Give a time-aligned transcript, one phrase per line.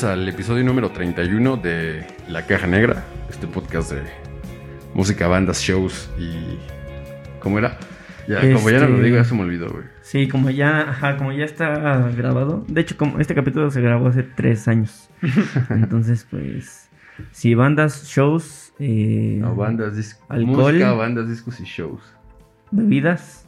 [0.00, 4.00] Bienvenidos al episodio número 31 de La Caja Negra, este podcast de
[4.94, 6.58] música, bandas, shows y...
[7.38, 7.76] ¿Cómo era?
[8.26, 9.84] Ya, como ya no lo Este- digo, ya se me olvidó, güey.
[10.00, 12.64] Sí, como ya, ajá, como ya está grabado.
[12.68, 15.10] De hecho, como este capítulo se grabó hace tres años.
[15.68, 16.88] Entonces, pues,
[17.32, 20.24] sí, bandas, shows, eh, No, bandas, discos.
[20.30, 20.72] Alcohol.
[20.72, 22.00] Música, bandas, discos y shows.
[22.70, 23.44] bebidas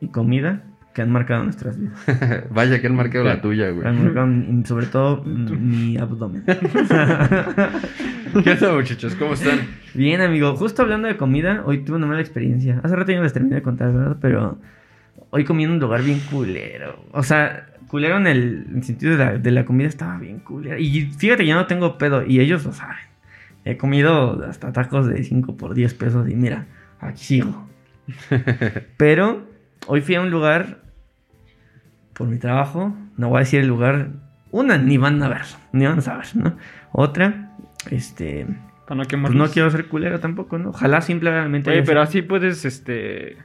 [0.00, 0.62] y comida
[0.96, 2.46] que han marcado nuestras vidas.
[2.50, 3.92] Vaya que han marcado la tuya, Han güey.
[3.92, 6.42] marcado, mm, sobre todo, mi abdomen.
[8.42, 9.14] ¿Qué tal, muchachos?
[9.14, 9.60] ¿Cómo están?
[9.92, 12.80] Bien, amigo, justo hablando de comida, hoy tuve una mala experiencia.
[12.82, 14.16] Hace rato ya les terminé de contar, ¿verdad?
[14.22, 14.58] Pero
[15.28, 17.04] hoy comí en un lugar bien culero.
[17.12, 20.38] O sea, culero en el, en el sentido de la, de la comida estaba bien
[20.38, 20.78] culera.
[20.78, 22.96] Y fíjate, ya no tengo pedo y ellos lo saben.
[23.66, 26.64] He comido hasta tacos de 5 por 10 pesos y mira,
[27.00, 27.68] aquí sigo.
[28.96, 29.46] Pero
[29.88, 30.85] hoy fui a un lugar
[32.16, 32.94] por mi trabajo.
[33.16, 34.08] No voy a decir el lugar.
[34.50, 36.56] Una, ni van a ver, ni van a saber, ¿no?
[36.92, 37.52] Otra,
[37.90, 38.46] este...
[38.86, 40.70] Para no Pues no quiero ser culero tampoco, ¿no?
[40.70, 41.70] Ojalá simplemente.
[41.70, 43.36] Oye, pero así puedes, este...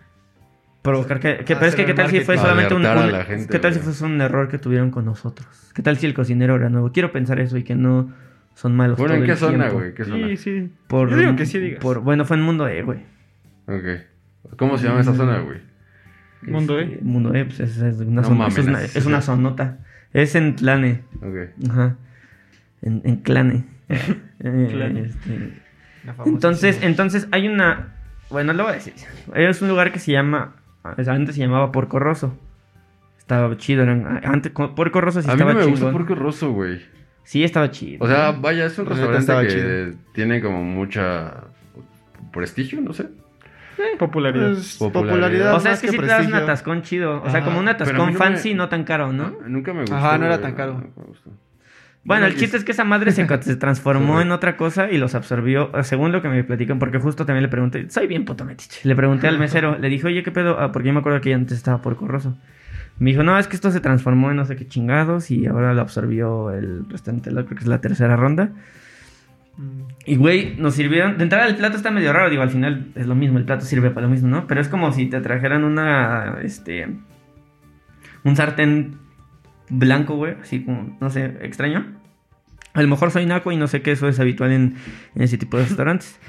[0.84, 1.38] provocar que.
[1.38, 2.86] que- pero es que, ¿qué tal si fue solamente un.
[2.86, 5.48] Un- gente, ¿Qué tal si fue un error que tuvieron con nosotros?
[5.74, 6.92] ¿Qué tal si el cocinero era nuevo?
[6.92, 8.12] Quiero pensar eso y que no
[8.54, 9.00] son malos.
[9.00, 9.96] Bueno, ¿en qué el zona, güey?
[9.96, 10.28] ¿Qué zona?
[10.28, 10.72] Sí, sí.
[10.88, 11.80] Por, Yo digo que sí digas.
[11.82, 13.00] por- bueno, fue en Mundo E, güey.
[13.66, 14.56] Ok.
[14.58, 15.60] ¿Cómo se llama esa zona, güey?
[16.44, 17.00] Mundo Este, E.
[17.02, 19.78] Mundo E, pues es, es una, No mames, es una, es- una zonota.
[20.14, 21.02] Es en Tlane.
[21.22, 21.70] Ok.
[21.70, 21.96] Ajá.
[22.82, 23.66] En, en Clane.
[24.44, 25.02] Eh, Tlane.
[25.02, 25.54] este.
[26.26, 27.94] Entonces, entonces hay una.
[28.32, 28.94] Bueno, lo voy a decir.
[29.36, 30.56] Es un lugar que se llama.
[30.84, 32.36] Antes se llamaba Porco Rosso.
[33.20, 33.84] Estaba chido.
[33.84, 35.92] eran- Antes, co- Porco Rosso sí a mí no estaba me gusta.
[35.92, 36.82] Porco Rosso, güey.
[37.24, 38.04] Sí, estaba chido.
[38.04, 41.44] O sea, vaya, es un restaurante estaba que tiene como mucha
[42.34, 43.08] prestigio, no sé.
[44.00, 44.52] Popularidad.
[44.54, 45.12] Pues, Popularidad.
[45.14, 45.56] popularidad.
[45.56, 47.22] O sea, es que, sí te das un atascón chido.
[47.22, 49.36] O sea, Ajá, como un atascón me- fancy, no tan caro, ¿no?
[49.48, 49.96] Nunca me gustó.
[49.96, 50.84] Ajá, no era tan caro.
[52.04, 54.24] Bueno, el chiste es que esa madre se, se transformó Sí.
[54.24, 57.44] en otra cosa y los absorbió, eh, según lo que me platican, porque justo también
[57.44, 58.80] le pregunté, soy bien puto metiche.
[58.88, 60.60] Le pregunté al mesero, le dije, oye, ¿qué pedo?
[60.60, 62.36] Ah, porque yo me acuerdo que ya antes estaba por corroso.
[62.98, 65.76] Me dijo, no, es que esto se transformó en no sé qué chingados y ahora
[65.76, 68.50] lo absorbió el restante, creo que es la tercera ronda.
[70.06, 71.18] Y güey, nos sirvieron.
[71.18, 72.30] De entrada, el plato está medio raro.
[72.30, 74.48] Digo, al final es lo mismo, el plato sirve para lo mismo, ¿no?
[74.48, 76.40] Pero es como si te trajeran una.
[76.42, 76.88] Este.
[78.24, 78.98] Un sartén
[79.70, 80.36] blanco, güey.
[80.42, 81.86] Así como, no sé, extraño.
[82.74, 84.76] A lo mejor soy naco y no sé que eso es habitual en,
[85.16, 86.20] en ese tipo de restaurantes.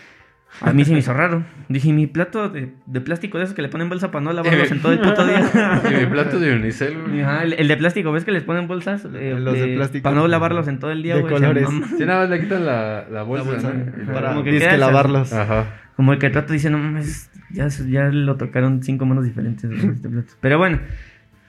[0.61, 1.45] A mí se me hizo raro.
[1.69, 4.33] Dije, ¿y mi plato de, de plástico de esos que le ponen bolsa para no
[4.33, 5.41] lavarlos en todo el puto día.
[5.91, 7.23] Y mi plato de unicel, güey.
[7.23, 9.07] Ajá, el, el de plástico, ¿ves que les ponen bolsas?
[9.15, 10.03] Eh, Los de plástico.
[10.05, 11.33] Para no lavarlos en todo el día, De güey.
[11.33, 11.65] colores.
[11.69, 11.89] maman.
[11.97, 14.03] Sí, nada más le quitan la, la bolsa, bolsa, ¿no?
[14.03, 15.33] Y para como que esa- lavarlos.
[15.33, 15.67] Ajá.
[15.97, 19.69] Como el que el plato dice, no mames, ya, ya lo tocaron cinco manos diferentes.
[19.71, 20.33] güey, este plato.
[20.41, 20.81] Pero bueno,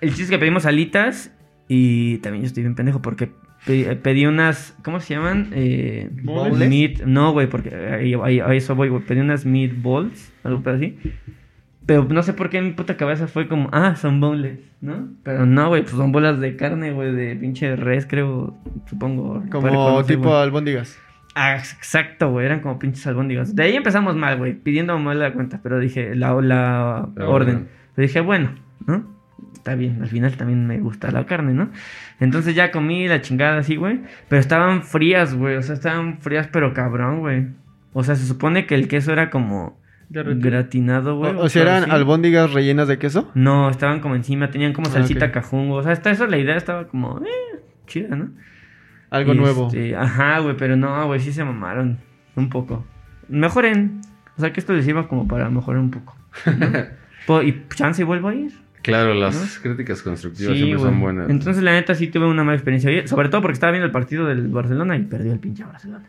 [0.02, 1.32] el chiste es que pedimos alitas
[1.68, 3.32] y también yo estoy bien pendejo porque
[3.66, 5.50] pedí unas, ¿cómo se llaman?
[5.54, 6.58] Eh, ¿Bowls?
[6.68, 9.04] meat, no, güey, porque ahí- ahí- a eso voy, güey.
[9.04, 10.98] Pedí unas meatballs, algo así.
[11.86, 15.10] Pero no sé por qué en mi puta cabeza fue como, ah, son boneless, ¿no?
[15.24, 18.56] Pero no, güey, pues son bolas de carne, güey, de pinche res, creo,
[18.86, 19.44] supongo.
[19.52, 20.98] Como tipo albóndigas.
[21.36, 23.56] Ah, exacto, güey, eran como pinches albóndigas.
[23.56, 27.56] De ahí empezamos mal, güey, pidiendo mal la cuenta, pero dije, la, la, La orden.
[27.56, 27.68] orden.
[27.96, 28.56] Pero dije, bueno,
[28.88, 29.13] ¿no?
[29.64, 31.70] Está bien, al final también me gusta la carne, ¿no?
[32.20, 34.02] Entonces ya comí la chingada así, güey.
[34.28, 37.48] Pero estaban frías, güey, o sea, estaban frías, pero cabrón, güey.
[37.94, 39.80] O sea, se supone que el queso era como
[40.10, 41.34] gratinado, güey.
[41.36, 41.92] O, o sea, eran así.
[41.92, 43.32] albóndigas rellenas de queso.
[43.36, 45.76] No, estaban como encima, tenían como Ah, salsita cajungo.
[45.76, 48.32] O sea, hasta eso la idea estaba como, eh, chida, ¿no?
[49.12, 49.68] Algo Y, nuevo.
[49.68, 52.00] este, ajá, güey, pero no, güey, sí se mamaron
[52.36, 52.86] un poco.
[53.30, 54.02] Mejoren.
[54.38, 56.18] O sea, que esto les iba como para mejorar un poco.
[57.46, 58.52] y chance y vuelvo a ir.
[58.84, 61.30] Claro, las críticas constructivas Sí, siempre son buenas.
[61.30, 63.08] Entonces, la neta, sí tuve una mala experiencia.
[63.08, 66.06] Sobre todo porque estaba viendo el partido del Barcelona y perdió el pinche Barcelona.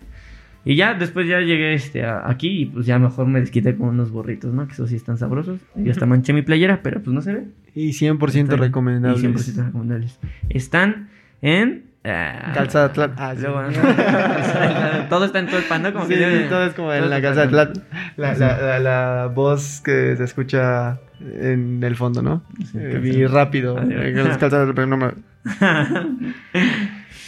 [0.67, 3.89] Y ya después ya llegué este, a- aquí y pues ya mejor me desquité con
[3.91, 4.67] unos burritos, ¿no?
[4.67, 5.61] Que esos sí están sabrosos.
[5.77, 7.45] Y hasta manché mi playera, pero pues no se ve.
[7.75, 9.23] Y 100% Están- recomendables.
[9.23, 10.19] Y 100% recomendables.
[10.49, 11.09] Están
[11.43, 11.85] en...
[12.05, 13.15] ah, Calzada Atlán.
[13.17, 13.43] Ah, sí.
[13.43, 13.71] luego, ¿no?
[15.09, 15.93] todo está en todo el pan, ¿no?
[15.93, 17.73] Como Sí, que sí, todo es como todo en la calzada Atlán.
[18.17, 22.43] La, la, la, la voz que se escucha en el fondo, ¿no?
[22.73, 23.79] Sí, Eh, y rápido.
[23.79, 24.41] Eh, las
[24.87, 25.13] no me-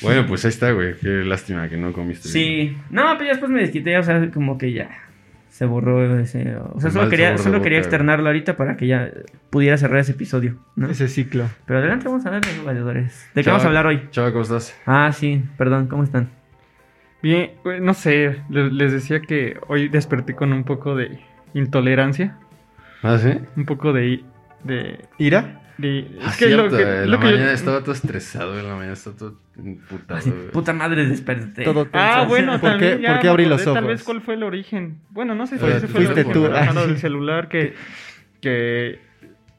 [0.03, 0.95] Bueno, pues ahí está, güey.
[1.01, 2.29] Qué lástima que no comiste.
[2.29, 4.91] Sí, no, pero ya después me desquité, o sea, como que ya
[5.57, 6.57] se borró ese.
[6.57, 9.11] O sea, El solo quería, solo quería externarlo ahorita para que ya
[9.49, 10.91] pudiera cerrar ese episodio, ¿no?
[10.91, 11.47] ese ciclo.
[11.65, 13.27] Pero adelante, vamos a hablar de valedores.
[13.35, 14.03] ¿De qué vamos a hablar hoy?
[14.11, 14.79] Chava, ¿cómo estás?
[14.85, 16.29] Ah, sí, perdón, ¿cómo están?
[17.23, 21.19] Bien, no sé, le- les decía que hoy desperté con un poco de
[21.55, 22.37] intolerancia,
[23.03, 23.31] ¿Ah, sí?
[23.57, 24.23] un poco de...
[24.63, 25.63] de, ¿Ira?
[25.79, 27.93] De- Ah, es que lo cierto, que, en lo la que yo- mañana estaba todo
[27.93, 31.65] estresado, en la mañana estaba todo imputado, Así, puta madre, desperté.
[31.65, 33.89] Todo Ah, bueno, ¿Por también qué, ya por qué me abrí los Tal ojos?
[33.89, 34.99] vez cuál fue el origen.
[35.11, 36.43] Bueno, no sé si Fuiste ese fue el tú.
[36.45, 37.75] del celular que,
[38.41, 38.99] que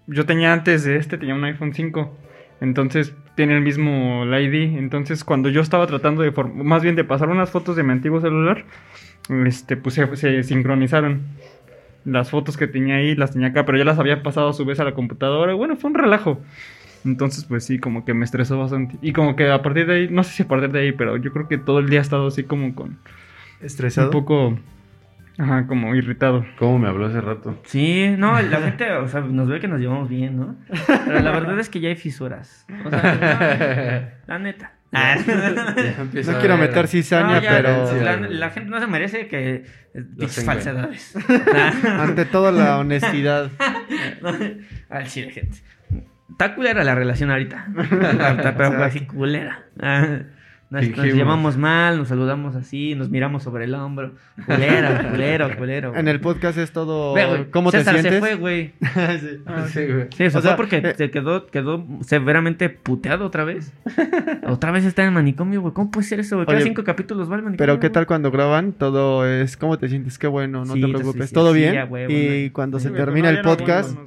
[0.08, 2.18] yo tenía antes de este, tenía un iPhone 5.
[2.62, 4.78] Entonces tiene el mismo ID.
[4.78, 7.92] Entonces cuando yo estaba tratando de, form- más bien de pasar unas fotos de mi
[7.92, 8.66] antiguo celular,
[9.46, 11.22] este, pues se, se sincronizaron.
[12.08, 14.64] Las fotos que tenía ahí las tenía acá, pero ya las había pasado a su
[14.64, 15.54] vez a la computadora.
[15.56, 16.40] Bueno, fue un relajo.
[17.04, 18.98] Entonces, pues sí, como que me estresó bastante.
[19.02, 21.18] Y como que a partir de ahí, no sé si a partir de ahí, pero
[21.18, 22.98] yo creo que todo el día he estado así como con
[23.60, 24.08] ¿Estresado?
[24.08, 24.58] un poco,
[25.38, 26.46] ajá, como irritado.
[26.58, 27.60] ¿Cómo me habló hace rato?
[27.66, 30.56] Sí, no, la gente, o sea, nos ve que nos llevamos bien, ¿no?
[30.88, 32.66] Pero la verdad es que ya hay fisuras.
[32.86, 34.77] O sea, no, la neta.
[34.94, 35.18] Ah.
[35.28, 36.70] No quiero ver.
[36.70, 41.16] meter cizaña, No, ya, pero La, la gente no se merece que dichas falsedades.
[41.86, 43.52] ante todo la honestidad.
[44.90, 45.58] Al chile, gente.
[46.30, 47.68] Está culera la relación ahorita.
[47.80, 49.66] Está, pero así culera.
[50.70, 54.12] Ah, Nos, nos llamamos mal, nos saludamos así, nos miramos sobre el hombro.
[54.46, 55.96] Culero, culero, culero.
[55.96, 57.12] En el podcast es todo.
[57.12, 58.22] Güey, ¿Cómo César te sientes?
[58.22, 58.74] se fue, güey.
[59.22, 59.38] Sí.
[59.74, 60.08] Sí, güey.
[60.14, 63.72] Sí, eso O sea, fue porque eh, se quedó, quedó severamente puteado otra vez.
[64.48, 65.74] otra vez está en el manicomio, güey.
[65.74, 66.46] ¿Cómo puede ser eso, güey?
[66.46, 67.58] Cada Oye, cinco capítulos va al manicomio.
[67.58, 67.94] Pero ¿qué güey.
[67.94, 68.74] tal cuando graban?
[68.74, 69.56] Todo es.
[69.56, 70.20] ¿Cómo te sientes?
[70.20, 71.30] Qué bueno, no Sí, te preocupes.
[71.30, 71.78] sí, ¿Todo sí, bien?
[72.10, 73.98] y cuando se termina el podcast.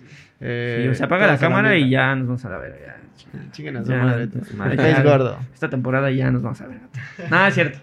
[0.40, 2.76] Eh, Sí, se apaga la cámara y ya nos vamos a la verga.
[2.86, 2.96] ya.
[3.52, 4.28] Chinguen a su Ya, madre.
[4.56, 5.38] madre, gordo.
[5.54, 6.78] Esta temporada ya nos vamos a ver.
[7.30, 7.78] Nada, es cierto.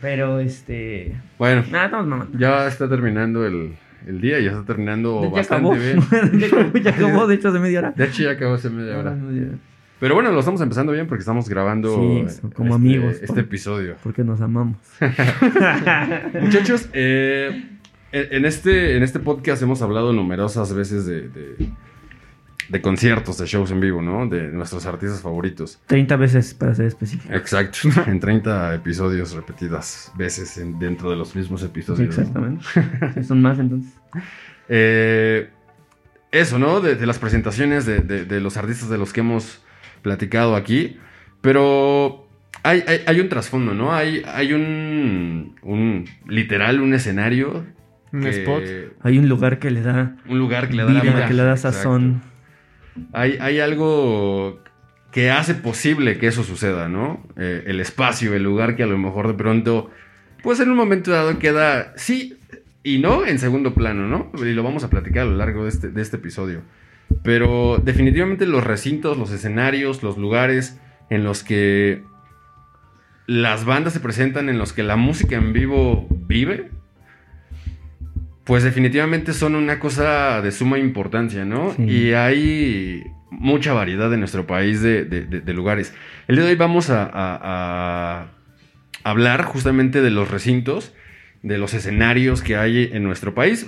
[0.00, 1.14] Pero este.
[1.38, 2.38] Bueno, Nada, estamos mamando.
[2.38, 3.76] ya está terminando el,
[4.06, 5.74] el día, ya está terminando ya bastante acabó.
[5.74, 6.00] bien.
[6.40, 7.92] ya acabó, ya acabó, de hecho, hace media hora.
[7.96, 9.16] De hecho, ya acabó hace media hora.
[10.00, 13.16] Pero bueno, lo estamos empezando bien porque estamos grabando Sí, eh, como este, amigos.
[13.22, 13.94] este episodio.
[14.02, 14.76] Porque nos amamos.
[16.40, 17.64] Muchachos, eh,
[18.14, 21.68] en este, en este podcast hemos hablado numerosas veces de, de,
[22.68, 24.26] de conciertos, de shows en vivo, ¿no?
[24.28, 25.80] De nuestros artistas favoritos.
[25.86, 27.34] 30 veces para ser específico.
[27.34, 32.06] Exacto, en 30 episodios repetidas veces en- dentro de los mismos episodios.
[32.16, 32.64] Exactamente.
[33.24, 33.92] Son más entonces.
[34.68, 35.48] Eh,
[36.30, 36.80] eso, ¿no?
[36.80, 39.62] De, de las presentaciones de, de- de los artistas de los que hemos
[40.02, 40.98] platicado aquí.
[41.40, 42.26] Pero
[42.62, 43.92] hay, hay- hay un trasfondo, ¿no?
[43.94, 47.64] Hay, hay un, un literal, un escenario.
[48.14, 48.62] Un que- spot.
[49.02, 51.26] Hay un lugar que le da Un lugar que le da la vida, vida.
[51.28, 52.22] que le da sazón.
[53.12, 54.62] Hay, hay algo
[55.10, 57.26] que hace posible que eso suceda, ¿no?
[57.36, 59.90] Eh, el espacio, el lugar que a lo mejor de pronto,
[60.42, 62.38] pues en un momento dado queda sí
[62.82, 64.30] y no en segundo plano, ¿no?
[64.44, 66.62] Y lo vamos a platicar a lo largo de este, de este episodio.
[67.22, 70.78] Pero definitivamente los recintos, los escenarios, los lugares
[71.10, 72.02] en los que
[73.26, 76.70] las bandas se presentan, en los que la música en vivo vive,
[78.44, 81.72] pues definitivamente son una cosa de suma importancia, ¿no?
[81.76, 81.82] Sí.
[81.82, 85.94] Y hay mucha variedad en nuestro país de, de- de- de lugares.
[86.28, 88.26] El día de hoy vamos a, a- a
[89.02, 90.92] hablar justamente de los recintos,
[91.42, 93.66] de los escenarios que hay en nuestro país.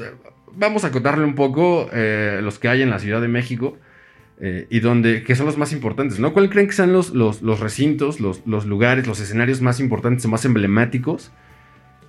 [0.55, 3.79] Vamos a acotarle un poco eh, los que hay en la Ciudad de México.
[4.39, 6.35] eh, y donde, que son los más importantes, ¿no?
[6.35, 10.27] ¿Cuál creen que sean los, los, los recintos, los, los lugares, los escenarios más importantes
[10.27, 11.33] o más emblemáticos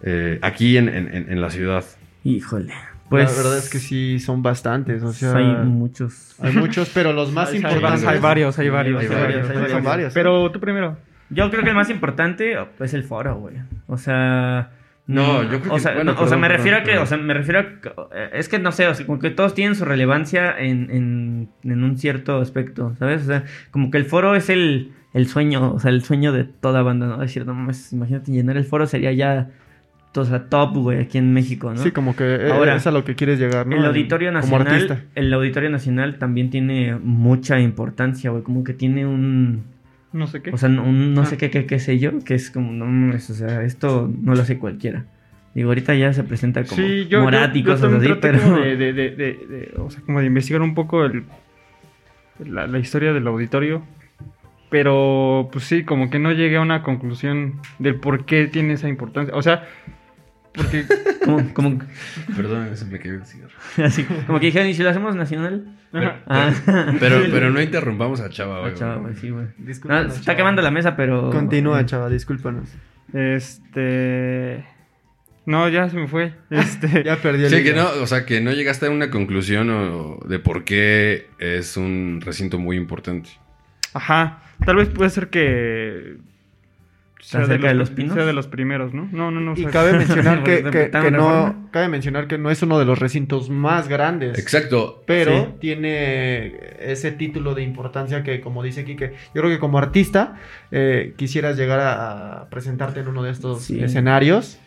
[0.03, 1.85] eh, aquí en, en- en- en la ciudad?
[2.29, 2.73] Híjole.
[3.09, 3.31] Pues.
[3.31, 5.01] la verdad es que sí son bastantes.
[5.01, 6.35] O sea, hay muchos.
[6.41, 8.03] hay muchos, pero los más Hay- importantes.
[8.03, 9.01] varios, Hay varios, hay varios.
[9.01, 10.13] Hay varios, hay Son varios.
[10.13, 10.97] Pero tú primero.
[11.29, 13.55] Yo creo que el más importante es el foro, güey.
[13.87, 14.71] O sea.
[15.07, 16.85] No, yo creo o que- sea, bueno, no, o sea, me perdón, refiero a que,
[16.87, 17.03] perdón.
[17.03, 17.91] o sea, me refiero a que,
[18.33, 21.83] es que no sé, o sea, como que todos tienen su relevancia en, en, en
[21.85, 23.21] un cierto aspecto, ¿sabes?
[23.21, 26.43] O sea, como que el foro es el, el sueño, o sea, el sueño de
[26.43, 27.19] toda banda, ¿no?
[27.19, 29.49] Decir, no mames, imagínate llenar el foro sería ya,
[30.21, 31.77] o sea, top, güey, aquí en México, ¿no?
[31.77, 33.75] Sí, como que eh, Ahora, es a lo que quieres llegar, ¿no?
[33.75, 39.63] El Auditorio Nacional, el Auditorio Nacional también tiene mucha importancia, güey, como que tiene un,
[40.13, 40.51] No sé qué.
[40.51, 41.25] o sea, un no Ah.
[41.25, 44.41] sé qué, qué, qué sé yo, que es como, no o sea, esto no lo
[44.41, 45.05] hace cualquiera.
[45.55, 48.19] Digo, ahorita ya se presenta como Sí, yo, Morat yo- y yo cosas también así,
[48.21, 48.39] pero...
[48.41, 51.23] como de- de- de- de- o sea, como de investigar un poco el,
[52.45, 53.81] la, la historia del auditorio.
[54.69, 58.89] Pero, pues sí, como que no llegué a una conclusión del por qué tiene esa
[58.89, 59.33] importancia.
[59.33, 59.63] O sea,
[60.57, 60.85] porque
[61.25, 61.79] como, como,
[62.35, 63.53] Perdón, se me cayó el cigarro.
[63.85, 65.65] así, como que dijeron, ¿y si lo hacemos nacional?
[65.93, 66.19] Ajá.
[66.27, 66.53] Ah,
[66.99, 68.73] Pero, pero no interrumpamos a Chava, güey.
[68.73, 69.45] chava, güey, sí, güey.
[69.57, 69.71] No, se
[70.07, 70.35] está chava.
[70.35, 71.29] quemando la mesa, pero...
[71.29, 72.69] Continúa, chava, discúlpanos.
[73.13, 74.65] Este.
[75.45, 76.33] No, ya se me fue.
[76.49, 77.03] Este.
[77.05, 80.19] Ya perdí el Sí, que no, o sea, que no llegaste a una conclusión o-
[80.27, 83.29] de por qué es un recinto muy importante.
[83.93, 84.41] Ajá.
[84.65, 86.17] Tal vez puede ser que.
[87.19, 88.13] ¿Está cerca de los pinos?
[88.13, 89.09] Sea de los primeros, ¿no?
[89.11, 89.51] No, no, no.
[89.57, 92.85] Y o sea, cabe mencionar que, que- no cabe mencionar que no es uno de
[92.85, 94.37] los recintos más grandes.
[94.37, 95.03] Exacto.
[95.07, 95.53] Pero Sí.
[95.59, 100.35] tiene ese título de importancia que, como dice Kike, yo creo que como artista
[100.71, 103.79] eh, quisieras llegar a, a presentarte en uno de estos Sí.
[103.83, 104.59] escenarios.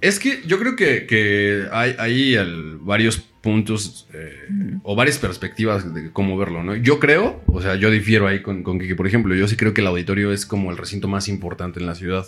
[0.00, 2.36] Es que yo creo que, que hay, hay
[2.80, 4.48] varios puntos eh,
[4.82, 6.74] o varias perspectivas de cómo verlo, ¿no?
[6.74, 9.72] Yo creo, o sea, yo difiero ahí con, con que, por ejemplo, yo sí creo
[9.74, 12.26] que el auditorio es como el recinto más importante en la ciudad.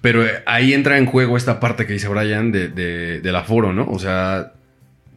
[0.00, 3.72] Pero eh, ahí entra en juego esta parte que dice Brian de, de- del aforo,
[3.72, 3.86] ¿no?
[3.90, 4.52] O sea,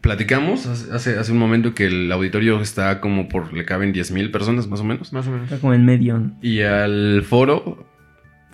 [0.01, 4.11] platicamos hace- hace, hace un momento que el auditorio está como por, le caben 10
[4.11, 5.13] mil personas más o menos.
[5.13, 5.45] Más o menos.
[5.45, 6.37] Está como en medio, ¿no?
[6.41, 7.85] Y al foro,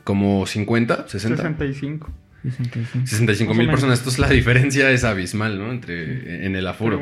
[0.03, 1.37] como 50, 60.
[1.37, 2.11] 65.
[2.51, 3.07] 65.
[3.07, 3.99] 65 Más o mil personas.
[3.99, 5.71] Entonces la diferencia es abismal, ¿no?
[5.71, 7.01] Entre en el aforo.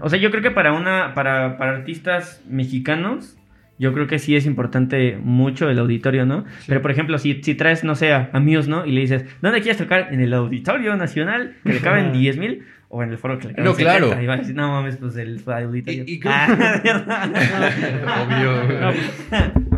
[0.00, 3.36] O sea, yo creo que para una, para, para artistas mexicanos,
[3.78, 6.44] yo creo que sí es importante mucho el auditorio, ¿no?
[6.66, 8.84] Pero por ejemplo, si, si traes, no sé, a amigos, ¿no?
[8.84, 10.08] Y le dices, ¿dónde quieres tocar?
[10.12, 13.54] En el Auditorio Nacional, que le caben 10 mil, o en el foro que le
[13.54, 14.06] caben No, claro.
[14.08, 14.22] 70.
[14.22, 16.04] Y va a decir, no mames, pues el auditorio.
[16.06, 16.80] Y- Ah,
[18.26, 19.69] Obvio.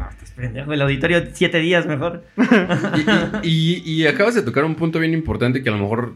[0.42, 2.24] Pendejo, el auditorio siete días mejor.
[3.42, 6.14] Y, y- y acabas de tocar un punto bien importante que a lo mejor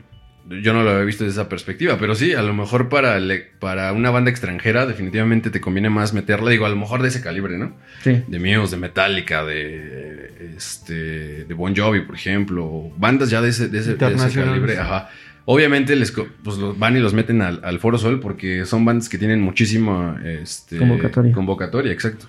[0.62, 3.44] yo no lo había visto desde esa perspectiva, pero sí, a lo mejor para, el-
[3.58, 7.20] para una banda extranjera definitivamente te conviene más meterla, digo, a lo mejor de ese
[7.20, 7.72] calibre, ¿no?
[8.02, 8.22] Sí.
[8.28, 13.48] De Muse, de Metallica, de, este, de Bon Jovi, por ejemplo, o bandas ya de
[13.48, 14.50] ese, de ese, de ese Internacionales.
[14.52, 15.08] calibre, ajá.
[15.48, 19.08] Obviamente les pues, los van y los meten al, al Foro Sol porque son bandas
[19.08, 21.32] que tienen muchísima este, Convocatoria.
[21.32, 22.26] convocatoria, exacto.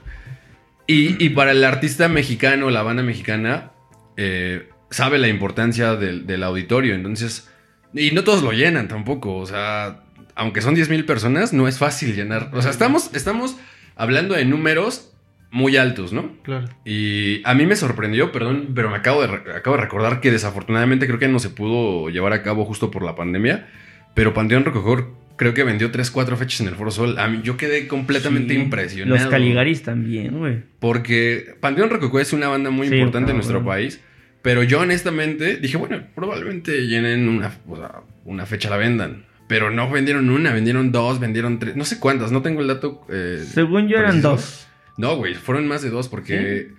[0.88, 3.72] Y, y para el artista mexicano, la banda mexicana,
[4.16, 6.96] eh, sabe la importancia del, del auditorio.
[6.96, 7.50] Entonces,
[7.94, 9.36] y no todos lo llenan tampoco.
[9.36, 10.04] O sea,
[10.36, 12.52] aunque son 10 mil personas, no es fácil llenar.
[12.54, 13.58] O sea, estamos, estamos
[13.96, 15.14] hablando de números
[15.52, 16.32] muy altos, ¿no?
[16.44, 16.68] Claro.
[16.86, 21.08] Y a mí me sorprendió, perdón, pero me acabo de, acabo de recordar que desafortunadamente
[21.08, 23.68] creo que no se pudo llevar a cabo justo por la pandemia.
[24.14, 27.18] Pero Panteón Rococó creo que vendió 3, 4 fechas en el Foro Sol.
[27.20, 28.60] A mí yo quedé completamente Sí.
[28.60, 29.16] impresionado.
[29.24, 30.64] Los Caligaris también, güey.
[30.80, 34.02] Porque Panteón Rococó es una banda muy Sí, importante en nuestro país.
[34.42, 39.26] Pero yo honestamente dije, bueno, probablemente llenen una, o sea, una fecha la vendan.
[39.48, 43.06] Pero no vendieron una, vendieron dos, vendieron tres, no sé cuántas, no tengo el dato.
[43.10, 44.68] eh, Según yo eran dos.
[44.98, 46.70] No, güey, fueron más de dos porque...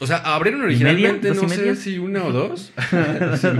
[0.00, 2.72] O sea, abrieron ¿Y originalmente, no sé si una o dos.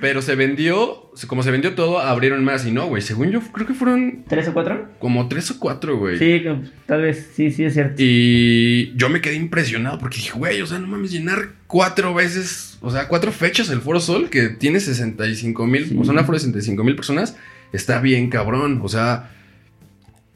[0.00, 2.66] Pero se vendió, como se vendió todo, abrieron más.
[2.66, 4.90] Y no, güey, según yo, creo que fueron ¿Tres o cuatro?
[4.98, 6.18] como tres o cuatro, güey.
[6.18, 6.42] Sí,
[6.86, 7.94] tal vez, sí, sí es cierto.
[7.98, 12.78] Y yo me quedé impresionado porque dije, güey, o sea, no mames, llenar cuatro veces,
[12.82, 15.96] o sea, cuatro fechas el Foro Sol, que tiene 65 mil, Sí.
[15.98, 17.36] o sea, una aforo de 65 mil personas,
[17.72, 18.80] está bien cabrón.
[18.82, 19.30] O sea,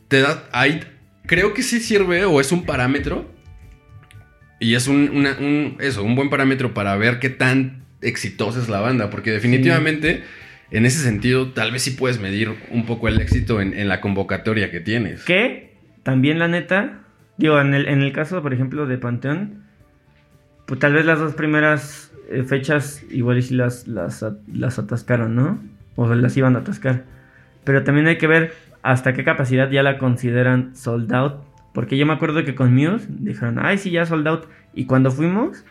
[0.09, 0.81] te da, ahí,
[1.27, 3.36] creo que sí sirve o es un parámetro.
[4.59, 9.11] Y es un, eso, un buen parámetro para ver qué tan exitosa es la banda,
[9.11, 10.23] porque definitivamente...
[10.69, 14.01] En ese sentido, tal vez sí puedes medir un poco el éxito en, en la
[14.01, 15.25] convocatoria que tienes.
[15.25, 17.03] Que también la neta,
[17.37, 19.63] digo, en el, en el caso, por ejemplo, de Panteón,
[20.67, 24.25] pues tal vez las dos primeras eh, fechas igual y las, las
[24.81, 25.63] atascaron, ¿no?
[25.95, 27.05] O las iban a atascar.
[27.63, 31.46] Pero también hay que ver hasta qué capacidad ya la consideran sold out.
[31.77, 34.47] Porque yo me acuerdo que con Muse dijeron, ay, sí, ya sold out.
[34.75, 35.63] Y cuando fuimos,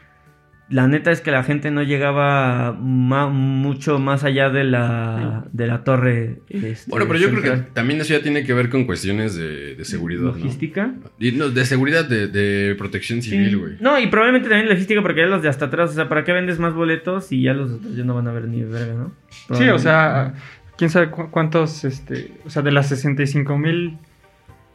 [0.70, 5.66] la neta es que la gente no llegaba ma- mucho más allá de la, de
[5.66, 6.42] la torre.
[6.50, 9.76] este, Bueno, pero yo creo que también eso ya tiene que ver con cuestiones de,
[9.76, 10.28] de seguridad, ¿no?
[10.30, 10.94] Logística.
[11.20, 13.74] Y no, de seguridad, de, de protección civil, güey.
[13.80, 16.34] No, y probablemente también logística porque ya los de hasta atrás, o sea, ¿para qué
[16.34, 19.12] vendes más boletos y ya los otros ya no van a ver ni verga, ¿no?
[19.58, 20.34] Sí, o sea,
[20.78, 23.98] quién sabe cu- cuántos, este, o sea, de las 65 mil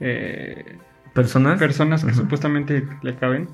[0.00, 0.64] eh,
[1.14, 1.58] personas.
[1.58, 2.20] personas que Ajá.
[2.20, 3.48] supuestamente le caben,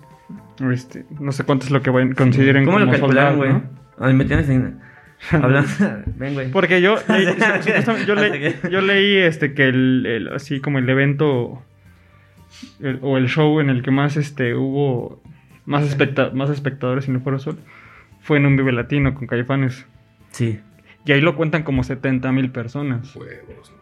[0.73, 3.61] este, no sé cuántos es lo que vayan- consideren ¿Cómo lo como calcularon, soldado,
[3.99, 4.09] güey?
[4.13, 4.19] ¿no?
[4.19, 4.81] Me tienes en...
[5.31, 5.69] Hablando...
[6.17, 6.51] Ven, güey.
[6.51, 7.25] Porque yo, leí,
[8.07, 11.63] yo, leí- que- yo leí este que el, el- así como el evento
[12.81, 15.23] el- o el show en el que más este hubo
[15.65, 17.59] más especta- más espectadores en el Foro Sol
[18.21, 19.87] fue en un Vive Latino con Caifanes.
[20.31, 20.61] Sí.
[21.05, 23.15] Y ahí lo cuentan como 70 mil personas.
[23.17, 23.73] Huevos.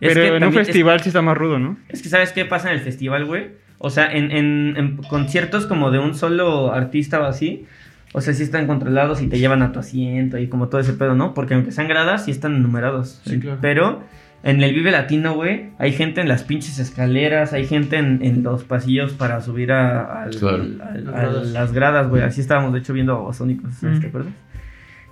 [0.00, 1.76] Es Pero que en un es- festival sí está más rudo, ¿no?
[1.88, 3.50] Es que sabes qué pasa en el festival, güey.
[3.78, 7.66] O sea, en, en- en conciertos como de un solo artista o así.
[8.14, 10.92] O sea, sí están controlados y te llevan a tu asiento y como todo ese
[10.92, 11.32] pedo, ¿no?
[11.34, 13.22] Porque aunque sean gradas, sí están numerados.
[13.24, 13.58] Sí, claro.
[13.62, 14.02] Pero
[14.44, 18.42] en el Vive Latino, güey, hay gente en las pinches escaleras, hay gente en, en
[18.42, 20.62] los pasillos para subir a, al- Claro.
[20.62, 21.46] al- Las a gradas.
[21.48, 22.22] las gradas, güey.
[22.22, 23.56] Así estábamos, de hecho, viendo a ¿sabes?
[23.80, 24.00] Mm.
[24.00, 24.32] ¿te acuerdas?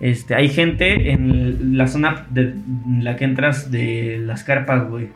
[0.00, 5.08] Este, hay gente en la zona de en la que entras de las carpas, güey.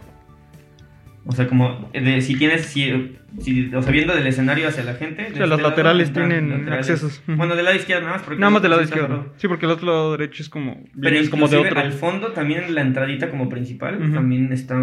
[1.27, 4.93] O sea, como de- si tienes, si, si- o sea, viendo del escenario hacia la
[4.95, 5.23] gente.
[5.23, 6.91] O sea, este los laterales tienen laterales.
[6.91, 7.23] accesos.
[7.27, 8.23] Bueno, del lado izquierdo nada más.
[8.27, 9.33] Porque Nada más del lado izquierdo.
[9.39, 10.75] Sí, porque el otro lado derecho es como.
[11.01, 11.81] Pero viene como de inclusive otro.
[11.81, 14.77] al fondo también la entradita como principal también está...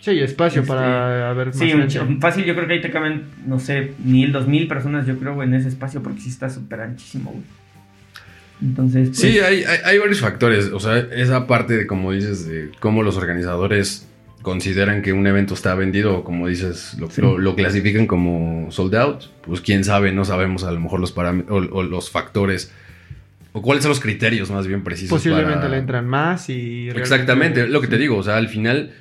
[0.00, 1.72] Sí, espacio Este, para ver más Sí,
[2.20, 5.34] fácil, yo creo que ahí te caben, no sé, mil, dos mil personas, yo creo,
[5.34, 7.42] güey, en ese espacio, porque sí está súper anchísimo, güey.
[8.62, 10.66] Entonces, pues, Sí, hay, hay, hay varios factores.
[10.72, 14.06] O sea, esa parte de, como dices, de cómo los organizadores
[14.42, 17.20] consideran que un evento está vendido o como dices, lo, Sí.
[17.20, 19.24] lo- lo clasifican como sold out.
[19.42, 22.72] Pues quién sabe, no sabemos a lo mejor los parámetros o, o los factores
[23.52, 25.10] o cuáles son los criterios más bien precisos.
[25.10, 26.84] Posiblemente para- le entran más y...
[26.90, 28.92] realmente- Exactamente, lo que te digo, o sea, al final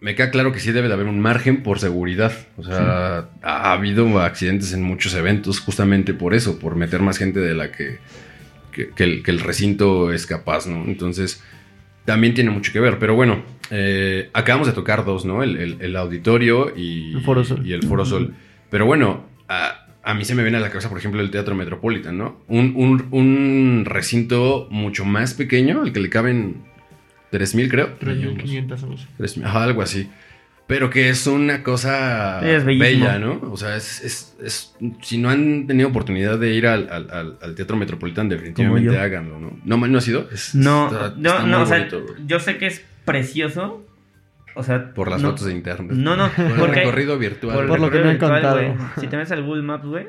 [0.00, 2.32] me queda claro que sí debe de haber un margen por seguridad.
[2.56, 7.40] O sea, ha habido accidentes en muchos eventos justamente por eso, por meter más gente
[7.40, 7.98] de la que,
[8.86, 10.84] que, que el, que el recinto es capaz, ¿no?
[10.84, 11.42] Entonces,
[12.04, 12.98] también tiene mucho que ver.
[12.98, 15.42] Pero bueno, eh, acabamos de tocar dos, ¿no?
[15.42, 17.66] El, el- el auditorio y El Foro Sol.
[17.66, 18.34] y el Foro Sol.
[18.70, 21.54] Pero bueno, a, a mí se me viene a la cabeza, por ejemplo, el Teatro
[21.54, 22.40] Metropolitan, ¿no?
[22.48, 26.62] Un, un- un recinto mucho más pequeño, al que le caben
[27.32, 27.98] 3.000, creo.
[27.98, 29.06] 3.500 somos.
[29.18, 30.08] 3.000, ajá, algo así.
[30.68, 33.40] Pero que es una cosa Sí, es bella, ¿no?
[33.50, 37.38] O sea, es, es- es- si no han tenido oportunidad de ir al, al- al-
[37.42, 39.58] al Teatro Metropolitan, definitivamente háganlo, ¿no?
[39.64, 40.28] ¿No, ¿no has ido?
[40.30, 41.88] Es- no, está- no, está no, o sea,
[42.26, 43.82] yo sé que es precioso,
[44.54, 44.92] o sea...
[44.92, 45.92] Por las no- fotos de internet.
[45.96, 47.66] No, no, Por el recorrido virtual.
[47.66, 48.60] por lo que me han contado.
[49.00, 50.06] Si te metes al Google Maps, güey.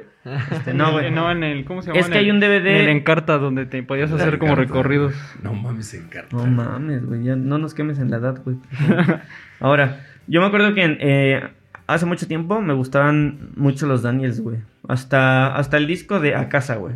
[0.52, 1.10] este, no, güey.
[1.10, 1.63] No, en el.
[1.63, 2.00] ¿Cómo se llama?
[2.02, 2.67] Es En que hay un DVD...
[2.67, 4.74] En el Encarta, donde te podías hacer como Encarta.
[4.74, 5.13] recorridos.
[5.41, 6.36] No mames, encanta.
[6.36, 7.24] No mames, güey.
[7.24, 8.58] Ya no nos quemes en la edad, güey.
[9.62, 11.44] Ahora, yo me acuerdo que eh,
[11.88, 14.60] hace mucho tiempo me gustaban mucho los Daniels, güey.
[14.88, 16.96] Hasta, hasta el disco de A Casa, güey.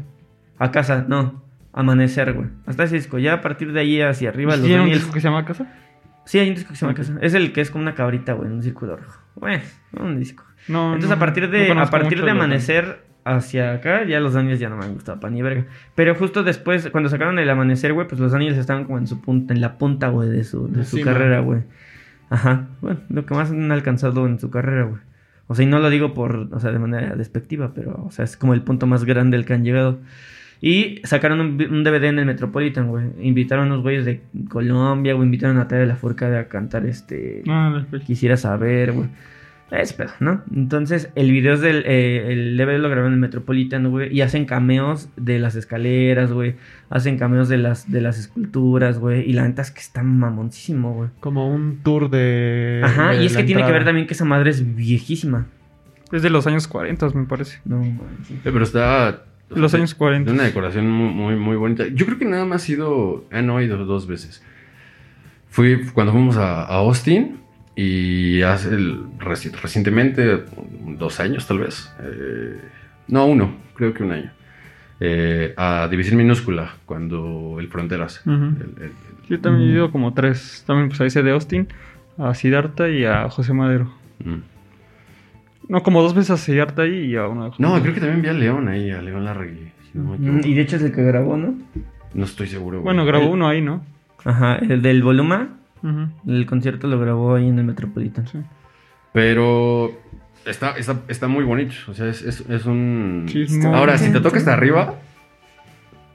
[0.59, 1.43] A Casa, no.
[1.73, 2.47] Amanecer, güey.
[2.67, 3.17] Hasta ese disco.
[3.17, 5.01] Ya a partir de ahí hacia arriba, los ¿Tiene un Daniels.
[5.01, 5.73] disco que se llama Casa?
[6.25, 7.17] Sí, hay un disco que se llama Casa.
[7.21, 9.19] Es el que es como una cabrita, güey, en un círculo rojo.
[9.35, 9.63] Bueno,
[9.99, 10.43] un disco.
[10.67, 10.93] No.
[10.93, 14.59] Entonces, no, a partir no de, a partir de amanecer hacia acá, ya los Daniels
[14.59, 15.65] ya no me han gustado para ni verga.
[15.95, 19.21] Pero justo después, cuando sacaron el amanecer, güey, pues los Daniels estaban como en su
[19.21, 21.61] punta, en la punta, güey, de su, de La su carrera, güey.
[22.33, 22.67] Ajá.
[22.81, 24.99] Bueno, lo que más han alcanzado en su carrera, güey.
[25.45, 28.25] O sea, y no lo digo por, o sea, de manera despectiva, pero, o sea,
[28.25, 29.99] es como el punto más grande al que han llegado.
[30.59, 33.05] Y sacaron un, DVD en el Metropolitan, güey.
[33.19, 35.25] Invitaron a unos güeyes de Colombia, güey.
[35.25, 37.43] Invitaron a Tarea de la Furcade a cantar este.
[37.47, 39.09] Ah, Quisiera saber, güey.
[39.75, 40.43] Es pedo, ¿no?
[40.55, 41.83] Entonces, el video es del.
[41.87, 44.15] eh, el DVD lo grabaron en el Metropolitan, güey.
[44.15, 46.55] Y hacen cameos de las escaleras, güey.
[46.91, 49.27] Hacen cameos de las, de las esculturas, güey.
[49.27, 51.09] Y la neta es que está mamoncísimo, güey.
[51.19, 52.81] Como un tour de...
[52.83, 55.47] Ajá, de y es que tiene que ver también que esa madre es viejísima.
[56.11, 57.59] Es de los años 40, me parece.
[57.65, 58.29] No, manches.
[58.29, 59.23] Eh, Pero está.
[59.49, 60.31] Los años De 40.
[60.31, 61.85] una decoración muy, muy, muy bonita.
[61.91, 63.25] Yo creo que nada más he ido.
[63.31, 64.43] Ah, no, he ido dos veces.
[65.49, 67.37] Fui cuando fuimos a, a Austin
[67.75, 70.43] y hace el, reci- recientemente,
[70.97, 71.91] dos años tal vez.
[71.99, 72.59] eh,
[73.07, 74.31] no, uno, creo que un año.
[74.99, 78.21] eh, a División Minúscula, cuando el Fronteras.
[78.25, 78.33] Ujú.
[78.33, 78.91] el- el-
[79.29, 79.75] Yo también he Mm.
[79.75, 80.63] ido como tres.
[80.67, 81.67] También pues a ese de Austin,
[82.17, 83.91] a Siddhartha y a José Madero.
[84.23, 84.35] mm.
[85.69, 87.83] No, como dos veces a Siddhartha y a uno de José No, Madero.
[87.83, 89.71] creo que también vi a León ahí, a León Larregui.
[89.91, 90.41] si no Mm.
[90.45, 91.55] Y de hecho es el que grabó, ¿no?
[92.13, 92.77] No estoy seguro.
[92.81, 92.83] güey.
[92.83, 93.83] Bueno, grabó El- uno ahí, ¿no?
[94.23, 95.49] Ajá, el del Voluma.
[96.27, 98.27] El concierto lo grabó ahí en el Metropolitan.
[98.27, 98.39] Sí.
[99.11, 99.91] Pero
[100.45, 101.73] está, está, está muy bonito.
[101.87, 103.25] O sea, es, es- es un.
[103.25, 104.95] Muy- Ahora, si te toca hasta arriba,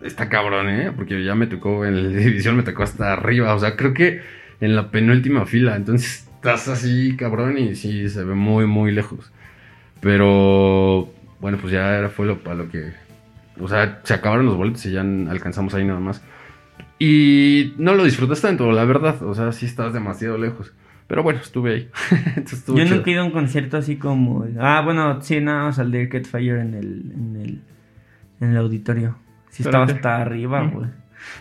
[0.03, 0.93] está cabrón, ¿eh?
[0.97, 3.55] Porque ya me tocó en la división, me tocó hasta arriba.
[3.55, 4.21] O sea, creo que
[4.61, 5.77] en la penúltima fila.
[5.77, 9.33] Entonces estás así, cabrón, y sí se ve muy, muy lejos.
[10.01, 11.09] Pero
[11.41, 12.93] bueno, pues ya era, fue lo, para lo que.
[13.61, 16.23] O sea, se acabaron los boletos y ya alcanzamos ahí nada más.
[16.99, 19.23] Y no lo disfrutas tanto, la verdad.
[19.23, 20.73] O sea, sí estás demasiado lejos.
[21.07, 21.89] Pero bueno, estuve ahí.
[22.37, 22.97] Entonces Yo chido.
[22.97, 24.45] nunca he ido a un concierto así como.
[24.61, 27.61] Ah, bueno, sí, nada más al de Arcade Fire en el, en el,
[28.41, 29.17] en el auditorio.
[29.51, 30.91] Sí, estaba hasta arriba, Mm.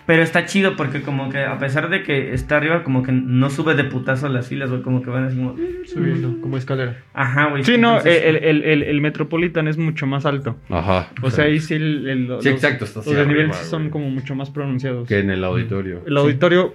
[0.05, 3.49] Pero está chido porque como que a pesar de que está arriba, como que no
[3.49, 5.55] sube de putazo las filas, güey, como que van así como...
[5.85, 6.97] Subiendo, como escalera.
[7.13, 7.63] Ajá, güey.
[7.63, 10.57] Sí, no, entonces- el, el, el, el Metropolitan es mucho más alto.
[10.69, 11.09] Ajá.
[11.21, 13.91] O sea, ahí sí, el, el- los, Sí, exacto, está los arriba, son güey.
[13.91, 15.07] como mucho más pronunciados.
[15.07, 16.01] Que en el auditorio.
[16.07, 16.73] El auditorio,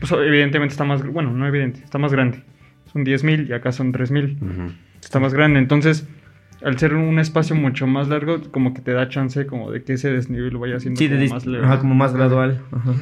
[0.00, 2.42] pues evidentemente está más, bueno, no evidente, está más grande.
[2.92, 4.36] Son 10.000 y acá son 3.000.
[4.42, 4.72] Ujú.
[5.02, 6.08] Está más grande, entonces,
[6.64, 9.92] al ser un espacio mucho más largo, como que te da chance como de que
[9.94, 11.64] ese desnivel vaya siendo Sí, como más leve.
[11.66, 12.60] ajá, como más gradual.
[12.72, 12.94] Ajá.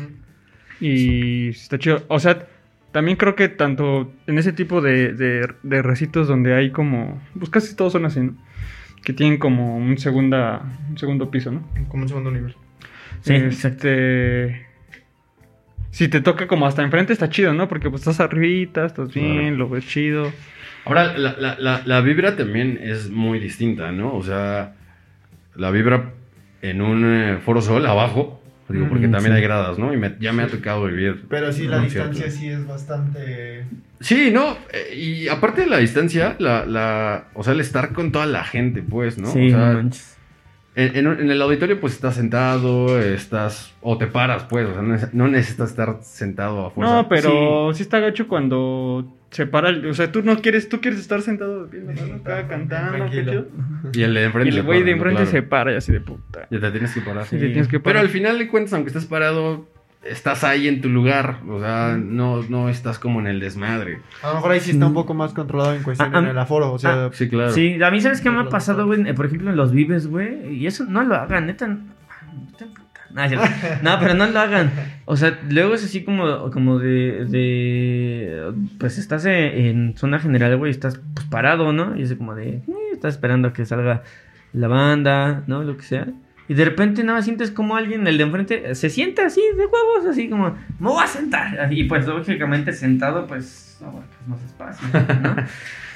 [0.80, 2.02] Y está chido.
[2.08, 2.46] O sea,
[2.90, 7.50] también creo que tanto en ese tipo de, de, de recintos donde hay como, pues
[7.50, 8.34] casi todos son así, ¿no?
[9.04, 11.66] Que tienen como un, segunda, un segundo piso, ¿no?
[11.88, 12.54] Como un segundo nivel.
[13.22, 13.88] Sí, exacto.
[13.88, 14.66] Este...
[15.90, 17.68] Si te toca como hasta enfrente está chido, ¿no?
[17.68, 19.56] Porque pues estás arribita, estás bien, Claro.
[19.56, 20.32] lo ves chido.
[20.84, 24.14] Ahora, la, la, la, la vibra también es muy distinta, ¿no?
[24.16, 24.74] O sea,
[25.54, 26.10] la vibra
[26.60, 29.36] en un eh, Foro Sol abajo, digo, porque Mm, también sí.
[29.38, 29.92] hay gradas, ¿no?
[29.92, 31.24] Y me- ya me ha tocado vivir.
[31.28, 33.64] Pero sí, la distancia sí es bastante...
[34.00, 38.10] Sí, no, eh, y aparte de la distancia, la, la, o sea, el estar con
[38.10, 39.28] toda la gente, pues, ¿no?
[39.28, 40.16] Sí, o sea, no manches.
[40.74, 44.72] en, en un- en el auditorio, pues, estás sentado, estás, o te paras, pues, o
[44.74, 46.94] sea, no necesitas estar sentado a fuerza.
[46.96, 47.82] No, pero sí.
[47.82, 51.66] está gacho cuando se para, el- o sea, tú no quieres, tú quieres estar sentado
[51.66, 52.14] viendo, ¿no?
[52.14, 53.44] Acá cantando, qué.
[53.94, 54.48] Y el de Y enfrente.
[54.50, 55.30] el se güey para, de enfrente Claro.
[55.30, 56.46] se para y así de puta.
[56.50, 57.24] Ya te tienes que parar.
[57.24, 59.66] Sí, te tienes que Pero al final de cuentas, aunque estés parado,
[60.04, 61.38] estás ahí en tu lugar.
[61.48, 64.00] O sea, no, no estás como en el desmadre.
[64.22, 66.30] A lo mejor ahí sí está un poco más controlado en cuestión Ah, en ah,
[66.30, 66.72] el aforo.
[66.72, 67.52] O sea, Sí, claro.
[67.52, 69.12] Sí, a mí, ¿sabes qué me ha pasado, güey?
[69.14, 70.54] Por ejemplo, en los vives, güey.
[70.56, 71.78] Y eso no lo hagan, neta.
[73.82, 74.70] no pero no lo hagan.
[75.04, 78.52] O sea, luego es así como, como de.
[78.78, 80.70] Pues estás en, zona general, güey.
[80.70, 81.96] Estás pues, parado, ¿no?
[81.96, 82.48] Y es como de.
[82.48, 84.02] eh, estás esperando a que salga
[84.52, 85.62] la banda, ¿no?
[85.62, 86.06] Lo que sea.
[86.48, 90.06] Y de repente nada sientes como alguien, el de enfrente, se sienta así de huevos,
[90.10, 91.72] así como, me voy a sentar.
[91.72, 94.88] Y pues lógicamente sentado, pues, no, pues, más espacio,
[95.22, 95.36] ¿no?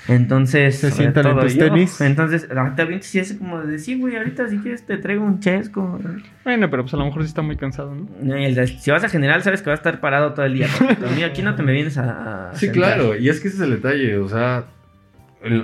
[0.08, 1.64] Entonces, Se sientan en tus yo.
[1.66, 2.00] tenis.
[2.00, 5.24] Entonces, ah, te avientas y es como de, sí, güey, ahorita si quieres te traigo
[5.24, 5.98] un chesco.
[6.44, 8.34] Bueno, pero pues a lo mejor sí está muy cansado, ¿no?
[8.36, 10.68] El de- Si vas a general, sabes que vas a estar parado todo el día.
[10.78, 12.50] porque aquí no te me vienes a.
[12.50, 12.94] a Sí, sentar.
[12.96, 13.16] claro.
[13.16, 14.16] Y es que ese es el detalle.
[14.18, 14.66] O sea,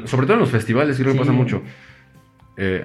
[0.05, 1.19] sobre todo en los festivales, creo que Sí.
[1.19, 1.63] pasa mucho.
[2.57, 2.85] Eh,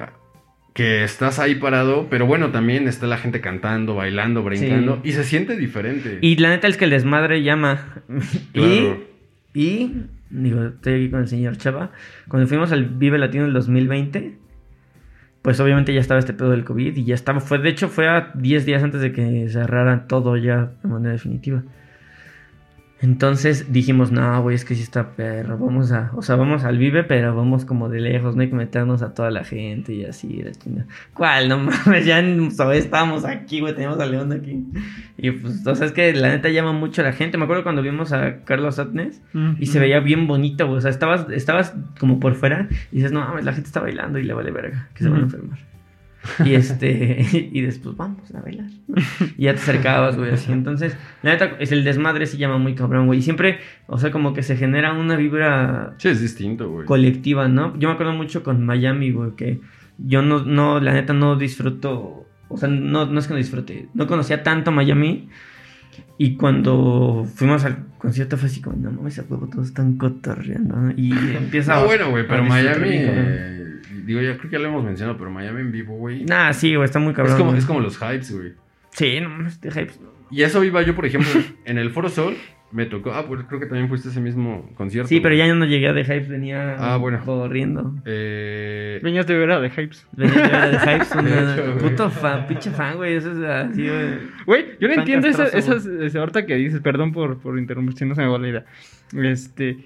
[0.74, 5.00] que estás ahí parado, pero bueno, también está la gente cantando, bailando, brincando.
[5.04, 5.10] Sí.
[5.10, 6.20] Y se siente diferente.
[6.22, 8.04] Y la neta es que el desmadre llama.
[8.54, 9.04] Claro.
[9.56, 11.92] Y, y, digo, estoy aquí con el señor Chava.
[12.28, 14.38] Cuando fuimos al Vive Latino del 2020,
[15.42, 17.40] pues obviamente ya estaba este pedo del COVID y ya estaba.
[17.40, 21.14] Fue, de hecho, fue a 10 días antes de que cerraran todo ya de manera
[21.14, 21.64] definitiva.
[23.00, 25.58] Entonces dijimos, no, güey, es que sí está perro.
[25.58, 28.56] Vamos a, o sea, vamos al Vive, pero vamos como de lejos, no hay que
[28.56, 30.88] meternos a toda la gente y así, la chingada.
[31.14, 31.48] ¿Cuál?
[31.48, 34.66] No mames, ya en estábamos aquí, güey, teníamos a León aquí.
[35.18, 37.38] Y pues, o sea, es que la neta llama mucho a la gente.
[37.38, 39.22] Me acuerdo cuando vimos a Carlos Atnes
[39.60, 40.80] y se veía bien bonito, güey.
[40.80, 44.18] O sea, estabas, estabas como por fuera y dices, no mames, la gente está bailando
[44.18, 45.60] y le vale verga, que se van a enfermar.
[46.44, 48.70] Y este, y después vamos a bailar.
[48.88, 48.96] ¿no?
[49.38, 50.52] Y ya te acercabas, güey, así.
[50.52, 53.20] Entonces, la neta, es el desmadre sí llama muy cabrón, güey.
[53.20, 56.86] Y siempre, o sea, como que se genera una vibra Sí, es distinto, güey.
[56.86, 57.78] colectiva, ¿no?
[57.78, 59.62] Yo me acuerdo mucho con Miami, güey, que
[59.98, 63.90] yo no, no, la neta no disfruto, o sea, no, no es que no disfrute,
[63.94, 65.30] no conocía tanto Miami.
[66.20, 70.76] Y cuando fuimos al concierto fue así como, no mames, a huevo, todos están cotorreando,
[70.76, 70.92] ¿no?
[70.96, 73.67] Y empieza No, bueno, güey, pero Miami.
[74.08, 76.24] Digo, ya creo que ya lo hemos mencionado, pero Miami en vivo, güey.
[76.26, 77.34] Nah, sí, güey, está muy cabrón.
[77.34, 77.60] es, como, güey.
[77.60, 78.54] es como los hypes, güey.
[78.92, 79.30] Sí, no
[79.62, 80.00] de hypes.
[80.32, 81.30] Y eso iba yo, por ejemplo,
[81.66, 82.36] en el Foro Sol.
[82.70, 83.14] Me tocó.
[83.14, 85.08] Ah, pues creo que también fuiste a ese mismo concierto.
[85.08, 87.22] Sí, pero ya no llegué a The Hypes, venía Ah, bueno.
[87.24, 87.96] corriendo.
[88.06, 90.06] Eh, Venías de ver a The Hypes.
[90.12, 91.78] Venía yo de The Hypes, una- hecho, güey.
[91.90, 94.08] puto fan, pinche fan, güey, eso es así, güey.
[94.46, 97.96] Güey, yo no entiendo esas, castroso, esas, ese- ahorita que dices, perdón por, por interrumpir,
[97.98, 98.66] si no se me va la idea.
[99.16, 99.78] Este,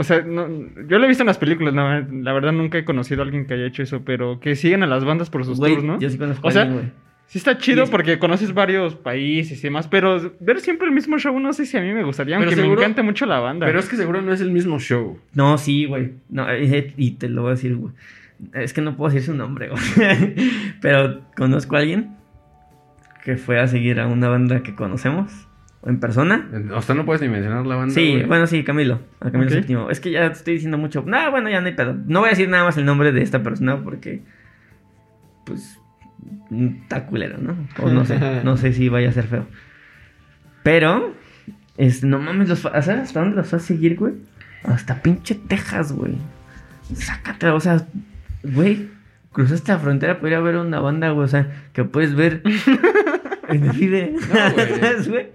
[0.00, 0.48] o sea, no,
[0.88, 3.52] yo lo he visto en las películas, la verdad nunca he conocido a alguien que
[3.52, 5.98] haya hecho eso, pero que siguen a las bandas por sus tours, ¿no?
[6.00, 6.92] Yo sí conozco O a sea, alguien, güey.
[7.26, 11.38] Sí está chido porque conoces varios países y demás, pero ver siempre el mismo show
[11.38, 13.66] no sé si a mí me gustaría, Pero aunque me encanta mucho la banda.
[13.66, 15.18] pero es que seguro no es el mismo show.
[15.34, 16.12] No, sí, güey.
[16.30, 17.92] No, eh, y te lo voy a decir, güey.
[18.54, 20.34] Es que no puedo decir su nombre, güey.
[20.80, 22.16] Pero conozco a alguien
[23.22, 25.46] que fue a seguir a una banda que conocemos
[25.84, 26.48] en persona.
[26.74, 27.94] O sea, no puedes ni mencionar la banda.
[27.94, 28.26] Sí, güey.
[28.26, 29.00] bueno, sí, Camilo.
[29.20, 29.54] A Camilo Ok.
[29.54, 29.90] Séptimo.
[29.90, 31.02] Es que ya te estoy diciendo mucho.
[31.06, 31.94] No, bueno, ya no hay pedo.
[32.06, 34.22] No voy a decir nada más el nombre de esta persona porque.
[35.44, 35.78] Pues.
[36.50, 37.56] Está culero, ¿no?
[37.78, 38.18] O no sé.
[38.44, 39.46] No sé si vaya a ser feo.
[40.62, 41.14] Pero.
[41.78, 44.14] Este, no mames, los ¿sabes hasta dónde los vas a seguir, güey?
[44.64, 46.16] Hasta pinche Texas, güey.
[46.92, 47.86] Sácate, o sea,
[48.42, 48.90] güey.
[49.32, 51.24] Cruzaste la frontera para ir a ver una banda, güey.
[51.24, 52.42] O sea, que puedes ver
[53.58, 54.12] me vive.
[54.12, 55.26] No, güey.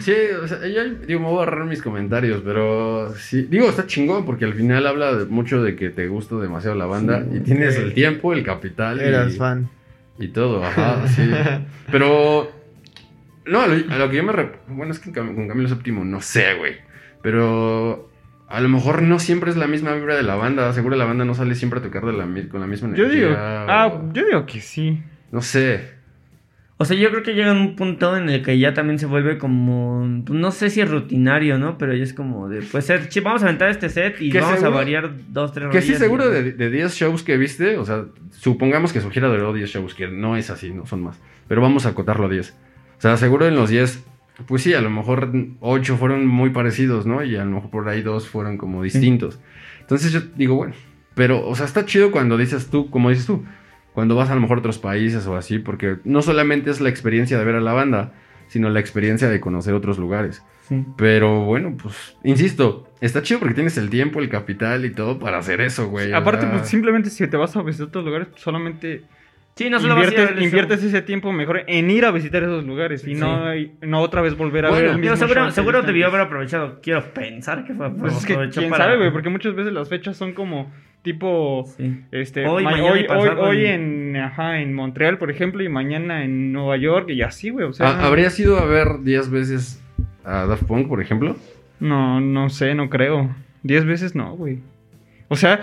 [0.00, 3.86] Sí, o sea, ya, digo, me voy a ahorrar mis comentarios, pero sí, digo, está
[3.86, 7.40] chingón porque al final habla de- mucho de que te gusta demasiado la banda y
[7.40, 9.68] tienes el tiempo, el capital y, Eras fan.
[10.18, 11.22] y todo, ajá, sí.
[11.90, 12.50] Pero,
[13.46, 14.32] no, a lo, a lo que yo me...
[14.32, 16.74] re- Bueno, es que con Camilo Séptimo no sé, güey,
[17.22, 18.10] pero
[18.48, 21.24] a lo mejor no siempre es la misma vibra de la banda, seguro la banda
[21.24, 23.26] no sale siempre a tocar de la, con la misma Yo energía.
[23.28, 25.02] digo, ah, yo digo que sí.
[25.32, 25.94] No sé.
[26.76, 29.38] O sea, yo creo que llega un punto en el que ya también se vuelve
[29.38, 31.78] como, pues, no sé si es rutinario, ¿no?
[31.78, 34.50] Pero ya es como de, pues, ser, "Che, vamos a aventar este set y vamos
[34.58, 37.78] seguro- a variar dos, tres Que sí, seguro y- de, de 10 shows que viste,
[37.78, 41.02] o sea, supongamos que su gira duró 10 shows, que no es así, no son
[41.04, 41.20] más.
[41.46, 42.56] Pero vamos a acotarlo a 10.
[42.98, 44.02] O sea, seguro en los 10,
[44.48, 47.22] pues sí, a lo mejor 8 fueron muy parecidos, ¿no?
[47.22, 49.38] Y a lo mejor por ahí 2 fueron como distintos.
[49.80, 50.74] Entonces yo digo, bueno,
[51.14, 53.44] pero, o sea, está chido cuando dices tú, como dices tú,
[53.94, 56.88] cuando vas a lo mejor a otros países o así, porque no solamente es la
[56.88, 58.12] experiencia de ver a la banda,
[58.48, 60.42] sino la experiencia de conocer otros lugares.
[60.68, 60.84] Sí.
[60.96, 65.38] Pero bueno, pues, insisto, está chido porque tienes el tiempo, el capital y todo para
[65.38, 66.12] hacer eso, güey.
[66.12, 69.04] Aparte, pues simplemente si te vas a visitar otros lugares, pues, solamente
[69.56, 72.64] Sí, no solo vas a inviertes, inviertes ese tiempo mejor en ir a visitar esos
[72.64, 73.20] lugares y Sí.
[73.20, 76.08] no, y no otra vez volver a Bueno, ver el mismo seguro, seguro viste debió
[76.08, 76.80] haber aprovechado.
[76.82, 79.88] Quiero pensar que fue Pues es que quién para- sabe, güey, porque muchas veces las
[79.88, 82.00] fechas son como tipo Sí.
[82.10, 86.52] este Hoy, hoy, pasado hoy- hoy en- ajá, en Montreal, por ejemplo, y mañana en
[86.52, 89.80] Nueva York y así, güey, o sea, ¿ha- ¿Habrías ido a ver 10 veces
[90.24, 91.36] a Daft Punk, por ejemplo?
[91.78, 93.34] no no sé, no creo.
[93.62, 94.58] Diez veces no, güey.
[95.28, 95.60] O sea,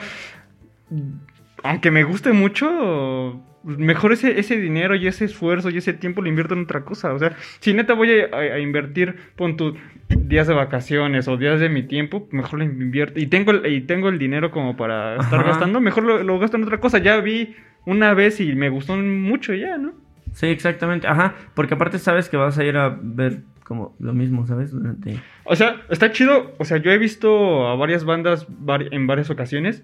[1.64, 6.30] aunque me guste mucho, mejor ese, ese dinero y ese esfuerzo y ese tiempo lo
[6.30, 7.14] invierto en otra cosa.
[7.14, 9.76] O sea, si neta voy a, a- a invertir, pon tu
[10.10, 13.20] días de vacaciones o días de mi tiempo, mejor lo invierto.
[13.20, 15.50] Y tengo el, y tengo el dinero como para estar Ajá.
[15.50, 16.98] gastando, mejor lo, lo gasto en otra cosa.
[16.98, 19.94] Ya vi una vez y me gustó mucho ya, ¿no?
[20.34, 21.08] Sí, exactamente.
[21.08, 24.72] Ajá, porque aparte sabes que vas a ir a ver como lo mismo, ¿sabes?
[24.72, 25.20] Durante...
[25.44, 26.54] O sea, está chido.
[26.58, 28.48] O sea, yo he visto a varias bandas
[28.92, 29.84] en varias ocasiones.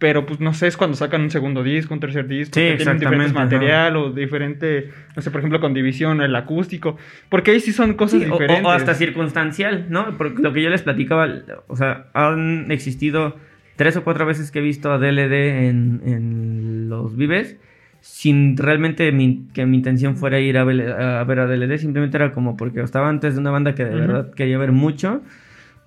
[0.00, 2.76] Pero pues no sé, es cuando sacan un segundo disco, un tercer disco, Sí, que
[2.76, 6.96] tienen diferentes exactamente, material o diferente, no sé, por ejemplo, con división, el acústico.
[7.28, 8.64] Porque ahí sí son cosas Sí, o- o- diferentes.
[8.66, 10.16] O, hasta circunstancial, ¿no?
[10.16, 11.28] Porque lo que yo les platicaba,
[11.68, 13.36] o sea, han existido
[13.76, 17.56] tres o cuatro veces que he visto a DLD en, en los Vives
[18.00, 22.16] sin realmente mi- que mi intención fuera ir a ver, a ver a DLD, simplemente
[22.16, 25.20] era como porque estaba antes de una banda que de verdad quería ver mucho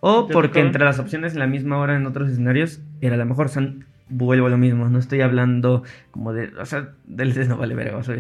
[0.02, 3.48] o porque entre las opciones en la misma hora en otros escenarios era la mejor.
[3.48, 3.68] O sea,
[4.10, 7.98] vuelvo a lo mismo, no estoy hablando como de, o sea, DLD no vale verga,
[7.98, 8.16] o sea,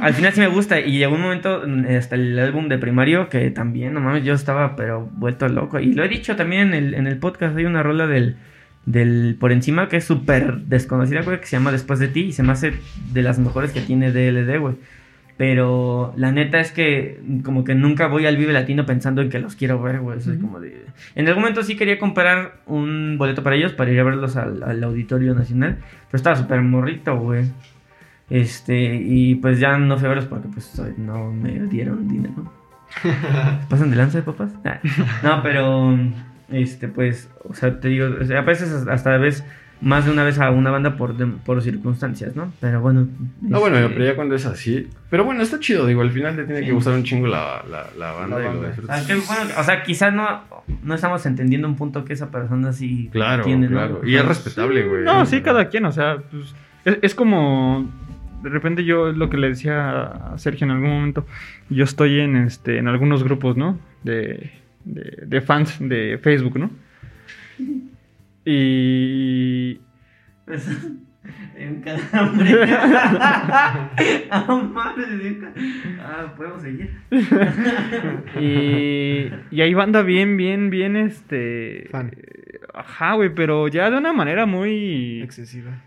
[0.00, 3.28] al final sí me gusta y llegó un momento mm, hasta el álbum de primario
[3.28, 6.74] que también, no mames, yo estaba pero vuelto loco y lo he dicho también en
[6.74, 8.36] el, en el podcast, hay una rola del,
[8.86, 12.42] del por encima que es súper desconocida, que se llama Después de ti y se
[12.42, 12.72] me hace
[13.12, 14.76] de las mejores que tiene DLD, güey.
[15.38, 19.38] Pero la neta es que como que nunca voy al Vive Latino pensando en que
[19.38, 20.18] los quiero ver, güey.
[20.18, 20.84] Eso es como de...
[21.14, 24.64] En algún momento sí quería comprar un boleto para ellos, para ir a verlos al,
[24.64, 25.78] al Auditorio Nacional.
[26.10, 27.44] Pero estaba súper morrito, güey.
[28.28, 32.52] Este, y pues ya no fui a verlos porque pues no me dieron dinero.
[33.68, 34.50] ¿Pasan de lanza de papás?
[34.64, 34.80] Ah,
[35.22, 35.96] No, pero
[36.50, 39.44] este, pues, o sea, te digo, a veces hasta a veces
[39.80, 42.52] más de una vez a una banda por, de- por circunstancias, ¿no?
[42.60, 43.06] Pero bueno.
[43.40, 44.88] No, bueno, este, pero ya cuando es así.
[45.10, 47.86] Pero bueno, está chido, digo, al final te tiene que gustar un chingo la, la,
[47.96, 49.08] la banda La y lo disfrutas.
[49.10, 50.42] Ah, bueno, o sea, quizás no,
[50.82, 53.72] no estamos entendiendo un punto que esa persona sí Claro, tiene, ¿no?
[53.76, 54.00] claro.
[54.04, 55.04] Y es respetable, güey.
[55.04, 57.88] No, sí, cada quien, o sea, pues, es, es como
[58.42, 61.26] de repente yo lo que le decía a Sergio en algún momento,
[61.70, 63.78] yo estoy en este en algunos grupos, ¿no?
[64.04, 64.50] De,
[64.84, 66.70] de, de fans de Facebook, ¿no?
[68.50, 69.80] Y
[71.58, 72.50] Un calambre.
[74.30, 75.52] Ah, madre de un ca-
[76.00, 76.90] Ah, podemos seguir.
[78.40, 81.88] Y, y hay banda bien, bien, bien, este...
[81.90, 82.12] Fan.
[82.72, 85.20] Ajá, güey, pero ya de una manera muy...
[85.22, 85.82] Excesiva.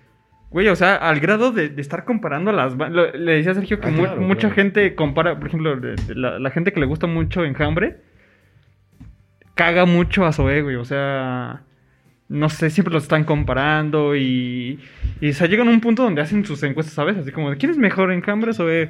[0.52, 3.16] Güey, o sea, al grado de, de estar comparando las bandas...
[3.16, 4.56] Le decía a Sergio que Ah, mu- claro, mucha claro.
[4.56, 8.02] gente compara, por ejemplo, de- de la, la gente que le gusta mucho Enjambre,
[9.56, 11.62] caga mucho a Zoé, güey, o sea...
[12.32, 14.80] No sé, siempre los están comparando y...
[15.20, 17.18] Y o sea, llegan a un punto donde hacen sus encuestas, ¿sabes?
[17.18, 18.90] Así como, de, ¿quién es mejor, Enjambre o Zoé?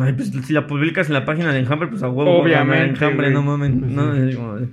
[0.00, 2.38] Ay, pues si la publicas en la página de Enjambre, pues a huevo.
[2.40, 3.72] Obviamente, Enjambre, no mames.
[3.78, 4.68] Pues no, como de-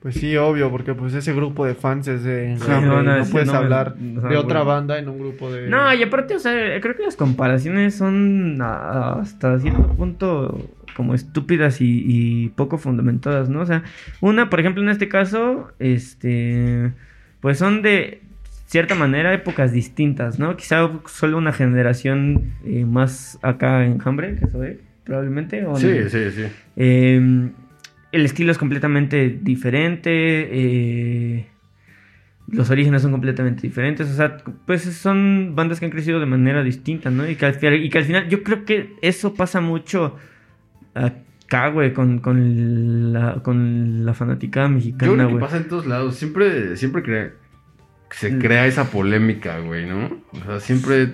[0.00, 3.18] Pues sí, obvio, porque pues ese grupo de fans es de Sí, Enjambre, no, no,
[3.18, 5.68] no, puedes no, hablar o sea, de otra banda en un grupo de...
[5.68, 11.80] No, y aparte, o sea, creo que las comparaciones son hasta cierto punto como estúpidas
[11.80, 13.60] y, y poco fundamentadas, ¿no?
[13.60, 13.82] O sea,
[14.20, 16.92] una, por ejemplo, en este caso, este,
[17.40, 18.22] pues son de
[18.66, 20.56] cierta manera épocas distintas, ¿no?
[20.56, 25.64] Quizá solo una generación eh, más acá en Hambre, que soy, probablemente.
[25.64, 26.08] o Sí, no.
[26.08, 26.44] sí, sí.
[26.76, 27.50] Eh,
[28.12, 30.10] el estilo es completamente diferente.
[30.12, 31.46] eh,
[32.48, 34.08] los orígenes son completamente diferentes.
[34.08, 37.28] O sea, pues son bandas que han crecido de manera distinta, ¿no?
[37.28, 40.16] Y que al, y que al final, yo creo que eso pasa mucho
[41.46, 45.40] acá, güey, con, con, la, con la fanaticada Yo mexicana, creo que güey.
[45.40, 46.16] pasa en todos lados.
[46.16, 47.32] Siempre, siempre crea-
[48.10, 50.06] se crea esa polémica, güey, ¿no?
[50.32, 51.12] O sea, siempre.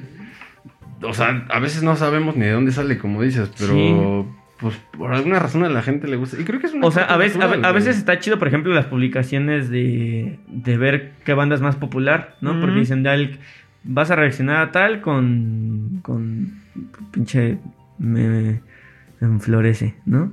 [1.02, 4.26] O sea, a veces no sabemos ni de dónde sale, como dices, pero.
[4.60, 6.40] Pues por alguna razón a la gente le gusta.
[6.40, 6.86] Y creo que es una.
[6.86, 10.76] O sea, a veces, a, natural, veces está chido, por ejemplo, las publicaciones de, de
[10.78, 12.60] ver qué banda es más popular, ¿no?
[12.60, 13.38] Porque dicen, "Dal,
[13.82, 16.60] vas a reaccionar a tal con, con
[17.10, 17.58] pinche
[17.98, 18.60] me
[19.24, 20.32] enflorece, ¿no?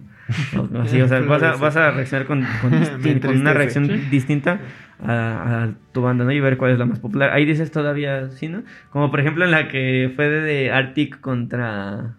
[0.58, 3.54] O- Así, o sea, vas a, vas a reaccionar con, con, Me distin- con una
[3.54, 3.94] reacción Sí.
[4.12, 4.60] distinta
[5.04, 6.32] a, a tu banda, ¿no?
[6.32, 7.32] Y ver cuál es la más popular.
[7.32, 8.64] Ahí dices todavía, ¿sí, no?
[8.92, 12.16] Como por ejemplo en la que fue de, de Arctic contra,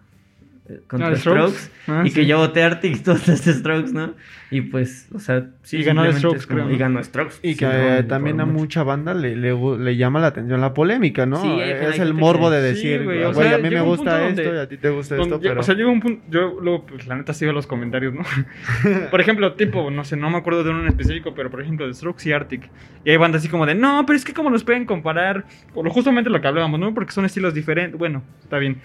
[0.88, 1.52] contra Ah, Strokes.
[1.52, 1.72] Strokes.
[1.88, 2.26] Ah, y que sí.
[2.26, 4.14] yo voté Arctic votaste Strokes, ¿no?
[4.52, 5.76] Y pues, o sea, sí.
[5.78, 6.70] Y ganó Strokes, es como- creo.
[6.74, 7.36] Y ganó Strokes.
[7.42, 8.58] Y sí, que no, eh, también a mucho.
[8.58, 11.40] mucha banda le, le, le llama la atención la polémica, ¿no?
[11.40, 14.28] Sí, Eh, es el morbo que- de decir, güey, o sea, a mí me gusta
[14.28, 15.60] esto donde- y a ti te gusta Donde- esto, pero...
[15.60, 18.22] O sea, llega un punto, yo luego, pues la neta sigo los comentarios, ¿no?
[19.10, 21.86] por ejemplo, tipo, no sé, no me acuerdo de uno en específico, pero por ejemplo
[21.86, 22.68] de Strokes y Arctic.
[23.04, 25.90] Y hay bandas así como de, no, pero es que como los pueden comparar, lo-
[25.90, 26.92] justamente lo que hablábamos, ¿no?
[26.92, 28.78] Porque son estilos diferentes, bueno, está bien.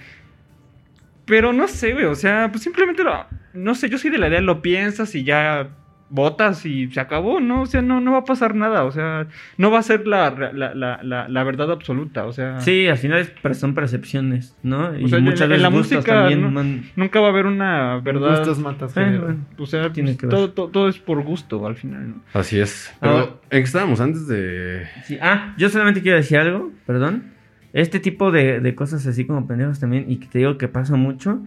[1.26, 4.28] Pero no sé, güey, o sea, pues simplemente lo, no sé, yo soy de la
[4.28, 5.70] idea, lo piensas y ya
[6.08, 7.64] votas y se acabó, ¿no?
[7.64, 9.26] O sea, no, no va a pasar nada, o sea,
[9.58, 12.60] no va a ser la, la, la, la, la verdad absoluta, o sea...
[12.62, 14.96] Sí, al final son percepciones, ¿no?
[14.98, 16.52] Y sea, en- muchas en veces la música, también ¿no?
[16.52, 18.38] man- Nunca va a haber una verdad.
[18.38, 19.46] Gustos matas Eh, bueno.
[19.58, 20.36] O sea, Tiene pues, que ver.
[20.36, 22.16] todo, todo, todo es por gusto al final, ¿no?
[22.34, 22.94] Así es.
[23.02, 24.86] Pero, ¿en qué estábamos antes de.?
[25.06, 27.32] Sí, Ah, yo solamente quiero decir algo, perdón.
[27.76, 30.96] Este tipo de, de cosas así como pendejos también, y que te digo que pasa
[30.96, 31.42] mucho.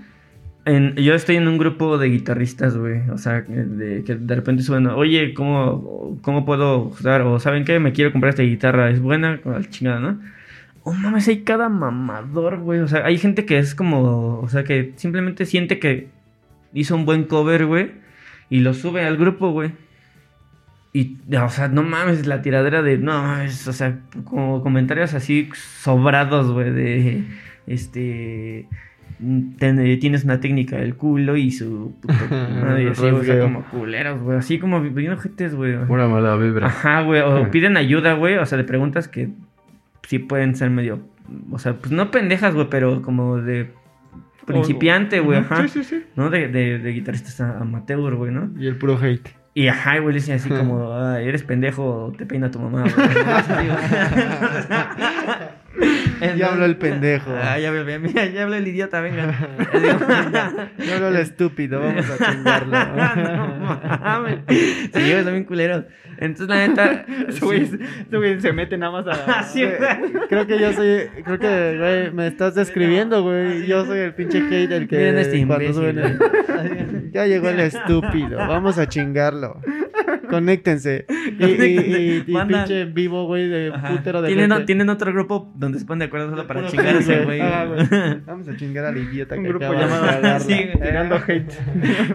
[0.67, 3.09] En, yo estoy en un grupo de guitarristas, güey.
[3.09, 7.23] O sea, de, que de repente suben, oye, ¿cómo, ¿cómo puedo usar?
[7.23, 7.81] O ¿saben qué?
[7.81, 10.21] Me quiero comprar esta guitarra, es buena, con la chingada, ¿no?
[10.83, 12.81] Oh, mames, hay cada mamador, güey.
[12.81, 16.09] O sea, hay gente que es como, o sea, que simplemente siente que
[16.75, 17.93] hizo un buen cover, güey,
[18.51, 19.73] y lo sube al grupo, güey.
[21.01, 25.49] Y, o sea, no mames, la tiradera de, no mames, o sea, como comentarios así
[25.55, 27.25] sobrados, güey, de,
[27.67, 28.67] este,
[29.59, 32.15] ten- tienes una técnica del culo y su puta
[32.63, 35.77] madre, y así, o sea, como culeros, güey, así como bien ojetes, güey.
[35.87, 36.67] Pura mala vibra.
[36.67, 39.29] Ajá, güey, o piden ayuda, güey, o sea, de preguntas que
[40.07, 41.01] sí pueden ser medio,
[41.53, 43.71] o sea, pues no pendejas, güey, pero como de
[44.47, 45.63] principiante, güey, ajá.
[45.63, 46.03] Sí, sí, sí.
[46.17, 46.31] ¿No?
[46.31, 48.51] De, de, de guitarristas amateur, güey, ¿no?
[48.59, 49.29] Y el puro hate.
[49.59, 52.95] Y ajá, güey, le dicen así como, "Ay, eres pendejo, te peina tu mamá, güey.
[56.37, 57.31] Ya habló el pendejo.
[57.33, 59.35] Ah, ya, mira, ya habla el idiota, venga.
[60.79, 62.77] Ya habló el estúpido, vamos a chingarlo.
[62.97, 64.39] no mames.
[64.49, 65.85] Sí, güey, son bien culeros.
[66.19, 67.07] Entonces, la neta.
[67.31, 68.41] Sí.
[68.41, 69.47] se mete nada más a.
[69.53, 70.27] Güey.
[70.29, 73.67] Creo que yo soy, creo que, güey, me estás describiendo, güey.
[73.67, 76.19] Yo soy el pinche hate el que Miren este cuando imbécil,
[77.13, 79.61] Ya llegó el estúpido, vamos a chingarlo.
[80.29, 81.07] Conéctense.
[81.39, 83.89] Y, y, y, y Manda- pinche vivo, güey, de Ajá.
[83.89, 84.67] putero de ¿Tienen, gente.
[84.67, 87.41] tienen otro grupo donde se ponen de acuerdo solo para Puro chingarse, hate, güey.
[88.27, 89.85] Vamos a chingar al idiota Un que grupo acaba
[90.17, 90.41] de llamado.
[90.41, 90.81] Sí, güey.
[90.81, 91.53] Tirando hate.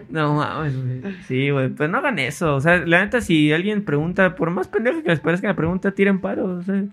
[0.09, 1.15] No mames, güey.
[1.27, 1.69] Sí, güey.
[1.69, 2.55] Pues no hagan eso.
[2.55, 5.91] O sea, la neta, si alguien pregunta, por más pendejo que les parezca la pregunta,
[5.91, 6.45] tiren paro.
[6.45, 6.83] O sea,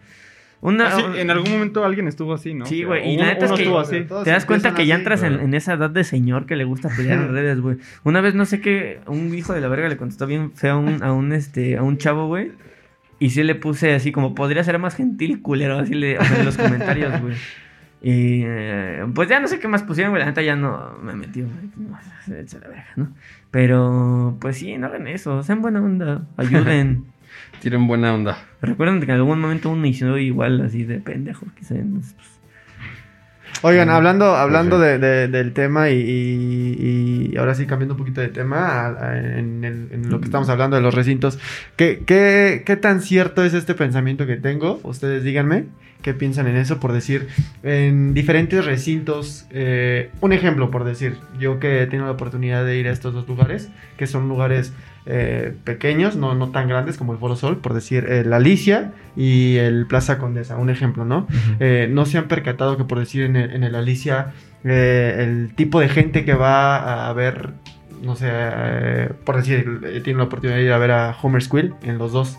[0.62, 0.88] una.
[0.88, 2.66] Ah, sí, en algún momento alguien estuvo así, ¿no?
[2.66, 4.04] Sí, güey, y la neta es que- estuvo así.
[4.24, 6.88] Te das cuenta que ya entras en, en esa edad de señor que le gusta
[6.94, 7.76] pelear en redes, güey.
[8.04, 10.78] Una vez no sé qué, un hijo de la verga le contestó bien feo a
[10.78, 12.50] un, a un, este, a un chavo, güey.
[13.20, 16.38] Y sí le puse así como, podría ser más gentil, culero, así le, o sea,
[16.38, 17.36] en los comentarios, güey.
[18.02, 20.20] Y eh, pues ya no sé qué más pusieron, güey.
[20.20, 21.54] La neta ya no me metí, güey.
[21.76, 21.98] No,
[22.38, 23.12] echa la verga, ¿no?
[23.50, 25.42] Pero, pues sí, no hagan eso.
[25.42, 26.22] Sean buena onda.
[26.38, 27.04] Ayuden.
[27.60, 28.38] Tienen buena onda.
[28.62, 31.46] Recuerden que en algún momento uno hizo igual, así de pendejo.
[31.58, 32.39] quizá, entonces, pues,
[33.62, 38.20] Oigan, hablando, hablando de, de- del tema y, y- y ahora sí cambiando un poquito
[38.22, 41.38] de tema a- a- en, el- en lo que estamos hablando de los recintos,
[41.76, 44.80] ¿qué, qué, qué tan cierto es este pensamiento que tengo?
[44.82, 45.66] Ustedes díganme
[46.02, 47.28] qué piensan en eso, por decir,
[47.62, 52.78] en diferentes recintos, eh, un ejemplo por decir, yo que he tenido la oportunidad de
[52.78, 54.72] ir a estos dos lugares, que son lugares
[55.06, 58.92] eh, pequeños, no, no tan grandes como el Foro Sol, por decir, eh, la Alicia
[59.16, 61.26] y el Plaza Condesa, un ejemplo, ¿no?
[61.58, 64.32] Eh, no se han percatado que por decir en el, en el Alicia
[64.64, 67.50] eh, el tipo de gente que va a ver,
[68.02, 68.30] no sé,
[69.24, 72.38] por decir, tiene la oportunidad de ir a ver a Homer Squill en los dos.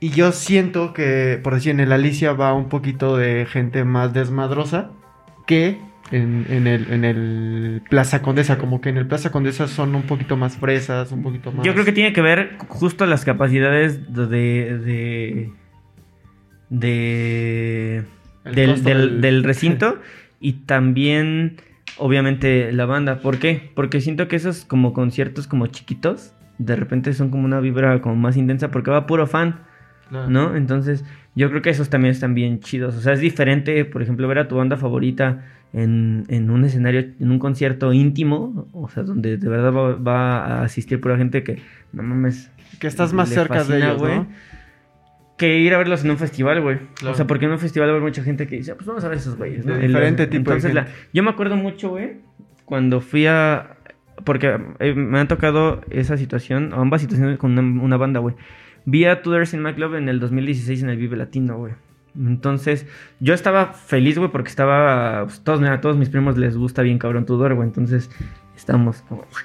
[0.00, 4.12] Y yo siento que, por decir, en el Alicia va un poquito de gente más
[4.12, 4.90] desmadrosa
[5.46, 5.80] que
[6.12, 8.58] en, en el, en el Plaza Condesa?
[8.58, 11.64] Como que en el Plaza Condesa son un poquito más fresas, un poquito más...
[11.66, 14.26] Yo creo que tiene que ver justo las capacidades de.
[14.28, 15.50] de.
[16.70, 18.04] de-
[18.44, 19.98] El del, del- del- del recinto
[20.40, 21.56] y también,
[21.98, 23.20] obviamente, la banda.
[23.20, 23.70] ¿Por qué?
[23.74, 28.16] Porque siento que esos como conciertos como chiquitos, de repente son como una vibra como
[28.16, 29.60] más intensa porque va puro fan.
[30.08, 30.28] Claro.
[30.28, 30.56] ¿no?
[30.56, 31.04] Entonces,
[31.34, 32.96] yo creo que esos también están bien chidos.
[32.96, 35.42] O sea, es diferente, por ejemplo, ver a tu banda favorita
[35.72, 40.44] en, en un escenario, en un concierto íntimo, o sea, donde de verdad va, va
[40.44, 41.60] a asistir pura gente que,
[41.92, 42.50] no mames.
[42.78, 44.26] Que estás más cerca de ellos, güey, ¿no?
[45.38, 46.78] Que ir a verlos en un festival, güey.
[46.94, 47.14] Claro.
[47.14, 48.86] O sea, porque en un festival va a haber mucha gente que dice, "Ah, pues
[48.86, 49.74] vamos a ver esos güeyes, ¿no?
[49.74, 50.98] De diferente El- tipo de la- gente.
[51.12, 52.18] yo me acuerdo mucho, güey,
[52.64, 53.76] cuando fui a...
[54.24, 58.36] Porque eh, me han tocado esa situación, ambas situaciones con una, una banda, güey.
[58.84, 61.72] Vi a Tudors in My Club en el 2016 en el Vive Latino, güey.
[62.16, 62.86] Entonces,
[63.20, 65.24] yo estaba feliz, güey, porque estaba...
[65.24, 67.68] pues, todos, a todos mis primos les gusta bien cabrón Tudor, güey.
[67.68, 68.10] Entonces,
[68.56, 69.26] estamos como...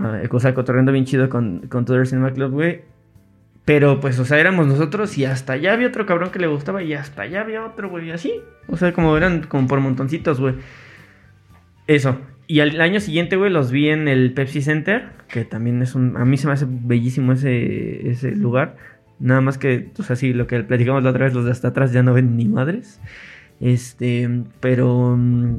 [0.00, 2.82] Ah, O sea, cotorreando bien chido con, con Tudors in My Club, güey.
[3.64, 6.82] Pero, pues, o sea, éramos nosotros y hasta allá había otro cabrón que le gustaba
[6.82, 8.32] y hasta allá había otro, güey, y así.
[8.68, 10.54] O sea, como eran como por montoncitos, güey.
[11.86, 12.18] Eso.
[12.46, 16.16] Y al año siguiente, güey, los vi en el Pepsi Center, que también es un...
[16.16, 18.76] A mí se me hace bellísimo ese, ese lugar.
[19.20, 21.68] Nada más que, o sea, sí, lo que platicamos la otra vez, los de hasta
[21.68, 23.00] atrás ya no ven ni madres.
[23.60, 24.28] Este,
[24.60, 25.16] pero...
[25.16, 25.56] mm,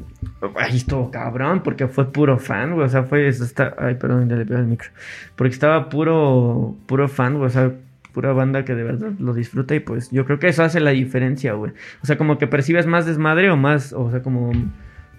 [0.56, 2.86] Ahí estuvo cabrón, porque fue puro fan, güey.
[2.86, 3.28] O sea, fue...
[3.28, 4.88] está- ay, perdón, ya le pego el micro.
[5.36, 6.76] Porque estaba puro...
[6.86, 7.46] Puro fan, güey.
[7.46, 7.72] O sea,
[8.12, 10.90] pura banda que de verdad lo disfruta y pues yo creo que eso hace la
[10.90, 11.72] diferencia, güey.
[12.02, 13.92] O sea, como que percibes más desmadre o más...
[13.92, 14.52] O sea, como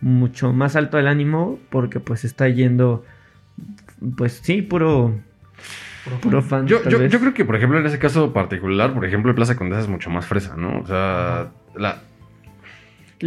[0.02, 3.06] mucho más alto el ánimo porque pues está yendo...
[4.18, 5.14] Pues sí, puro...
[6.22, 6.66] Puro fan.
[6.68, 7.12] Yo, tal yo, vez.
[7.12, 9.88] yo creo que, por ejemplo, en ese caso particular, por ejemplo, el Plaza Condesa es
[9.88, 10.80] mucho más fresa, ¿no?
[10.80, 12.02] O sea, la...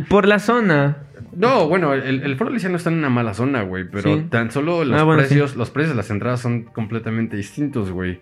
[0.09, 0.97] Por la zona.
[1.37, 4.25] No, bueno, el, el Foro Alicia no está en una mala zona, güey, pero Sí.
[4.29, 8.21] tan solo los Ah, bueno, precios, los precios de las entradas son completamente distintos, güey.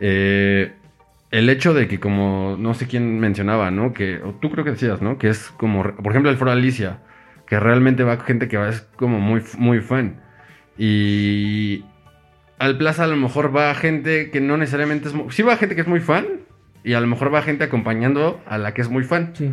[0.00, 0.72] Eh,
[1.30, 3.92] el hecho de que como, no sé quién mencionaba, ¿no?
[3.92, 5.16] Que, o tú creo que decías, ¿no?
[5.18, 6.98] Que es como, por ejemplo, el Foro Alicia,
[7.46, 10.20] que realmente va gente que va, es como muy, muy fan.
[10.76, 11.84] Y
[12.58, 15.14] al Plaza a lo mejor va gente que no necesariamente es...
[15.30, 16.26] Sí va gente que es muy fan,
[16.84, 19.30] y a lo mejor va gente acompañando a la que es muy fan.
[19.34, 19.52] Sí.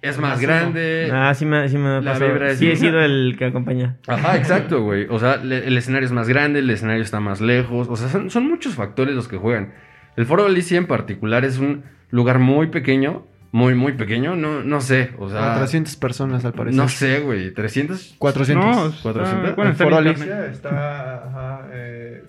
[0.00, 1.10] Es Más grande.
[1.12, 2.30] Ah, sí me, sí me ha la pasado.
[2.32, 3.96] vibra es Sí he sido el que acompaña.
[4.06, 5.06] Ajá, exacto, güey.
[5.10, 7.88] O sea, le- el escenario es más grande, el escenario está más lejos.
[7.90, 9.72] O sea, son, son muchos factores los que juegan.
[10.16, 13.26] El Foro Alicia en particular es un lugar muy pequeño.
[13.52, 14.36] Muy, muy pequeño.
[14.36, 15.12] No, no sé.
[15.18, 16.76] O sea, 400 personas al parecer.
[16.80, 17.54] no sé, güey.
[17.54, 18.16] ¿300?
[18.18, 18.64] 400.
[18.64, 19.56] No, está- 400.
[19.56, 19.96] bueno, el está foro.
[19.96, 21.14] Alicia está.
[21.26, 22.24] ajá, eh,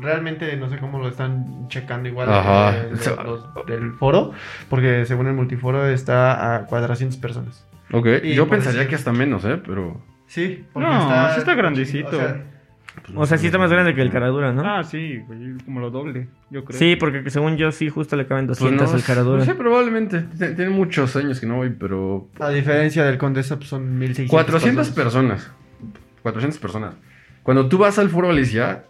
[0.00, 2.76] realmente no sé cómo lo están checando igual Ajá.
[2.76, 4.32] eh, los- los del foro,
[4.68, 7.64] porque según el multiforo está a 400 personas.
[7.92, 9.60] Ok, Y yo pensaría decir- que hasta menos, ¿eh?
[9.64, 10.00] Pero...
[10.26, 12.08] Sí, No, sí está grandecito.
[12.08, 12.44] O sea,
[13.38, 14.62] sí está más grande que el Caradura, ¿no?
[14.64, 16.78] Ah, sí, güey, como lo doble, yo creo.
[16.78, 19.38] Sí, porque según yo sí justo le caben Pues 200 no, al Caradura.
[19.38, 20.20] No sé, probablemente.
[20.38, 22.28] T- Tiene muchos años que no voy, pero...
[22.40, 25.50] a diferencia del Condesa, pues son 1600 400 personas.
[26.22, 26.94] 400 personas.
[27.42, 28.84] Cuando tú vas al Foro Alicia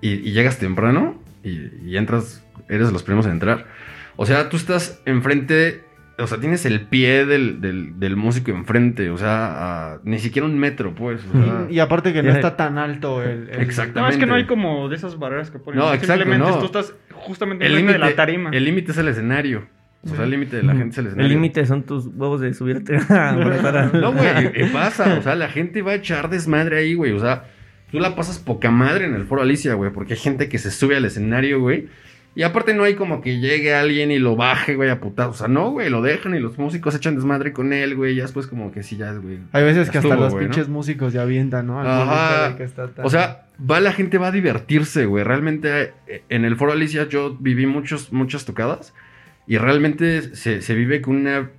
[0.00, 3.66] y, y llegas temprano y, y entras, eres de los primeros en entrar.
[4.16, 5.82] O sea, tú estás enfrente,
[6.18, 10.46] o sea, tienes el pie del, del- del músico enfrente, o sea, a- ni siquiera
[10.46, 11.20] un metro, pues.
[11.28, 11.66] o sea.
[11.70, 13.48] Y, y aparte que no está tan alto el...
[13.50, 14.00] el- Exacto.
[14.00, 14.34] No, es que no Exactamente.
[14.34, 15.78] hay como de esas barreras que ponen.
[15.80, 16.58] No, exacto, Simplemente no.
[16.58, 18.50] tú estás justamente el en de límite la tarima.
[18.52, 19.66] el límite es el escenario.
[20.04, 21.36] O sea, el límite de la gente es el El escenario.
[21.36, 23.32] límite son tus huevos de subirte a
[23.92, 25.16] No, güey, pasa.
[25.18, 27.10] O sea, la gente va a echar desmadre ahí, güey.
[27.12, 27.44] O sea,
[27.90, 29.90] tú la pasas poca madre en el foro Alicia, güey.
[29.92, 31.88] Porque hay gente que se sube al escenario, güey.
[32.36, 35.30] Y aparte no hay como que llegue alguien y lo baje, güey, a putazo.
[35.30, 38.14] O sea, no, güey, lo dejan y los músicos echan desmadre con él, güey.
[38.14, 39.38] Ya después como que sí, ya es, güey.
[39.52, 40.50] Hay veces que hasta Estuvo, los güey, ¿no?
[40.50, 41.80] pinches músicos ya avientan, ¿no?
[41.80, 42.40] Al Ajá.
[42.42, 45.24] músico que está tan- O sea, va la gente va a divertirse, güey.
[45.24, 48.92] Realmente eh, en el foro Alicia yo viví muchos, muchas tocadas.
[49.46, 51.50] Y realmente se, se vive con una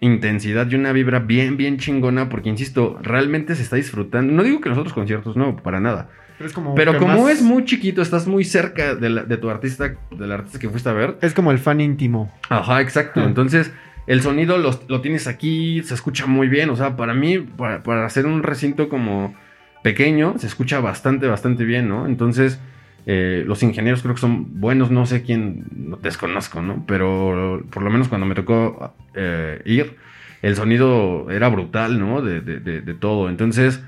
[0.00, 2.28] intensidad y una vibra bien, bien chingona.
[2.28, 4.32] Porque, insisto, realmente se está disfrutando.
[4.32, 6.08] No digo que los otros conciertos, no, para nada.
[6.38, 9.24] Pero, es como Pero que como más- es muy chiquito, estás muy cerca de, la-
[9.24, 11.16] de tu artista, del artista que fuiste a ver.
[11.22, 12.32] Es como el fan íntimo.
[12.48, 13.20] Ajá, exacto.
[13.20, 13.28] Ajá.
[13.28, 13.72] Entonces,
[14.06, 16.70] el sonido lo, lo tienes aquí, se escucha muy bien.
[16.70, 19.34] O sea, para mí, para, para hacer un recinto como
[19.82, 22.06] pequeño, se escucha bastante, bastante bien, ¿no?
[22.06, 22.60] Entonces,
[23.06, 26.84] eh, los ingenieros creo que son buenos, no sé quién, no desconozco, ¿no?
[26.88, 29.96] Pero por lo menos cuando me tocó eh, ir,
[30.42, 32.20] el sonido era brutal, ¿no?
[32.20, 33.28] De, de- de- de todo.
[33.28, 33.80] Entonces,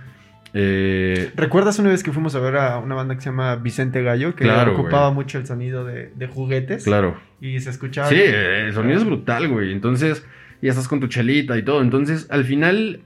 [0.55, 4.03] eh, ¿Recuerdas una vez que fuimos a ver a una banda que se llama Vicente
[4.03, 4.34] Gallo?
[4.34, 6.84] Que Claro, ocupaba mucho el sonido de, de juguetes.
[6.84, 7.18] claro.
[7.40, 8.09] Y se escuchaba.
[8.09, 9.70] Sí, eh, el sonido es brutal, güey.
[9.72, 10.24] Entonces,
[10.61, 11.82] ya estás con tu chelita y todo.
[11.82, 13.01] Entonces, al final,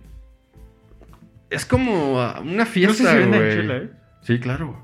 [1.50, 3.56] Es como ah, una No sé fiesta, si venden güey.
[3.56, 3.90] chela, ¿eh?
[4.22, 4.82] Sí, claro.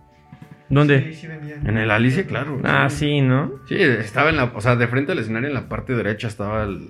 [0.71, 1.03] ¿Dónde?
[1.13, 1.67] Sí, sí vendían.
[1.67, 2.61] En el Alicia, claro.
[2.65, 3.53] Ah, sí, ¿no?
[3.69, 6.65] Sí, estaba en la, o sea, de frente al escenario en la parte derecha estaba
[6.65, 6.89] el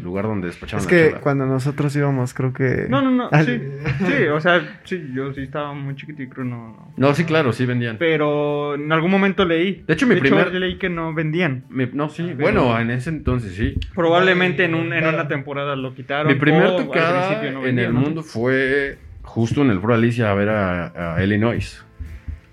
[0.00, 1.20] lugar donde despachaban Es la que chela.
[1.20, 2.86] cuando nosotros íbamos, creo que.
[2.88, 3.28] No, no, no.
[3.32, 3.60] Al- Sí,
[4.06, 6.92] sí, o sea, sí, yo sí estaba muy chiquito y creo no, no.
[6.96, 7.96] No, sí, claro, sí vendían.
[7.98, 9.82] Pero en algún momento leí.
[9.86, 11.64] De hecho, mi primer- leí que no vendían.
[11.68, 13.74] Mi- no, sí, Pero- bueno, en ese entonces sí.
[13.94, 16.32] Probablemente en, un, en una temporada lo quitaron.
[16.32, 20.34] Mi primer tocada principio no en el mundo fue justo en el Foro Alicia a
[20.34, 21.84] ver a, a Illinois.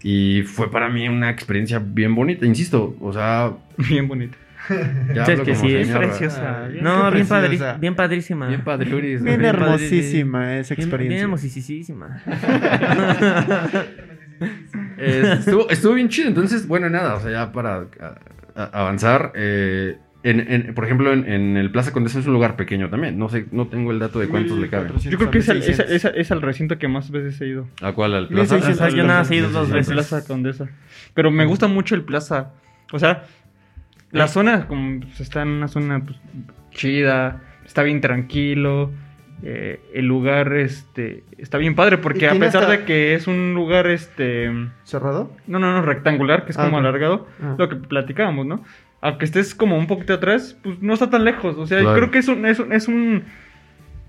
[0.09, 2.95] Y fue para mí una experiencia bien bonita, insisto.
[3.01, 3.51] O sea,
[3.89, 4.37] Bien bonito.
[5.13, 6.67] ya es que sí, es preciosa.
[6.71, 8.47] Bien No, bien, padri bien padrísima.
[8.47, 11.09] Bien padriuris, Bien hermosísima esa experiencia.
[11.17, 12.23] Bien hermosísima.
[14.99, 16.27] Eh, estuvo, estuvo bien chido.
[16.29, 18.15] Entonces, bueno, nada, o sea, ya para a-
[18.55, 19.31] a- avanzar.
[19.35, 23.17] eh, en, en- por ejemplo, en, en el Plaza Condesa es un lugar pequeño también.
[23.19, 24.93] No sé, no tengo el dato de cuántos le caben.
[24.97, 26.11] Yo creo que es, al- es, 1600.
[26.11, 27.67] es- es al recinto que más veces he ido.
[27.81, 28.13] ¿A cuál?
[28.15, 28.55] ¿Al Plaza?
[28.55, 28.81] 1600.
[28.81, 29.93] O sea, yo nada he ido dos veces.
[29.93, 30.67] Plaza Condesa.
[31.13, 32.51] Pero me gusta mucho el Plaza.
[32.91, 33.23] O sea,
[34.11, 34.29] la Eh.
[34.29, 36.17] zona como pues, está en una zona pues,
[36.71, 38.91] chida, está bien tranquilo.
[39.43, 43.27] eh, el lugar este está bien padre ¿Y porque a pesar hasta- de que es
[43.27, 44.49] un lugar este
[44.83, 45.31] ¿Cerrado?
[45.45, 47.53] no no no rectangular que es Ah, como alargado Ah.
[47.55, 48.63] lo que platicábamos no
[49.01, 51.95] aunque estés como un poquito atrás pues no está tan lejos o sea Claro.
[51.95, 53.23] creo que es un, es un es un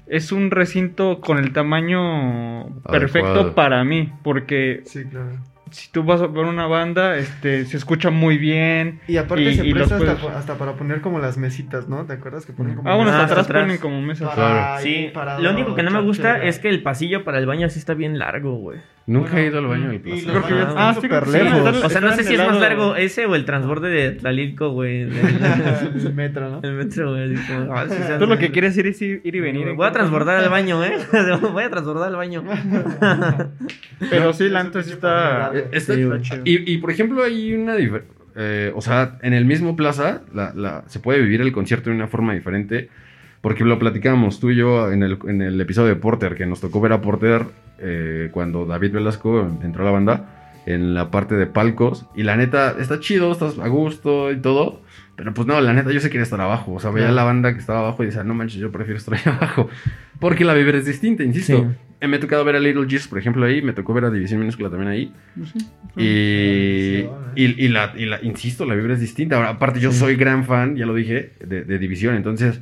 [0.07, 3.55] es un recinto con el tamaño perfecto Adecuado.
[3.55, 5.33] para mí porque Sí, claro.
[5.71, 9.01] si tú vas a ver una banda, este, se escucha muy bien.
[9.07, 12.07] Y aparte Y- se y presta hasta, puedes- hasta para poner como las mesitas, ¿no?
[12.07, 13.65] ¿Te acuerdas que ponen como Ah, bueno, hasta atrás atrás.
[13.65, 14.35] ponen como mesas.
[14.35, 17.45] Para Sí, parado, lo único que no me gusta es que el pasillo para el
[17.45, 18.79] baño sí está bien largo, güey.
[19.09, 20.23] Nunca he ido al baño del y Plaza.
[20.33, 21.83] los Creo que ya- baños ah, súper sí, lejos.
[21.85, 24.71] O sea, no sé si es del más largo ese o el transborde de Tlalilco,
[24.71, 25.05] güey.
[25.07, 25.13] del-
[26.07, 26.61] el metro, ¿no?
[26.63, 27.35] El metro, güey.
[27.35, 29.67] como, ah, sí, Tú lo que quieres ir es ir, ir y venir.
[29.69, 30.93] en Voy a transbordar al baño, ¿eh?
[31.53, 32.45] Voy a transbordar al baño.
[34.11, 35.53] Pero sí, la neta sí está.
[35.55, 35.95] Eh, está-
[36.45, 37.77] y, y, por ejemplo, hay una
[38.41, 41.97] eh, o sea, en el mismo plaza la- la- se puede vivir el concierto de
[41.97, 42.89] una forma diferente.
[43.41, 46.61] Porque lo platicamos tú y yo en el, en el episodio de Porter, que nos
[46.61, 47.43] tocó ver a Porter
[47.79, 50.35] eh, cuando David Velasco entró a la banda
[50.67, 52.07] en la parte de palcos.
[52.17, 54.83] Y la neta, está chido, estás a gusto y todo.
[55.17, 56.75] Pero pues no, la neta, yo sé quería estar abajo.
[56.75, 57.17] O sea, veía Claro.
[57.17, 59.69] la banda que estaba abajo y decía, no manches, yo prefiero estar ahí abajo.
[60.21, 61.57] Porque la vibra es distinta, insisto.
[61.59, 61.77] Sí.
[62.01, 63.63] Eh, Me ha tocado ver a Little Jesus, por ejemplo, ahí.
[63.63, 65.13] Me tocó ver a División Minúscula también ahí.
[65.97, 67.01] Y,
[67.35, 69.37] y, y la, y la- insisto, la vibra es distinta.
[69.37, 72.15] Ahora, aparte, yo soy gran fan, ya lo dije, de, de División.
[72.15, 72.61] Entonces,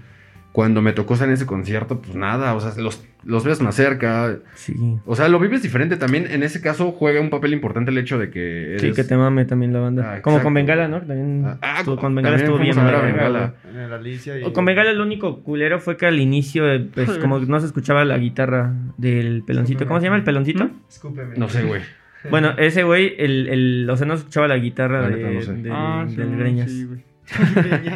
[0.56, 3.74] cuando me tocó estar en ese concierto, pues nada, o sea, los, los ves más
[3.74, 4.38] cerca.
[4.54, 4.74] Sí.
[5.04, 5.98] O sea, lo vives diferente.
[5.98, 8.80] También en ese caso juega un papel importante el hecho de que eres...
[8.80, 10.14] Sí, que te mame también la banda.
[10.14, 11.00] Ah, Como con Bengala, ¿no?
[11.02, 12.78] También Ah, ah, estuvo- con Bengala también estuvo bien.
[12.78, 14.08] a ver a verga, Bengala.
[14.08, 14.44] y...
[14.44, 17.66] O Con Bengala el único culero fue que al inicio, eh, pues como no se
[17.66, 19.86] escuchaba la guitarra del peloncito.
[19.86, 20.70] ¿Cómo se llama el peloncito?
[20.88, 21.36] Escúpeme.
[21.36, 21.82] No sé, güey.
[22.30, 25.42] Bueno, ese güey, el, el, o sea, no se escuchaba la guitarra La de, no
[25.42, 25.52] sé.
[25.52, 26.70] del- Ah, sí, del Greñas.
[26.70, 26.88] sí,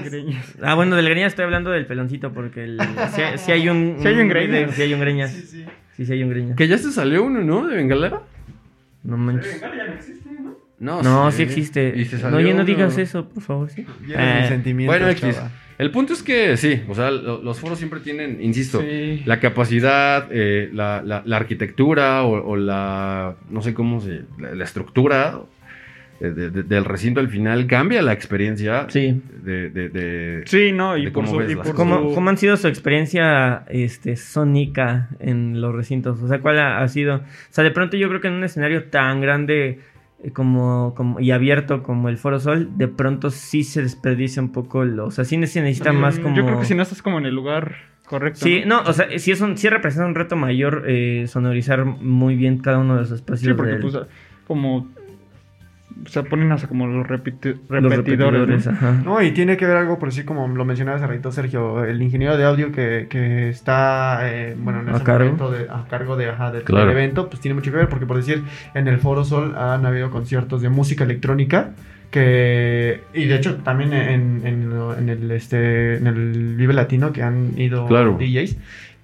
[0.05, 0.55] Greñas.
[0.62, 2.78] Ah, bueno, del Greñas estoy hablando del peloncito porque el,
[3.14, 3.97] si, hay- si hay un...
[4.01, 4.74] Sí hay un Greñas.
[4.74, 5.31] Sí hay un Greñas.
[5.33, 5.64] Sí, sí.
[5.97, 6.57] Sí, sí hay un Greñas.
[6.57, 7.66] Que ya se salió uno, ¿no?
[7.66, 8.22] De Bengala.
[9.05, 9.62] No manches.
[10.78, 11.93] No, No, sí existe.
[11.97, 12.64] Y se No, oye, no uno.
[12.64, 13.87] digas eso, por favor, sí.
[14.09, 15.41] Eh, mis sentimientos, Bueno, X.
[15.78, 19.22] El punto es que sí, o sea, lo- los foros siempre tienen, insisto, Sí.
[19.24, 24.55] la capacidad, eh, la, la- la arquitectura o, o la, no sé cómo se, la,
[24.55, 25.39] la estructura
[26.21, 29.23] de- de- de- del recinto al final cambia la experiencia Sí.
[29.43, 31.51] de, de- de- Sí, no, y de por cómo su.
[31.51, 31.75] y por.
[31.75, 36.21] ¿Cómo, cómo han sido su experiencia este, sónica en los recintos?
[36.23, 37.16] O sea, ¿cuál ha, ha sido?
[37.16, 39.81] O sea, de pronto yo creo que en un escenario tan grande
[40.23, 44.53] eh, como, como y abierto como el Foro Sol, de pronto sí se desperdicia un
[44.53, 46.37] poco, lo, o sea, sí se necesita más como...
[46.37, 48.41] Yo creo que si no estás como en el lugar correcto.
[48.41, 52.35] Sí, no, o sea, sí, es un, sí representa un reto mayor eh, sonorizar muy
[52.37, 53.49] bien cada uno de los espacios.
[53.49, 53.97] Sí, porque del- pues
[54.47, 54.91] como.
[56.05, 58.66] O sea, ponen hasta como los, repetidores.
[58.66, 58.72] ¿no?
[58.72, 58.92] ajá.
[59.05, 62.01] No, y tiene que ver algo por así como lo mencionaba hace ratito Sergio, el
[62.01, 65.24] ingeniero de audio que, que está eh, bueno, en A ese cargo.
[65.24, 66.90] momento de- a cargo de, ajá, del- Claro.
[66.90, 68.42] evento, pues tiene mucho que ver porque por decir,
[68.74, 71.70] en el Foro Sol han habido conciertos de música electrónica
[72.11, 77.53] que y de hecho también en, en, el este en el Vive Latino que han
[77.59, 78.16] ido Claro.
[78.18, 78.57] DJs,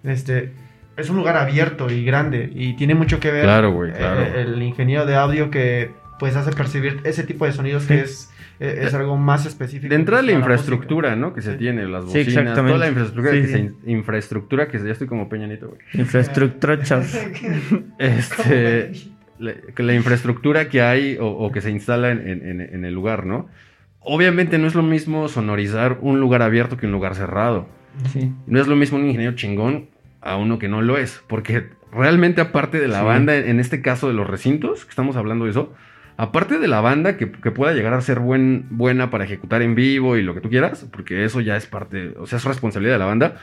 [0.04, 0.50] este
[0.96, 4.22] es un lugar abierto y grande y tiene mucho que ver Claro, güey, claro.
[4.22, 8.00] eh, el ingeniero de audio que pues hace percibir ese tipo de sonidos que Sí.
[8.04, 9.90] es eh, es algo más específico.
[9.90, 11.20] De entrada la que la infraestructura, música.
[11.26, 11.34] ¿no?
[11.34, 11.58] Que se Sí.
[11.58, 12.62] tiene, las Sí, bocinas, exactamente.
[12.72, 13.52] toda la infraestructura Sí, que sí.
[13.84, 15.80] se infraestructura que se, ya estoy como peñanito, güey.
[15.92, 17.14] Infraestructura, chavos.
[17.98, 18.92] Este,
[19.38, 22.94] la, que la infraestructura que hay o, o que se instala en, en- en- el
[22.94, 23.48] lugar, ¿no?
[24.00, 27.68] Obviamente no es lo mismo sonorizar un lugar abierto que un lugar cerrado.
[28.12, 28.32] Sí.
[28.46, 29.88] No es lo mismo un ingeniero chingón
[30.20, 31.22] a uno que no lo es.
[31.26, 33.04] Porque, realmente aparte de la Sí.
[33.04, 35.74] banda, en este caso de los recintos, que estamos hablando de eso,
[36.16, 39.74] aparte de la banda que, que pueda llegar a ser buen, buena para ejecutar en
[39.74, 42.94] vivo y lo que tú quieras, porque eso ya es parte, o sea, es responsabilidad
[42.94, 43.36] de la banda.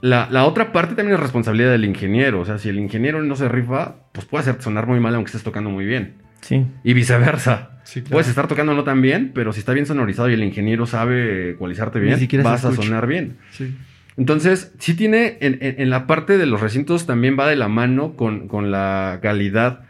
[0.00, 2.40] La, la otra parte también es responsabilidad del ingeniero.
[2.40, 5.28] O sea, si el ingeniero no se rifa, pues puede hacer sonar muy mal aunque
[5.28, 6.14] estés tocando muy bien.
[6.40, 6.64] Sí.
[6.84, 7.80] Y viceversa.
[7.84, 8.12] Sí, claro.
[8.14, 11.50] Puedes estar tocando no tan bien, pero si está bien sonorizado y el ingeniero sabe
[11.50, 13.36] ecualizarte bien, vas a sonar bien.
[13.50, 13.76] Sí.
[14.16, 17.68] Entonces, sí tiene, en, en- en la parte de los recintos también va de la
[17.68, 19.82] mano con, con la calidad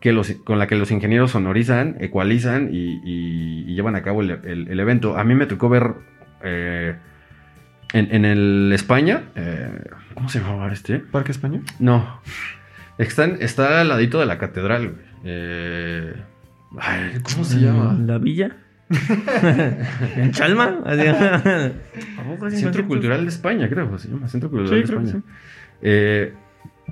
[0.00, 4.22] que los, con la que los ingenieros sonorizan, ecualizan y, y- y llevan a cabo
[4.22, 5.16] el, el- el evento.
[5.18, 5.94] A mí me tocó ver
[6.42, 6.94] eh,
[7.92, 9.70] en, en el España, eh,
[10.14, 10.98] ¿cómo se llamaba este?
[11.00, 11.60] ¿Parque España?
[11.80, 12.20] No,
[12.98, 15.06] Están, está al ladito de la catedral, güey.
[15.24, 16.14] Eh,
[16.78, 17.96] ay, ¿Cómo se llama?
[18.00, 18.56] ¿La villa?
[20.16, 20.80] ¿En Chalma?
[20.84, 21.06] Así-
[22.18, 24.98] ¿A poco así Centro en Cultural de España, creo, se llama Centro Cultural Sí, de
[25.00, 25.22] España.
[25.82, 26.34] Eh,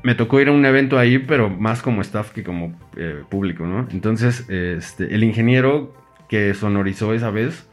[0.03, 3.67] me tocó ir a un evento ahí, pero más como staff que como eh, público,
[3.67, 3.87] ¿no?
[3.91, 5.95] Entonces, este, el ingeniero
[6.29, 7.69] que sonorizó esa vez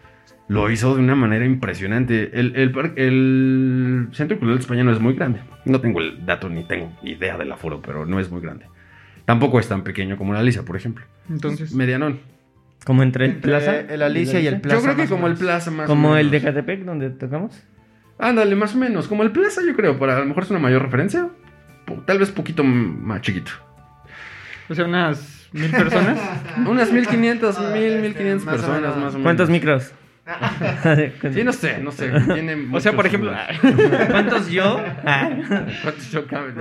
[0.48, 2.32] lo hizo de una manera impresionante.
[2.40, 5.40] El, el, par- el Centro Cultural de España no es muy grande.
[5.66, 8.66] No tengo el dato ni tengo idea del aforo, pero no es muy grande.
[9.26, 11.06] Tampoco es tan pequeño como la Alicia, por ejemplo.
[11.30, 12.20] Entonces, Medianón.
[12.86, 13.80] ¿Como entre el Entre Plaza?
[13.80, 14.78] el Alicia y el Plaza.
[14.78, 15.36] Yo creo que como el.
[15.36, 16.42] Plaza más o ¿Como el de.
[16.42, 17.64] Catepec donde tocamos?
[18.20, 19.08] Ándale, más o menos.
[19.08, 19.98] Como el Plaza, yo creo.
[19.98, 21.30] Para a lo mejor es una mayor referencia.
[22.06, 23.52] Tal vez poquito más chiquito.
[24.70, 26.20] o sea, unas mil personas.
[26.68, 29.22] Unas 1500, 1000, este, 1500 más o personas más o menos.
[29.24, 29.92] ¿Cuántos micros?
[31.34, 32.10] Sí, no sé, no sé.
[32.34, 33.34] Tiene o sea, por ejemplo.
[34.10, 34.82] ¿Cuántos yo?
[35.06, 35.30] Ah.
[35.82, 36.54] ¿Cuántos yo caben?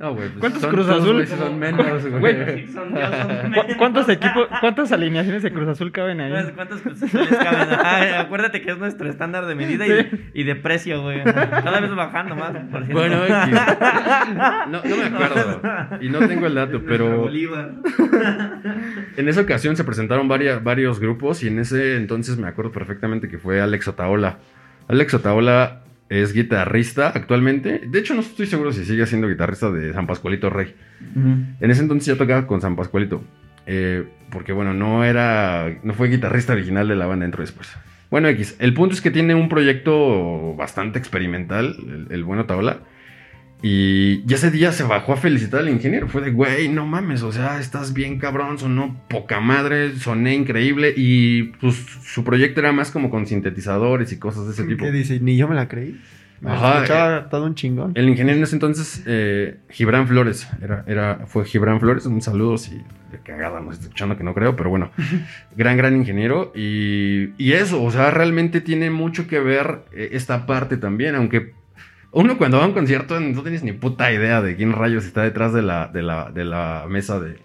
[0.00, 0.28] No, güey.
[0.30, 1.26] pues ¿Cuántos son Cruz Azul?
[1.26, 2.66] sí son menos, güey.
[2.66, 3.76] Son son ¿cu- menos.
[3.78, 6.32] ¿cuántos equipos, cuántas alineaciones de Cruz Azul caben ahí?
[6.56, 7.68] ¿Cuántos les caben?
[7.72, 11.22] Ah, acuérdate que es nuestro estándar de medida y, y de precio, güey.
[11.22, 12.52] Cada vez bajando más.
[12.70, 12.94] por cierto.
[13.00, 13.16] Bueno.
[14.68, 15.60] No, no me acuerdo.
[16.00, 17.28] Y no tengo el dato, pero
[19.16, 23.28] en esa ocasión se presentaron varias, varios grupos y en ese entonces me acuerdo perfectamente
[23.28, 24.38] que fue Alex Otaola.
[24.88, 27.82] Alex Otaola es guitarrista actualmente.
[27.86, 30.74] De hecho, no estoy seguro si sigue siendo guitarrista de San Pascualito Rey.
[31.14, 33.22] En ese entonces ya tocaba con San Pascualito.
[33.66, 35.78] eh, porque bueno, no era.
[35.82, 37.68] No fue guitarrista original de la banda, entró después.
[38.10, 38.56] Bueno, X.
[38.60, 42.78] El punto es que tiene un proyecto bastante experimental, el, el bueno Taola.
[43.62, 46.08] Y, y ese día se bajó a felicitar al ingeniero.
[46.08, 50.92] Fue de, güey, no mames, o sea, estás bien cabrón, sonó poca madre, soné increíble.
[50.96, 54.84] Y pues su proyecto era más como con sintetizadores y cosas de ese tipo.
[54.84, 55.20] ¿Qué dice?
[55.20, 55.98] Ni yo me la creí.
[56.40, 57.92] Me Ajá, escuchaba todo un chingón.
[57.94, 62.58] El ingeniero en ese entonces, eh, Gibran Flores, era, era, fue Gibran Flores, un saludo
[62.58, 64.90] si de cagada nos está escuchando que no creo, pero bueno,
[65.56, 70.44] gran, gran ingeniero y, y eso, o sea, realmente tiene mucho que ver eh, esta
[70.44, 71.54] parte también, aunque
[72.16, 75.22] uno cuando va a un concierto no tienes ni puta idea de quién rayos está
[75.22, 77.38] detrás de la, de la, de la mesa de...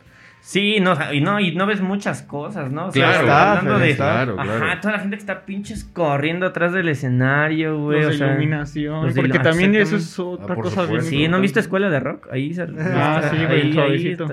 [0.44, 2.88] Sí, no, y no, y no ves muchas cosas, ¿no?
[2.88, 3.96] O sea, Claro, está hablando de.
[3.96, 8.00] claro, Ajá, toda la gente que está pinches corriendo atrás del escenario, güey.
[8.00, 9.06] Los O de sea, iluminación.
[9.06, 10.86] los porque ilu- también eso es otra Ah, cosa bien.
[10.88, 11.10] supuesto.
[11.12, 12.28] Sí, ¿no viste escuela de rock?
[12.32, 12.64] Ahí se.
[12.64, 14.28] Ah, sí, güey, el suavecito.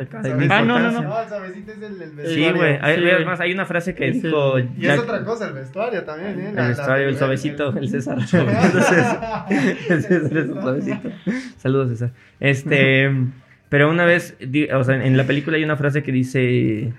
[0.51, 1.21] Ah, no, no, no.
[1.21, 2.53] el suavecito es el, el Sí, vestuario.
[2.53, 2.53] Sí,
[3.01, 3.11] güey.
[3.13, 4.21] además, hay una frase que Sí.
[4.23, 4.59] dijo.
[4.59, 6.49] Y es otra cosa, el vestuario también, ¿eh?
[6.57, 8.17] El vestuario, el suavecito, el César.
[8.33, 9.07] Entonces,
[9.91, 11.11] el César es un suavecito.
[11.59, 12.11] Saludos, César.
[12.41, 13.11] Este,
[13.69, 14.37] pero una vez,
[14.73, 16.93] o sea, en la película hay una frase que dice.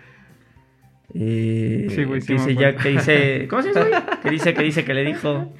[1.13, 2.55] Eh, Sí, güey, sí que dice.
[2.55, 3.47] Jack, que dice.
[3.49, 4.19] ¿Cómo se llama?
[4.21, 5.53] Que dice, que dice, que le dijo.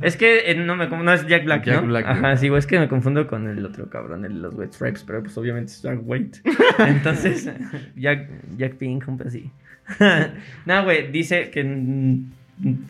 [0.00, 1.86] Es que eh, no me no es Jack Black, Jack ¿no?
[1.86, 2.36] Black, Ajá, güey.
[2.36, 5.04] sí, güey, es que me confundo con el otro cabrón, el de los White Stripes,
[5.04, 6.40] pero pues obviamente es Jack White.
[6.78, 7.50] Entonces,
[7.96, 8.28] Jack,
[8.58, 9.50] Jack Pink, un así.
[10.66, 11.62] no, güey, dice que,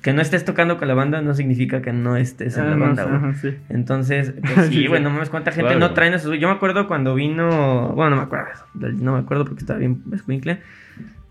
[0.03, 2.77] que no estés tocando con la banda no significa que no estés en Ah, la
[2.77, 3.17] no, banda, güey.
[3.17, 3.55] ajá, sí.
[3.71, 5.05] Entonces, pues Sí, güey, sí.
[5.05, 5.81] no mames, cuánta gente Claro.
[5.81, 6.39] no traen esos.
[6.39, 7.93] Yo me acuerdo cuando vino.
[7.95, 8.51] Bueno, no me acuerdo.
[8.75, 10.61] No me acuerdo porque estaba bien escuincle.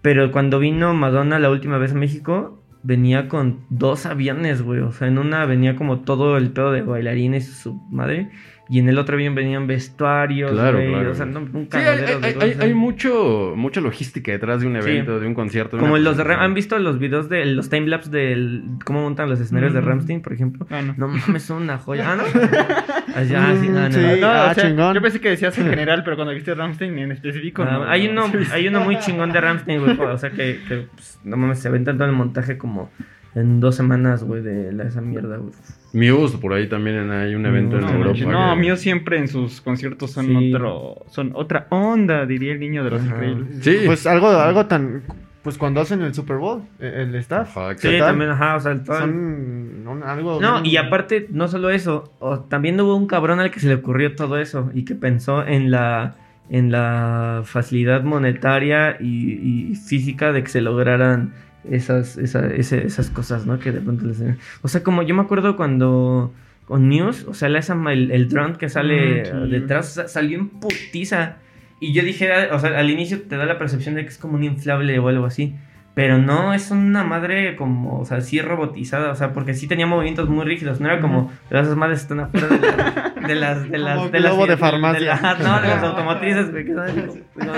[0.02, 4.82] Pero cuando vino Madonna la última vez a México, venía con dos aviones, güey.
[4.82, 8.30] O sea, en una venía como todo el pedo de bailarines y su madre.
[8.74, 10.90] Y en el otro avión venían vestuarios, Claro, güey.
[10.90, 11.12] claro.
[11.12, 14.82] O sea, no, un Sí, hay, hay- hay- hay mucho, mucha logística detrás de un
[14.82, 14.90] Sí.
[14.90, 15.78] evento, de un concierto.
[15.78, 16.40] de Como los de Ram-.
[16.40, 19.86] ¿Han visto los videos de los timelapse de cómo montan los escenarios de Mm.
[19.86, 20.66] Ramstein, por ejemplo?
[20.72, 20.96] Ah, no.
[20.98, 22.14] No mames, son una joya.
[22.14, 22.24] Ah, ¿no?
[23.30, 23.92] Ya, sí, ah, no.
[23.92, 24.20] Sí.
[24.22, 24.96] No, ah, o sea, chingón.
[24.96, 27.62] Yo pensé que decías en general, pero cuando viste Ramstein en específico.
[27.62, 28.26] Ah, no, hay, no.
[28.26, 30.00] uno, hay uno muy chingón de Ramstein, güey.
[30.00, 32.90] O sea, que, que pues, no mames, se aventan todo el montaje como
[33.36, 35.54] en dos semanas, güey, de la, esa mierda, güey.
[35.94, 38.20] Muse, por ahí también hay un evento No, en Europa.
[38.26, 40.54] no, que- mío siempre en sus conciertos son Sí.
[40.54, 43.48] otro, son otra onda, diría el niño de los increíbles.
[43.62, 43.78] Sí.
[43.86, 45.04] Pues algo, algo tan
[45.44, 47.58] pues cuando hacen el Super Bowl, eh, el staff.
[47.58, 50.40] Ajá, Sí, también, ajá, o sea, el- Son un- algo.
[50.42, 53.68] No, bien- y aparte, no solo eso, o- también hubo un cabrón al que se
[53.68, 56.16] le ocurrió todo eso y que pensó en la,
[56.50, 61.34] en la facilidad monetaria y, y física de que se lograran
[61.70, 63.60] esas, esa- ese- esas cosas, ¿no?
[63.60, 64.22] Que de pronto les...
[64.62, 66.34] O sea, como yo me acuerdo cuando
[66.66, 69.32] con News, o sea, la- esa, el, el drone que sale sí.
[69.50, 71.38] detrás sa- salió en putiza.
[71.80, 74.18] Y yo dije, ah, o sea, al inicio te da la percepción de que es
[74.18, 75.56] como un inflable o algo así.
[75.96, 79.86] Pero no, es una madre como, o sea, sí robotizada, o sea, porque sí tenía
[79.86, 83.78] movimientos muy rígidos, no era como, esas madres están afuera de, la- de las, de
[83.78, 85.20] las, Como de las, de farmacia.
[85.22, 87.54] la- no, de las automotrices, güey, que son- no.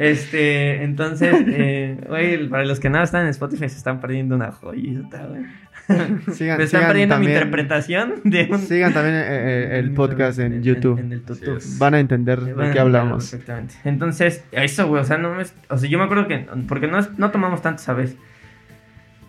[0.00, 4.50] Este, entonces, eh, güey, para los que nada están en Spotify se están perdiendo una
[4.50, 5.42] joyita, güey.
[6.34, 8.58] Sigan, Me están sigan perdiendo mi también- interpretación de un...
[8.60, 10.98] Sigan también eh, eh, el podcast en YouTube.
[10.98, 11.22] En, el.
[11.78, 13.28] Van a entender Van de qué hablamos.
[13.30, 13.74] Perfectamente.
[13.84, 15.42] Entonces, eso, güey, o sea, no me...
[15.68, 16.46] O sea, yo me acuerdo que...
[16.66, 18.16] Porque no, es- no tomamos tanto, ¿sabes?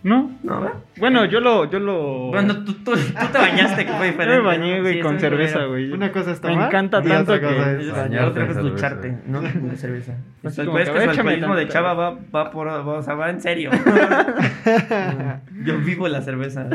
[0.04, 0.32] No.
[0.42, 0.78] ¿No, ¿verdad?
[0.98, 2.30] Bueno, yo lo, yo lo.
[2.32, 4.40] Bueno, tú, tú, tú te bañaste, que fue yo diferente.
[4.40, 5.92] me bañé, güey, Sí, con cerveza, güey.
[5.92, 8.48] Una cosa es Me tomar encanta y tanto otra que- cosa Es bañarte bañar, otra
[8.48, 9.42] cosa es lucharte, ¿no?
[9.42, 10.14] De cerveza.
[10.42, 11.68] Pues que, que el échame alcoholismo de.
[11.68, 12.68] Chava va, va por...
[12.68, 13.70] va- o sea, va en serio.
[15.66, 16.68] Yo vivo la cerveza.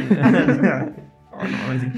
[1.39, 1.89] Oh, no, sí.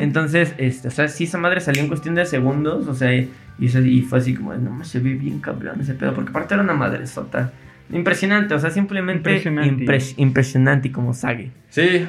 [0.00, 3.30] Entonces, este, o sea, sí, esa madre salió en cuestión de segundos, o sea, y,
[3.58, 6.72] y fue así como, no, se ve bien cabrón ese pedo, porque aparte era una
[6.72, 7.52] madre sota.
[7.92, 9.84] Impresionante, o sea, simplemente Impresionante.
[9.84, 11.50] impres- impresionante y como sague.
[11.70, 12.06] Sí,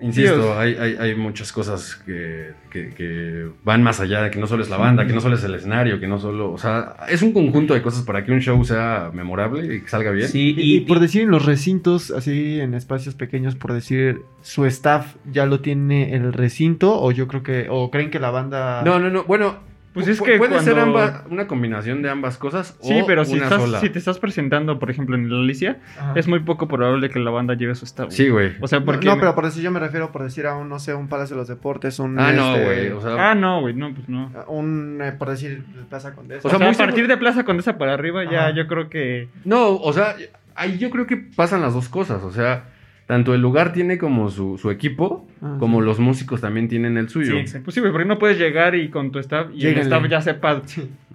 [0.00, 4.46] insisto, hay, hay, hay muchas cosas que, que- que van más allá de que no
[4.46, 6.52] solo es la banda, que no solo es el escenario, que no solo.
[6.52, 9.88] O sea, es un conjunto de cosas para que un show sea memorable y que
[9.88, 10.28] salga bien.
[10.28, 14.66] Sí, Y, y por decir en los recintos, así en espacios pequeños, por decir, su
[14.66, 18.82] staff ya lo tiene el recinto, o yo creo que, o creen que la banda.
[18.84, 19.24] No, no, no.
[19.24, 19.56] Bueno,
[19.94, 23.34] Pues es que puede ser ambas, una combinación de ambas cosas Sí, o pero si,
[23.34, 23.80] una estás, sola.
[23.80, 26.12] si te estás presentando, por ejemplo, en la Alicia, Ajá.
[26.16, 28.10] es muy poco probable que la banda lleve su güey.
[28.10, 28.52] Sí, güey.
[28.60, 29.06] O sea, porque.
[29.06, 31.36] no, pero por decir yo me refiero, por decir a un, no sé, un Palacio
[31.36, 32.18] de los Deportes, un.
[32.18, 32.88] Ah, no, este, güey.
[32.90, 34.30] O sea, Ah, no, güey, no, pues no.
[34.48, 36.46] Un, eh, por decir, Plaza Condesa.
[36.46, 38.54] O sea, muy a partir de Plaza Condesa para arriba, ya Ajá.
[38.54, 39.28] yo creo que.
[39.44, 40.16] no, o sea,
[40.56, 42.22] ahí yo creo que pasan las dos cosas.
[42.24, 42.64] O sea,
[43.06, 45.86] tanto el lugar tiene como su, su equipo, Ah, como sí.
[45.86, 47.32] los músicos también tienen el suyo.
[47.32, 47.64] Sí, exacto.
[47.66, 49.80] Pues sí, güey, porque no puedes llegar y con tu staff y Lléguenle.
[49.82, 50.62] el staff ya sepa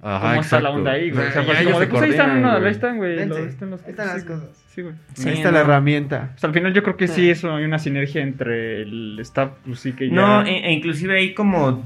[0.02, 1.28] Ajá, cómo está la onda ahí, güey.
[1.28, 2.66] O sea, pues como de, pues ahí están, no, güey.
[2.66, 3.26] ahí están, güey.
[3.26, 4.50] Lo- están los- ahí están las cosas.
[4.68, 4.94] Sí, güey.
[5.16, 5.56] Sí, Ahí está no.
[5.58, 6.32] la herramienta.
[6.36, 9.52] O sea, al final yo creo que sí, eso hay una sinergia entre el staff,
[9.66, 10.16] pues sí que ya.
[10.16, 11.84] No, e, e inclusive hay como,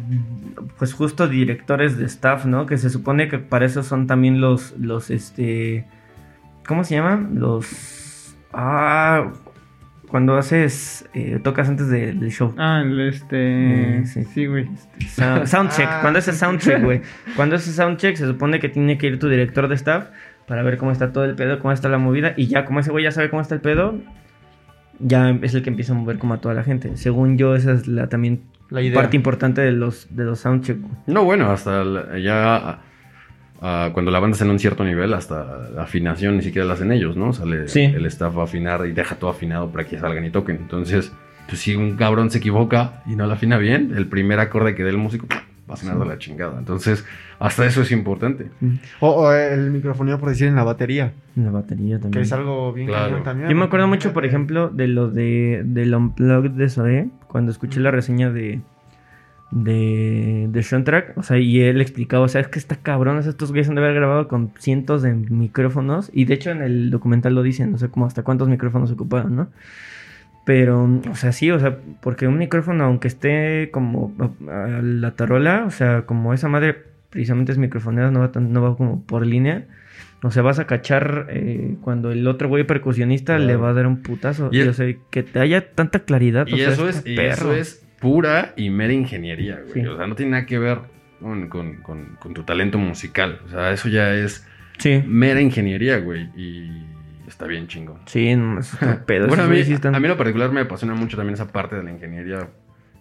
[0.77, 2.65] pues justo directores de staff, ¿no?
[2.65, 5.85] Que se supone que para eso son también los, los, este,
[6.67, 7.39] ¿cómo se llaman?
[7.39, 9.31] Los, ah,
[10.13, 12.53] cuando haces, eh, tocas antes de- del show.
[12.59, 13.97] Ah, el este.
[14.01, 14.23] Eh, sí.
[14.25, 14.45] sí.
[14.45, 14.69] güey.
[14.99, 17.01] Sound- soundcheck, Ah, cuando haces soundcheck, güey.
[17.35, 20.09] Cuando haces soundcheck se supone que tiene que ir tu director de staff
[20.47, 22.35] para ver cómo está todo el pedo, cómo está la movida.
[22.37, 23.95] Y ya como ese güey ya sabe cómo está el pedo,
[24.99, 26.95] ya es el que empieza a mover como a toda la gente.
[26.95, 28.93] Según yo, esa es la también La idea.
[28.93, 30.79] parte importante de los, de los soundcheck.
[30.79, 30.93] güey.
[31.07, 32.81] No, bueno, hasta la- ya
[33.93, 36.91] cuando la banda está en un cierto nivel, hasta la afinación ni siquiera la hacen
[36.91, 37.31] ellos, ¿no?
[37.33, 37.81] Sale Sí.
[37.81, 40.57] el staff a afinar y deja todo afinado para que salgan y toquen.
[40.57, 41.11] Entonces,
[41.47, 44.83] pues si un cabrón se equivoca y no la afina bien, el primer acorde que
[44.83, 45.27] dé el músico
[45.69, 46.59] va a sonar de la chingada.
[46.59, 47.05] Entonces,
[47.39, 48.49] hasta eso es importante.
[48.99, 51.13] O, o el microfonía, por decir, en la batería.
[51.37, 52.11] La batería también.
[52.11, 53.21] Que es algo bien Claro.
[53.23, 53.49] también.
[53.49, 57.79] Yo me acuerdo mucho, por ejemplo, de lo de del Unplugged de Zoé, cuando escuché
[57.79, 58.59] la reseña de
[59.55, 63.17] de, de Sean Track, o sea, y él explicaba, o sea, es que está cabrón,
[63.17, 66.61] o estos güeyes han de haber grabado con cientos de micrófonos, y de hecho en
[66.61, 69.49] el documental lo dicen, no sé cómo hasta cuántos micrófonos ocuparon, ¿no?
[70.45, 74.13] Pero, o sea, sí, o sea, porque un micrófono, aunque esté como
[74.49, 76.75] a, a la tarola, o sea, como esa madre
[77.09, 79.65] precisamente es microfonera, no va, tan- no va como por línea,
[80.21, 83.45] o sea, vas a cachar eh, cuando el otro güey percusionista Claro.
[83.51, 84.49] le va a dar un putazo.
[84.51, 86.45] Y Y, es- o sea, que te haya tanta claridad.
[86.51, 89.73] o Y sea, eso es, y eso es pura y mera ingeniería, güey.
[89.73, 89.87] Sí.
[89.87, 90.79] O sea, no tiene nada que ver
[91.21, 93.39] con, con- con- con tu talento musical.
[93.45, 94.45] O sea, eso ya es
[94.77, 96.29] Sí, mera ingeniería, güey.
[96.35, 96.85] Y
[97.27, 97.99] está bien chingón.
[98.05, 98.75] sí, no, es
[99.07, 99.27] pedo.
[99.27, 101.83] Bueno, a mí, a mí en lo particular me apasiona mucho también esa parte de
[101.83, 102.49] la ingeniería.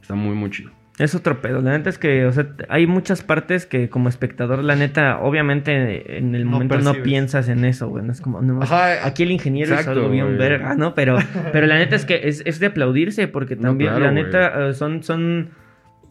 [0.00, 0.70] Está muy, muy chido.
[1.02, 1.60] Es otro pedo.
[1.62, 6.16] La neta es que, o sea, hay muchas partes que como espectador, la neta, obviamente
[6.16, 8.04] en el momento no, piensas en eso, güey.
[8.04, 10.94] No es como, no, Ajá, aquí el ingeniero exacto, es algo bien verga, ¿no?
[10.94, 11.18] Pero,
[11.52, 14.74] pero la neta es que es, es de aplaudirse porque también, claro, la neta, eh,
[14.74, 15.50] son, son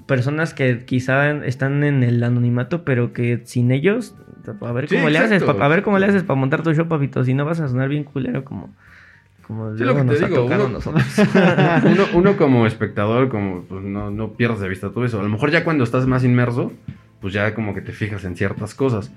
[0.08, 4.14] personas que quizá están en el anonimato, pero que sin ellos,
[4.60, 5.64] a ver Sí, cómo le haces, exacto.
[5.64, 7.24] a ver cómo le haces para montar tu show, papito.
[7.24, 8.76] Si no vas a sonar bien culero como,
[9.52, 10.66] como Sí, lo que te digo, uno-
[11.86, 15.20] uno, uno como espectador, como pues, no, no pierdas de vista todo eso.
[15.20, 16.72] A lo mejor ya cuando estás más inmerso,
[17.20, 19.12] pues ya como que te fijas en ciertas cosas.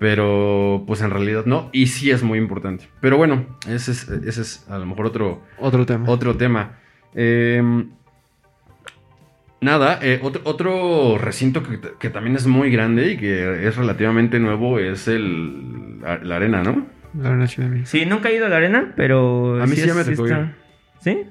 [0.00, 1.70] Pero pues en realidad no.
[1.72, 2.88] Y sí es muy importante.
[3.00, 6.08] Pero bueno, ese es, ese es a lo mejor otro, Otro tema.
[6.08, 6.72] otro tema.
[7.14, 7.62] Eh,
[9.60, 14.38] nada, eh, otro, otro recinto que, que también es muy grande y que es relativamente
[14.38, 16.86] nuevo es el, la, la arena, ¿no?
[17.20, 17.88] La Arena Ciudad de México.
[17.90, 19.60] Sí, nunca he ido a la arena, pero.
[19.62, 20.54] A mí sí ya me tocó ir.
[21.00, 21.24] ¿Sí?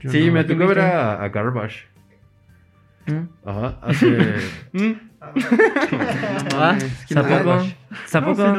[0.00, 0.32] Yo sí, no.
[0.32, 1.86] me ¿tú tocó ver a, a Garbage.
[3.06, 3.48] ¿Mm?
[3.48, 4.06] Ajá, hace...
[4.72, 4.92] Mm.
[6.54, 6.74] Ah.
[6.74, 7.14] No, sí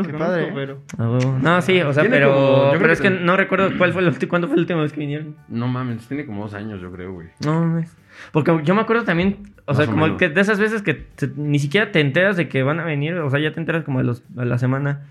[0.05, 0.51] Qué padre.
[0.55, 1.19] pero- Ah.
[1.41, 4.01] No, sí, o sea, pero, como- yo creo pero es que no recuerdo cuál fue
[4.01, 5.35] la ulti- cuándo fue la última vez que vinieron.
[5.49, 7.27] No mames, tiene como dos años, yo creo, güey.
[7.45, 7.95] No mames.
[8.31, 10.19] Porque yo me acuerdo también, o Más sea, o como menos.
[10.19, 13.15] que de esas veces que te- ni siquiera te enteras de que van a venir,
[13.15, 15.01] o sea, ya te enteras como a, los, a la semana.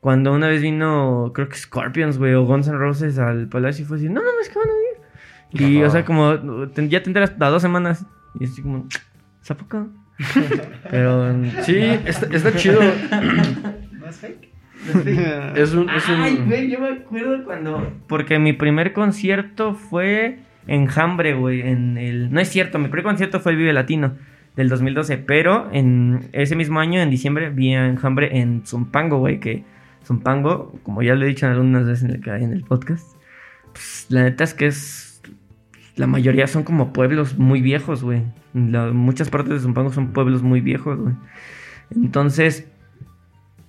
[0.00, 3.86] Cuando una vez vino, creo que Scorpions, güey, o Guns N' Roses al Palacio y
[3.88, 5.70] fue así, no mames, que van a venir.
[5.72, 5.86] Y, Ajá.
[5.88, 8.06] o sea, como te- ya te enteras a dos semanas.
[8.38, 8.86] Y así como,
[9.48, 9.88] ¿a poco?
[10.90, 11.34] Pero.
[11.62, 11.76] Sí,
[12.06, 12.80] está, está chido.
[12.80, 14.48] ¿No es fake?
[15.56, 15.90] Es un...
[15.90, 16.14] Es un...
[16.22, 17.92] Ay, güey, yo me acuerdo cuando.
[18.08, 21.60] Porque mi primer concierto fue en Hambre, güey.
[21.60, 22.32] En el.
[22.32, 24.14] No es cierto, mi primer concierto fue el Vive Latino
[24.56, 25.18] del 2012.
[25.18, 29.38] Pero en ese mismo año, en diciembre, vi a Enjambre en Zumpango, güey.
[29.40, 29.64] Que
[30.10, 33.16] Zumpango, como ya lo he dicho algunas veces en el, en el podcast,
[33.72, 35.22] pues, la neta es que es.
[35.94, 38.24] La mayoría son como pueblos muy viejos, güey.
[38.52, 41.14] Muchas partes de Zumpango son pueblos muy viejos, güey.
[41.94, 42.66] Entonces,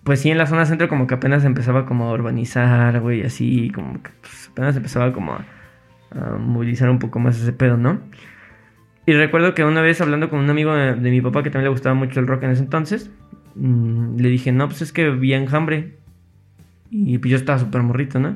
[0.04, 3.70] pues sí, en la zona centro como que apenas empezaba como a urbanizar, güey, así,
[3.70, 5.46] como que pues, apenas empezaba como a,
[6.40, 8.02] movilizar un poco más ese pedo, ¿no?
[9.06, 11.72] Y recuerdo que una vez hablando con un amigo de, mi papá que también le
[11.72, 13.12] gustaba mucho el rock en ese entonces,
[13.56, 16.01] mm, le dije, no, pues es que vi Enjambre.
[16.92, 18.36] Y pues yo estaba súper morrito, ¿no?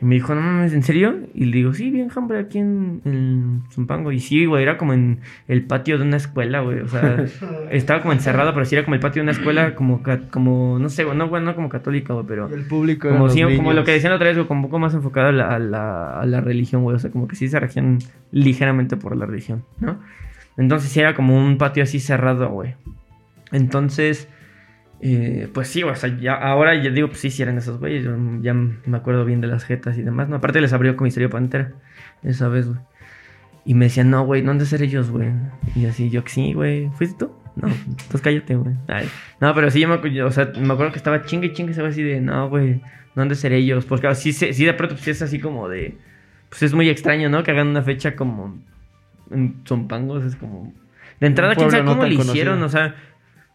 [0.00, 1.20] Y me dijo, no mames, ¿en serio?
[1.34, 4.12] Y le digo, sí, vi Enjambre aquí en, en Zumpango.
[4.12, 6.80] Y sí, güey, era como en el patio de una escuela, güey.
[6.80, 7.24] O sea,
[7.70, 10.88] estaba como encerrado, pero sí era como el patio de una escuela, como, como no
[10.88, 12.48] sé, güey, no, güey, no como católica, güey, pero...
[12.48, 13.08] El público.
[13.08, 15.32] Como, sí, como lo que decían otra vez, güey, como un poco más enfocado a
[15.32, 16.96] la, a la, a la religión, güey.
[16.96, 17.98] O sea, como que sí se regían
[18.32, 19.98] ligeramente por la religión, ¿no?
[20.56, 22.74] Entonces sí era como un patio así cerrado, güey.
[23.52, 24.28] Entonces,
[25.02, 28.04] eh, pues sí, o sea, ya, ahora ya digo, pues sí, sí eran esos güeyes.
[28.04, 30.36] yo ya me acuerdo bien de las jetas y demás, ¿no?
[30.36, 31.72] Aparte les abrió Comisario Pantera
[32.22, 32.78] esa vez, güey.
[33.64, 35.30] Y me decían, no, güey, ¿no han de ser ellos, güey?
[35.74, 37.32] Y así, yo, sí, güey, ¿fuiste tú?
[37.56, 37.68] No,
[38.10, 38.74] pues cállate, güey.
[39.40, 41.72] No, pero sí, yo me, yo, o sea, me acuerdo que estaba chingue y chingue
[41.72, 42.80] ese güey así de, no, güey,
[43.14, 43.86] no han de ser ellos.
[43.86, 45.96] Porque ah, sí, sí, de pronto pues, es así como de,
[46.48, 47.42] pues es muy extraño, ¿no?
[47.42, 48.58] Que hagan una fecha como
[49.30, 50.72] en Zompangos, es como...
[51.20, 52.94] De entrada, quién sabe no cómo tan le hicieron, o sea...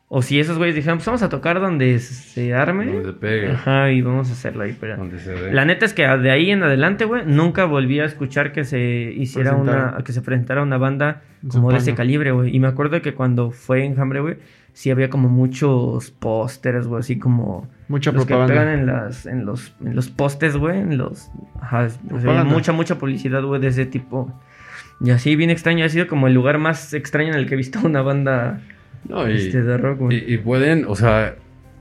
[0.07, 2.85] O si esos güeyes dijeron, pues vamos a tocar donde se arme.
[2.85, 3.51] Donde pegue.
[3.51, 4.97] Ajá, y vamos a hacerlo ahí, pero...
[4.97, 5.51] Donde se dé.
[5.51, 8.79] La neta es que de ahí en adelante, güey, nunca volví a escuchar que se
[8.79, 12.55] hiciera una, que se presentara una banda como de ese calibre, güey.
[12.55, 14.37] Y me acuerdo que cuando fue Enjambre, güey,
[14.73, 19.45] sí había como muchos pósters, güey, así como Mucha los que pegan en las, en
[19.45, 23.67] los, en los postes, güey, en los, ajá, o sea, mucha, mucha publicidad, güey, de
[23.67, 24.31] ese tipo.
[25.01, 27.57] Y así bien extraño, ha sido como el lugar más extraño en el que he
[27.57, 28.61] visto una banda
[29.07, 31.35] No, y, este, rock, y- y pueden, o sea,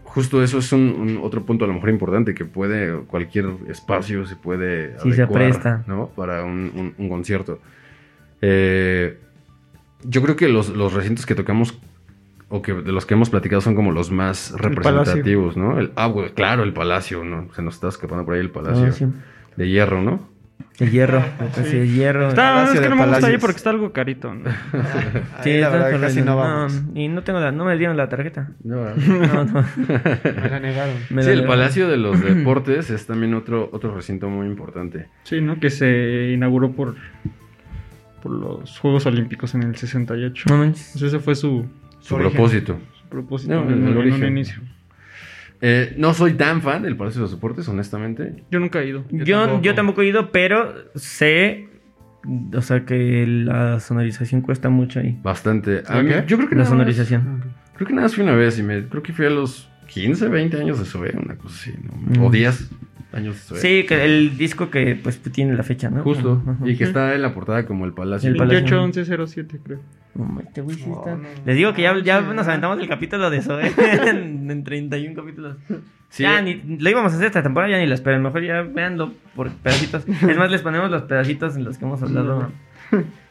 [0.05, 4.27] justo eso es un, un otro punto a lo mejor importante, que puede, cualquier espacio
[4.27, 5.83] se puede Sí, se presta.
[5.87, 6.09] ¿no?
[6.15, 7.61] Para un, un- un concierto.
[8.43, 9.19] Eh,
[10.05, 11.79] yo creo que los, los recintos que tocamos,
[12.51, 15.79] o que de los que hemos platicado, son como los más representativos, ¿no?
[15.79, 17.49] El, ah, claro, el Palacio, ¿no?
[17.55, 19.07] Se nos está escapando por ahí el Palacio Ah, sí.
[19.57, 20.29] de Hierro, ¿no?
[20.81, 21.23] El hierro,
[21.71, 22.29] sí, el hierro.
[22.31, 23.41] Está, Palacio es que no me gusta ahí Palacios.
[23.41, 24.35] porque está algo carito.
[24.35, 24.51] ¿no?
[25.45, 26.25] Sí, Ahí la está verdad casi corriendo.
[26.33, 26.83] no vamos.
[26.95, 28.51] y no tengo la, no me dieron la tarjeta.
[28.65, 29.65] No, No, no.
[30.25, 30.97] Me la negaron.
[31.11, 31.45] Me sí, la el.
[31.47, 35.09] Palacio de los Deportes es también otro, otro recinto muy importante.
[35.23, 35.61] Sí, ¿no?
[35.61, 36.97] Que se inauguró por,
[38.23, 40.47] por los Juegos Olímpicos en el 68.
[40.49, 40.91] No manches.
[40.93, 41.67] Pues ese fue su,
[42.01, 42.79] Su propósito.
[43.01, 44.61] su propósito No, en, el en un inicio.
[45.61, 48.45] Eh, no soy tan fan del Palacio de los Deportes, honestamente.
[48.51, 49.05] Yo nunca he ido.
[49.11, 49.63] Yo, tampoco.
[49.63, 51.69] yo tampoco he ido, pero sé,
[52.55, 55.19] o sea, que la sonorización cuesta mucho ahí.
[55.23, 55.83] Bastante.
[56.27, 57.45] Yo creo que La nada más- sonorización.
[57.77, 60.29] creo que nada más fui una vez y me creo que fui a los 15,
[60.29, 62.21] 20 años de Sobe, una cosa así, ¿no?
[62.21, 62.25] Mm.
[62.25, 62.71] O 10
[63.15, 63.37] años.
[63.37, 66.03] Sí, que el disco que pues tiene la fecha, ¿no?
[66.03, 66.43] Justo.
[66.47, 66.57] Ajá.
[66.69, 68.29] Y que está en la portada como el Palacio.
[68.31, 68.59] El Palacio.
[68.81, 69.81] 28 11 07, creo.
[70.47, 72.53] Este güey sí está- no, Les digo que ya, ya no, nos no.
[72.53, 73.73] aventamos el capítulo de eso, ¿eh?
[74.07, 75.57] en, en 31 capítulos.
[76.09, 76.23] Sí.
[76.23, 78.23] Ya, ni, lo íbamos a hacer esta temporada, ya ni lo esperen.
[78.23, 80.05] Mejor ya véanlo por pedacitos.
[80.09, 82.51] Es más, les ponemos los pedacitos en los que hemos hablado.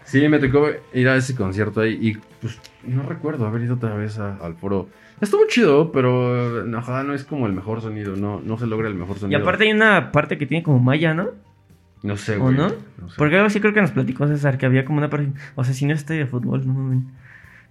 [0.03, 3.95] Sí, me tocó ir a ese concierto ahí y pues no recuerdo haber ido otra
[3.95, 4.89] vez a- al foro.
[5.23, 8.87] Estuvo chido, pero no, ojalá no es como el mejor sonido, no, no se logra
[8.87, 9.41] el mejor Y sonido.
[9.41, 11.29] aparte hay una parte que tiene como malla, ¿no?
[12.03, 12.55] no sé, ¿O güey.
[12.57, 12.69] no?
[12.69, 12.75] sé.
[13.17, 15.31] Porque algo sí creo que nos platicó César, que había como una parte...
[15.55, 17.03] O sea, si no es estadio de fútbol, no mames.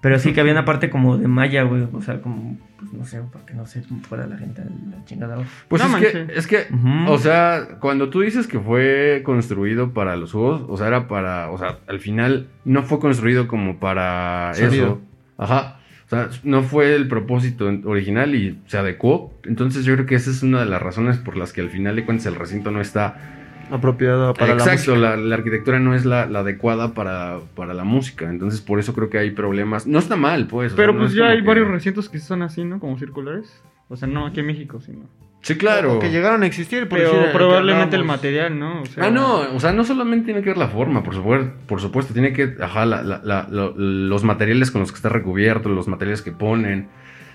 [0.00, 1.86] Pero sí que había una parte como de malla, güey.
[1.92, 2.58] O sea, como...
[2.78, 5.36] pues, no sé, para que no se fuera la gente a la chingada.
[5.68, 6.66] Pues No es, que, es que,
[7.06, 11.50] o sea, cuando tú dices que fue construido para los juegos, o sea, era para,
[11.50, 14.84] o sea, al final no fue construido como para Sonido.
[14.86, 15.00] eso.
[15.36, 15.78] Ajá.
[16.12, 19.32] O sea, no fue el propósito original y se adecuó.
[19.44, 21.96] Entonces yo creo que esa es una de las razones por las que al final
[21.96, 23.38] de cuentas el recinto no está...
[23.70, 24.98] Apropiado para la Exacto, música.
[24.98, 28.28] la, la arquitectura no es la, la adecuada para, para la música.
[28.28, 29.86] Entonces por eso creo que hay problemas.
[29.86, 30.72] No está mal, pues.
[30.74, 32.78] o sea, Pero no pues es ya hay que- varios recintos que son así, ¿no?
[32.78, 33.62] Como circulares.
[33.88, 35.08] O sea, no aquí en México, sino.
[35.42, 35.94] Sí, claro.
[35.94, 36.88] O que llegaron a existir.
[36.88, 38.82] Por Pero decir, probablemente el material, ¿no?
[38.82, 41.52] O sea, Ah, no, o sea, no solamente tiene que ver la forma, por supuesto,
[41.66, 45.08] por supuesto tiene que, ajá, la- la- la- lo- los materiales con los que está
[45.08, 46.88] recubierto, los materiales que ponen,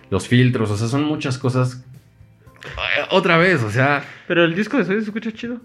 [0.10, 1.84] los filtros, o sea, son muchas cosas.
[2.66, 5.60] Eh, Otra vez, o sea, Pero el disco de sonido se escucha chido.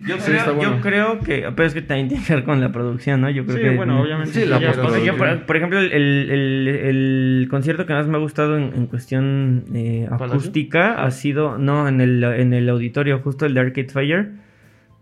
[0.00, 0.76] Yo, Sí, creo, está bueno.
[0.76, 3.30] yo creo que, pero es que también tiene que ver con la producción, ¿no?
[3.30, 4.32] Yo creo Sí, que, bueno, obviamente.
[4.32, 5.02] Sí, la ya- postproducción.
[5.14, 8.20] O sea, yo, por, por ejemplo, el, el- el- el concierto que más me ha
[8.20, 10.26] gustado en, en cuestión eh, ¿Palacio?
[10.36, 14.30] acústica ha sido, no, en el, en el auditorio, justo el de Arcade Fire.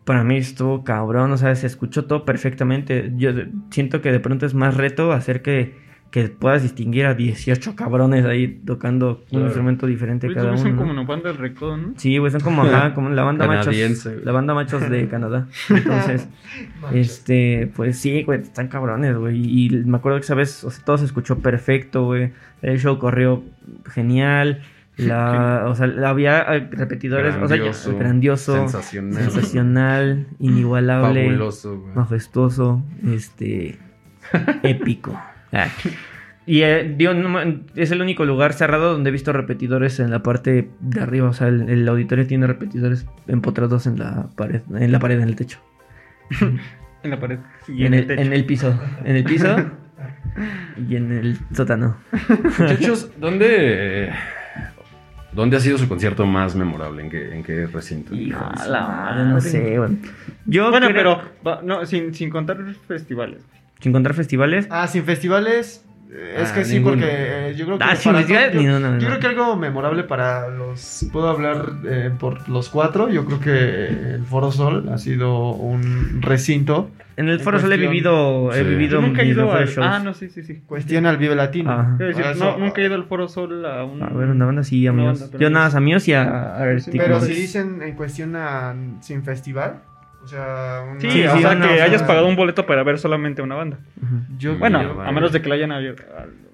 [0.04, 3.12] Para mí estuvo cabrón, o sea, se escuchó todo perfectamente.
[3.16, 3.32] Yo
[3.70, 5.74] siento que de pronto es más reto hacer que,
[6.16, 10.56] que puedas distinguir a 18 cabrones ahí tocando un instrumento diferente cada uno.
[10.56, 10.78] son ¿no?
[10.78, 11.92] como una banda del recodo, ¿no?
[11.98, 14.12] Sí, güey, son como, ajá, como la banda Canadiense, machos.
[14.14, 14.24] güey.
[14.24, 15.46] La banda machos de Canadá.
[15.68, 16.26] Entonces,
[16.94, 19.36] este, pues sí, güey, están cabrones, güey.
[19.44, 22.32] Y me acuerdo que esa vez, o sea, todo se escuchó perfecto, güey.
[22.62, 23.44] El show corrió
[23.84, 24.62] genial.
[24.96, 31.78] La, o sea, había eh, repetidores, o sea, ya- grandioso, grandioso, sensacional, sensacional, inigualable, fabuloso,
[31.78, 31.94] güey.
[31.94, 33.78] majestuoso, este,
[34.62, 35.14] épico.
[35.52, 35.68] Ah.
[36.48, 37.40] Y eh, digo, no
[37.74, 41.28] es el único lugar cerrado donde he visto repetidores en la parte de arriba.
[41.28, 45.28] O sea, el, el auditorio tiene repetidores empotrados en la pared, en la pared, en
[45.28, 45.58] el techo.
[47.02, 47.38] En la pared.
[47.68, 48.76] Y en el, en el piso.
[49.04, 49.54] En el piso
[50.88, 51.98] y en el sótano.
[52.58, 54.10] Muchachos, ¿dónde,
[55.32, 57.02] ¿dónde ha sido su concierto más memorable?
[57.04, 58.12] ¿En qué, en qué recinto?
[58.34, 59.98] Ah, su la madre, no sé, güey.
[60.46, 63.44] Yo Bueno, creo- pero va- no, sin, sin contar festivales.
[63.80, 64.66] Sin contar festivales.
[64.70, 65.84] Ah, sin festivales.
[66.10, 66.96] eh, Es Ah, que sí, ninguno.
[66.96, 67.08] porque
[67.50, 67.84] eh, yo creo que.
[67.84, 68.98] Ah, sin festivales, yo, no, no, no.
[68.98, 71.06] yo creo que algo memorable para los.
[71.12, 73.08] Puedo hablar eh, por los cuatro.
[73.08, 76.90] Yo creo que el Foro Sol ha sido un recinto.
[77.18, 78.64] En el En Foro Sol he vivido, he Sí.
[78.64, 79.68] vivido nunca he ido al...
[79.80, 80.60] Ah, no, sí, sí, sí.
[80.66, 81.96] Cuestión al Vive Latino.
[81.98, 84.02] Decir, Eso- no, nunca he ido al Foro Sol a un...
[84.02, 85.20] A ver, una banda sí, a Una míos.
[85.20, 88.36] banda, pero Yo nada más a míos y a, a Pero si dicen en cuestión
[88.36, 89.80] a sin festival.
[90.26, 92.66] O sea, una- Sí, Sí, o sea, no, que o sea- hayas pagado un boleto
[92.66, 93.78] para ver solamente una banda.
[94.38, 96.02] Yo, Bueno, a menos de que la hayan abierto.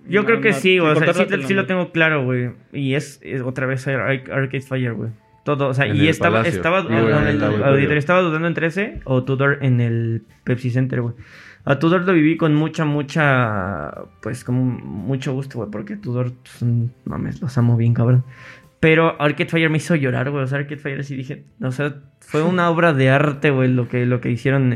[0.07, 0.93] Yo creo que sí, güey.
[0.93, 1.91] O sea, sí, sí lo tengo.
[1.91, 2.51] claro, güey.
[2.73, 4.01] Y es, es otra vez Ar-
[4.31, 5.11] Arcade Fire, güey.
[5.45, 6.57] Todo, o sea, En y estaba, Palacio.
[6.59, 7.99] estaba en el auditorio.
[7.99, 11.15] Estaba dudando entre ese o Tudor en el Pepsi Center, güey.
[11.65, 16.93] A Tudor lo viví con mucha, mucha, pues, como mucho gusto, güey, porque Tudor, son,
[17.05, 18.25] mames, los amo bien, cabrón.
[18.83, 20.43] Pero Arcade Fire me hizo llorar, güey.
[20.43, 23.89] O sea, Arcade Fire sí dije, o sea, fue una obra de arte, güey, lo
[23.89, 24.73] que, lo que hicieron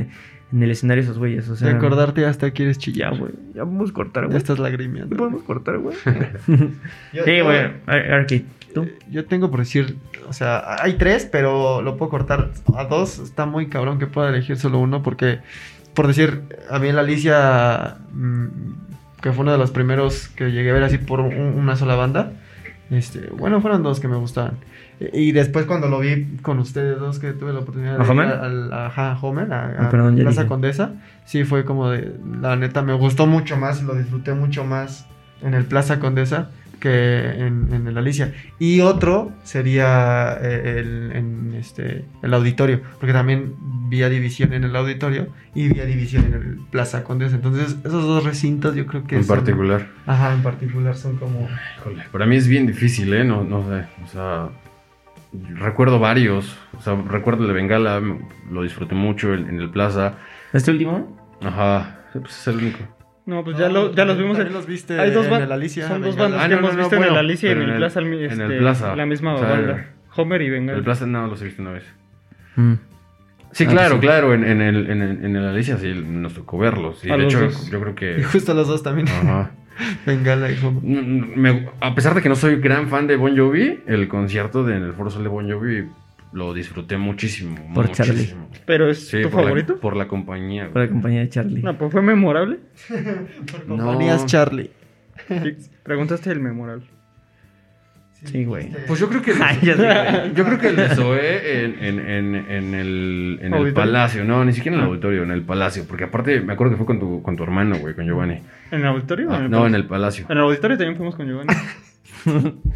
[0.53, 1.49] en el escenario esos güeyes.
[1.49, 3.19] O sea, de acordarte hasta quieres Ya, chillar.
[3.19, 3.33] güey.
[3.53, 4.39] Ya podemos cortar, Ya güey.
[4.39, 5.17] estás lagrimeando.
[5.17, 5.97] ¿Podemos cortar, güey?
[6.47, 7.59] Sí, güey.
[7.87, 8.45] Ar- Arcade.
[8.73, 8.83] ¿Tú?
[8.85, 9.97] Eh, Yo tengo por decir,
[10.29, 13.19] o sea, hay tres, pero lo puedo cortar a dos.
[13.19, 15.41] Está muy cabrón que pueda elegir solo uno, porque,
[15.95, 18.47] por decir, a mí la Alicia, mm,
[19.21, 21.97] que fue uno de los primeros que llegué a ver así por un- una sola
[21.97, 22.35] banda,
[22.91, 24.59] este, bueno, fueron dos que me gustaban.
[25.01, 28.11] Y y después cuando lo vi con ustedes dos, que tuve la oportunidad ¿A de
[28.11, 28.27] Homer?
[28.29, 30.49] ir al, a, a Homer, a, Ah, a perdón, Plaza dije.
[30.49, 30.93] Condesa,
[31.25, 35.07] sí fue como de, la neta, me gustó mucho más, lo disfruté mucho más
[35.43, 36.51] en el Plaza Condesa
[36.87, 38.33] que en, en el Alicia.
[38.59, 43.55] Y otro sería eh, el, en este, el auditorio, porque también
[43.89, 47.37] vi a División en el auditorio y vi a División en el Plaza Condesa.
[47.37, 49.89] Entonces, esos dos recintos yo creo que En son- particular.
[50.07, 51.49] Ajá, en particular son como...
[51.79, 53.25] Híjole, para mí es bien difícil, ¿eh?
[53.25, 53.85] No, no sé.
[54.05, 54.49] O sea,
[55.55, 56.57] recuerdo varios.
[56.79, 58.01] O sea, recuerdo el de Bengala,
[58.51, 60.15] lo disfruté mucho en, en el Plaza.
[60.53, 61.17] ¿Este último?
[61.43, 62.79] Ajá, pues es el único.
[63.27, 64.55] No, pues ya, lo, ya los vimos También en...
[64.55, 65.89] los viste Hay dos en el Alicia.
[65.89, 67.59] Son dos bandas Ah, que no, no, hemos no, visto en el Alicia y en
[67.59, 68.01] el en el- Plaza.
[68.01, 68.97] en el este, Plaza.
[68.97, 69.87] La misma O sea, banda.
[70.17, 70.77] Homer y En Bengal.
[70.77, 71.85] el Plaza no los he visto una vez.
[72.55, 72.75] Mm.
[73.53, 74.01] Sí, Ah, claro, sí.
[74.01, 74.33] claro.
[74.35, 77.05] En, en el, en, el, en el Alicia sí nos tocó verlos.
[77.05, 77.71] Y A de hecho, dos.
[77.71, 78.23] yo creo Y que.
[78.25, 79.09] justo los dos también.
[79.09, 79.51] Ajá.
[80.07, 80.83] Bengala y Homer.
[80.85, 84.63] Mm, me- a pesar de que no soy gran fan de Bon Jovi, el concierto
[84.65, 85.87] de, en el Foro Sol de Bon Jovi
[86.37, 87.57] lo disfruté muchísimo.
[87.75, 88.13] Por Charlie.
[88.15, 88.51] muchísimo.
[88.67, 89.75] Pero es Sí, tu por favorito.
[89.75, 90.69] La, por la compañía.
[90.71, 91.63] Por la compañía de Charlie.
[91.63, 92.59] No, pues fue memorable.
[93.67, 93.77] No.
[93.77, 94.71] Compañías Charlie.
[95.29, 96.85] Sí, Preguntaste el memorable.
[98.25, 98.71] Sí, güey.
[98.87, 99.33] Pues yo creo que.
[99.43, 100.35] Ay, ya sé, güey.
[100.35, 104.45] Yo creo que el de Zoé en, en, en, en el, en el palacio, no,
[104.45, 104.91] ni siquiera en el Ah.
[104.91, 107.77] auditorio, en el palacio, porque aparte me acuerdo que fue con tu, con tu hermano,
[107.79, 108.41] güey, con Giovanni.
[108.71, 109.29] ¿En el auditorio?
[109.29, 109.67] o Ah, en el no, palacio?
[109.69, 110.27] en el palacio.
[110.29, 111.53] En el auditorio también fuimos con Giovanni.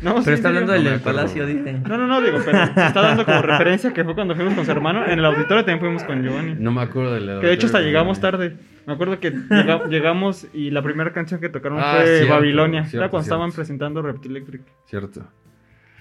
[0.02, 1.72] No, Pero está hablando del No del palacio, dice.
[1.72, 4.70] No, no, no, digo, pero está dando como referencia que fue cuando fuimos con su
[4.70, 5.04] hermano.
[5.06, 6.54] En el auditorio también fuimos con Giovanni.
[6.58, 7.40] No me acuerdo de la.
[7.40, 8.56] Que de hecho hasta llegamos tarde.
[8.86, 12.82] Me acuerdo que llega- llegamos y la primera canción que tocaron Ah, fue cierto, Babilonia.
[12.84, 13.34] cierto, Era cuando cierto.
[13.36, 14.62] estaban presentando Reptil Electric.
[14.86, 15.26] Cierto.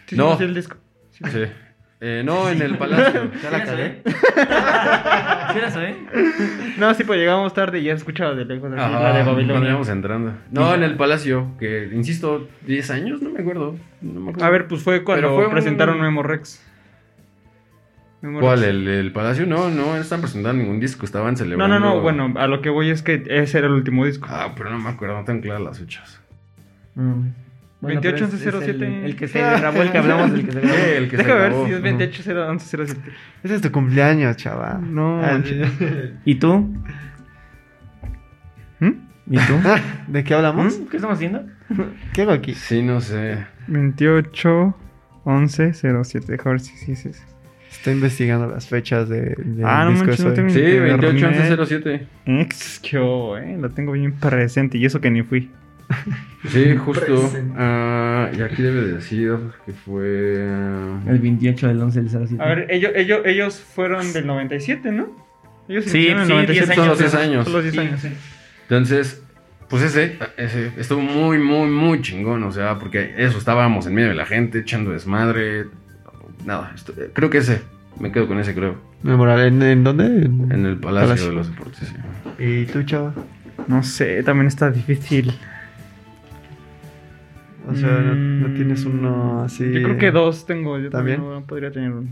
[0.08, 0.32] Sí, No.
[0.32, 0.78] sí, sí, el disco.
[1.10, 1.44] Sí.
[2.02, 3.30] Eh, no, en el palacio.
[3.44, 4.02] ¿Ya la cagué?
[4.06, 5.96] ¿Sí la sabé?
[6.78, 9.34] No, sí, pues llegamos tarde y ya escuchaba de lejos así, Ajá, la de Cuando
[9.34, 9.70] Babilonia.
[9.70, 10.34] íbamos entrando.
[10.52, 13.76] No, en el palacio, que insisto, 10 años, no me acuerdo.
[14.02, 14.46] No me acuerdo.
[14.48, 16.66] A ver, pues fue cuando fue un- presentaron Memo Rex.
[18.22, 18.60] Memo ¿Cuál?
[18.60, 18.70] Rex.
[18.70, 19.46] ¿El, el palacio?
[19.46, 21.80] No, no están presentando ningún disco, estaban No, celebrando.
[21.80, 24.28] no, no, bueno, a lo que voy es que ese era el último disco.
[24.30, 26.22] Ah, pero no me acuerdo, no tengo claras las fechas.
[26.96, 27.28] Mm.
[27.82, 29.06] 28, pero es- 11, es el- 07.
[29.06, 30.76] El, que se grabó, el que hablamos, el que se grabó.
[30.76, 31.66] Sí, el que se Déjame ver grabó.
[31.66, 31.84] si es Ujú.
[31.84, 32.94] 28, 1107.
[33.44, 34.94] Ese es tu cumpleaños, chaval.
[34.94, 35.42] No, Ah,
[36.26, 36.74] ¿Y tú?
[38.80, 38.92] ¿Mm?
[39.30, 39.54] ¿Y tú?
[40.08, 40.80] ¿De qué hablamos?
[40.80, 40.86] ¿Mm?
[40.88, 41.44] ¿Qué estamos haciendo?
[42.14, 42.54] ¿Qué hago aquí?
[42.54, 43.46] Sí, no sé.
[43.68, 44.76] 28,
[45.26, 46.32] 11, 07.
[46.32, 47.22] Deja ver si sí, sí, sí.
[47.72, 51.02] Estoy investigando las fechas de, del Ah, no disco manches, no tengo- Sí, Internet.
[51.02, 52.08] 28 11 07.
[52.26, 55.52] Ex, que eh, lo tengo bien presente y eso que ni fui.
[56.48, 57.32] Sí, justo.
[57.58, 59.36] Ah, y aquí debe decir
[59.66, 60.38] que fue.
[60.50, 62.42] ah, El 28 del 11 del 07.
[62.42, 65.10] A ver, ellos, ellos, ellos fueron del 97, ¿no?
[65.68, 66.54] Ellos Sí, en sí, 97.
[66.54, 67.12] 10 Son los años.
[67.12, 67.44] 10 años.
[67.44, 68.00] Son los 10 Sí, años.
[68.02, 68.10] sí.
[68.64, 69.22] Entonces,
[69.68, 72.42] pues ese, ese estuvo muy, muy, muy chingón.
[72.44, 75.66] O sea, porque eso, estábamos en medio de la gente, echando desmadre.
[76.46, 77.62] Nada, esto- creo que ese.
[78.00, 78.76] Me quedo con ese, creo.
[79.04, 79.48] Memorable.
[79.48, 80.06] ¿En, en dónde?
[80.06, 81.28] En- En el Palacio, Palacio.
[81.28, 81.80] de los Deportes.
[82.38, 82.44] sí.
[82.44, 83.14] ¿Y tú, chava?
[83.68, 85.34] No sé, también está difícil.
[87.68, 89.72] O sea, no, no Mm, tienes uno así.
[89.72, 90.80] Yo creo que dos tengo.
[90.80, 91.20] Yo ¿También?
[91.20, 92.08] no podría tener uno.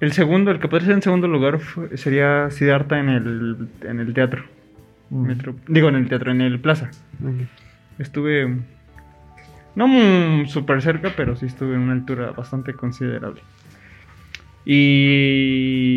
[0.00, 4.00] El segundo, el que podría ser en segundo lugar fue- sería Siddhartha en el, en
[4.00, 4.44] el teatro.
[5.10, 5.26] Mm.
[5.26, 6.90] Metro- digo, en el teatro, en el plaza.
[7.98, 8.54] Estuve.
[9.76, 13.40] No súper cerca, pero sí estuve en una altura bastante considerable.
[14.64, 15.93] Y.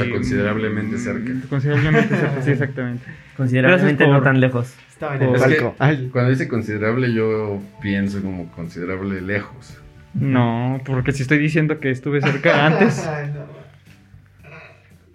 [0.00, 1.32] O sea, considerablemente cerca.
[1.48, 3.04] Considerablemente cerca, sí, exactamente.
[3.36, 4.74] Considerablemente Gracias no por- tan lejos.
[4.88, 5.74] Estaba en el palco.
[6.12, 9.78] Cuando dice considerable, yo pienso como considerable lejos.
[10.14, 13.46] No, porque si estoy diciendo que estuve cerca antes, no.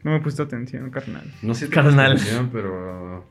[0.03, 1.23] no me he puesto atención, carnal.
[1.41, 2.11] No sé si Carnal.
[2.11, 3.25] atención, pero,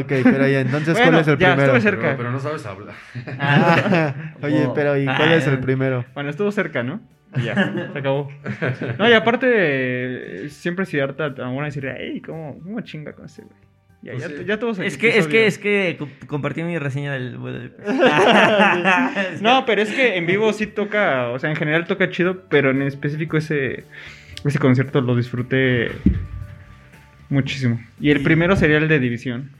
[0.00, 1.62] Ok, pero ya, entonces, Bueno, ¿cuál es el ya, primero?
[1.76, 2.02] estuve cerca.
[2.02, 2.16] pero.
[2.16, 2.94] pero no sabes hablar.
[3.38, 5.34] Ah, Oye, pero ¿y cuál Ah.
[5.36, 6.04] es el primero?
[6.14, 7.00] Bueno, estuvo cerca, ¿no?
[7.36, 7.54] Y ya,
[7.92, 8.30] se acabó.
[8.98, 13.54] No, y aparte, siempre Siddhartha a uno decir, hey, ¿cómo, cómo chinga con ese güey?
[14.00, 14.44] Ya, Pues ya, sí.
[14.46, 17.36] ya todos Es aquí que, es que, es que co- compartí mi reseña del...
[19.42, 22.70] No, pero es que en vivo sí toca, o sea, en general toca chido, pero
[22.70, 23.84] en específico ese,
[24.44, 25.90] ese concierto lo disfruté
[27.28, 27.80] muchísimo.
[28.00, 29.50] Y el primero sería el de División.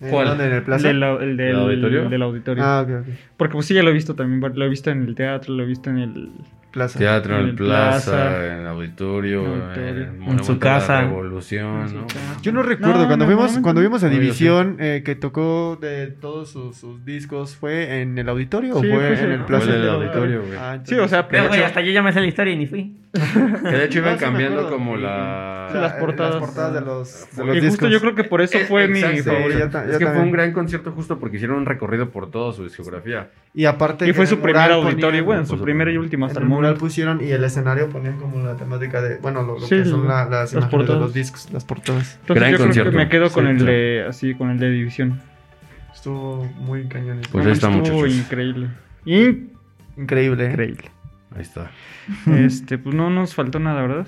[0.00, 0.28] ¿En ¿Cuál?
[0.28, 0.46] dónde?
[0.46, 0.88] ¿En el plaza?
[0.88, 2.08] Del, el del, ¿El auditorio?
[2.08, 2.64] del auditorio.
[2.64, 3.14] Ah, ok, ok.
[3.36, 5.62] Porque pues sí, ya lo he visto también, lo he visto en el teatro, lo
[5.62, 6.28] he visto en el...
[6.72, 6.98] Plaza.
[6.98, 8.46] Teatro en En Plaza, Plaza.
[8.46, 10.04] en el auditorio, auditorio.
[10.04, 11.02] en, En su casa.
[11.02, 12.06] Revolución, En su ¿no?
[12.06, 12.38] casa.
[12.42, 15.78] Yo no recuerdo, No, cuando no, fuimos, no, cuando vimos a División, eh, que tocó
[15.80, 19.38] de todos sus, sus discos, ¿fue en el auditorio Sí, o fue fue en el
[19.38, 19.64] fue plaza?
[19.66, 20.58] en el del auditorio, güey.
[20.58, 22.66] Ah, Sí, o sea, Pero, güey, hasta yo ya me sé la historia y ni
[22.66, 22.96] fui.
[23.12, 25.68] Que de hecho iban cambiando como Sí, la...
[25.70, 26.34] Sí, las portadas.
[26.36, 27.70] Las portadas de los, de Y los y discos.
[27.80, 29.78] justo yo creo que por eso Eh, fue mi favorito.
[29.82, 33.28] Es que fue un gran concierto justo porque hicieron un recorrido por toda su discografía.
[33.54, 34.08] Y aparte.
[34.08, 36.76] Y fue su primer auditorio, pues, su primer y último En hasta el el mural
[36.78, 39.16] pusieron y el escenario ponían como la temática de.
[39.18, 40.98] Bueno, lo, lo Sí, que son la- las, las imágenes portadas.
[41.00, 42.18] de los discos, las portadas.
[42.20, 42.90] Entonces Gran yo creo concierto.
[42.92, 43.72] que me quedo con Sí, el claro.
[43.72, 45.20] de así con el de división.
[45.94, 47.20] Estuvo muy cañón.
[47.30, 48.18] Pues ahí está, Estuvo muchachos.
[48.18, 48.68] increíble.
[49.96, 50.46] Increíble.
[50.50, 50.90] Increíble.
[51.34, 51.70] Ahí está.
[52.26, 54.06] Este, pues no nos faltó nada, ¿verdad?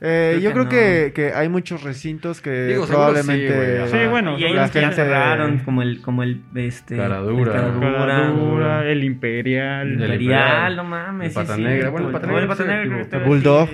[0.00, 0.70] Eh, Creo yo que creo no.
[0.70, 3.86] que, que hay muchos recintos que Digo, probablemente.
[3.88, 3.98] sí.
[3.98, 6.96] Sí, bueno, Y hay la unos que ya gente- cerraron, como el, como el, este...
[6.96, 7.52] Caradura.
[7.52, 7.92] el Caradura.
[7.98, 9.88] Caradura, el Imperial.
[9.88, 11.28] El Imperial, no mames.
[11.28, 11.90] El Pata sí, Negra.
[11.90, 12.12] Bueno, el
[12.46, 13.68] Pata el Negra Bulldog.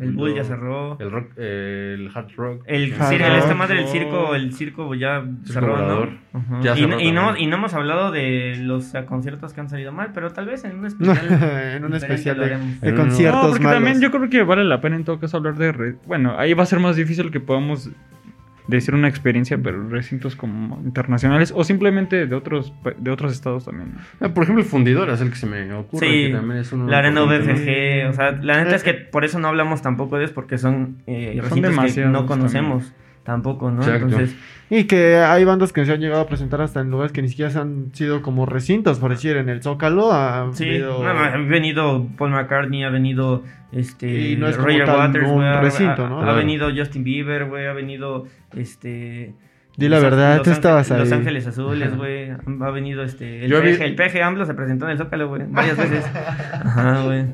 [0.00, 0.96] El Bull ya cerró.
[1.00, 2.62] El rock, eh, el hard rock.
[2.66, 6.10] El, Hard sí, el- esta madre, el circo, el circo ya cerró, Volador.
[6.32, 6.62] ¿no?
[6.62, 7.46] Ya y, cerró no- y no, también.
[7.46, 10.78] y no hemos hablado de los conciertos que han salido mal, pero tal vez en
[10.78, 11.18] un especial.
[11.76, 12.58] en un especial de,
[12.88, 13.76] de conciertos No, porque malos.
[13.82, 15.72] también yo creo que vale la pena en todo caso hablar de...
[15.72, 17.90] re- Bueno, ahí va a ser más difícil que podamos
[18.68, 23.94] decir una experiencia, pero recintos como internacionales o simplemente de otros de otros estados también.
[24.20, 26.06] Ah, por ejemplo, el fundidor es el que se me ocurre.
[26.06, 29.24] Sí, que también es uno la arena VFG, o sea, la neta es que por
[29.24, 32.92] eso no hablamos tampoco de ellos, porque son eh, Son recintos que no conocemos
[33.28, 33.82] tampoco, ¿no?
[33.82, 34.06] Exacto.
[34.06, 34.36] Entonces,
[34.70, 37.28] Y que hay bandas que se han llegado a presentar hasta en lugares que ni
[37.28, 40.12] siquiera se han sido como recintos, por decir, en el Zócalo.
[40.12, 44.68] Ha sí, habido- no, ha venido Paul McCartney, ha venido este Y no es como
[44.68, 46.18] Roger tal Waters, un ha- recinto, ha- ¿no?
[46.20, 46.38] Ha, Claro.
[46.38, 48.24] venido Justin Bieber, güey, ha venido
[48.56, 49.34] este
[49.76, 50.98] Di la verdad, Los tú estabas ahí.
[50.98, 52.30] Los Ángeles Azules, güey.
[52.30, 53.44] Ha venido este.
[53.44, 55.42] El Yo vi- PG, el PG AMLO se presentó en el Zócalo, güey.
[55.48, 56.04] Varias veces.
[56.52, 57.26] Ajá, güey.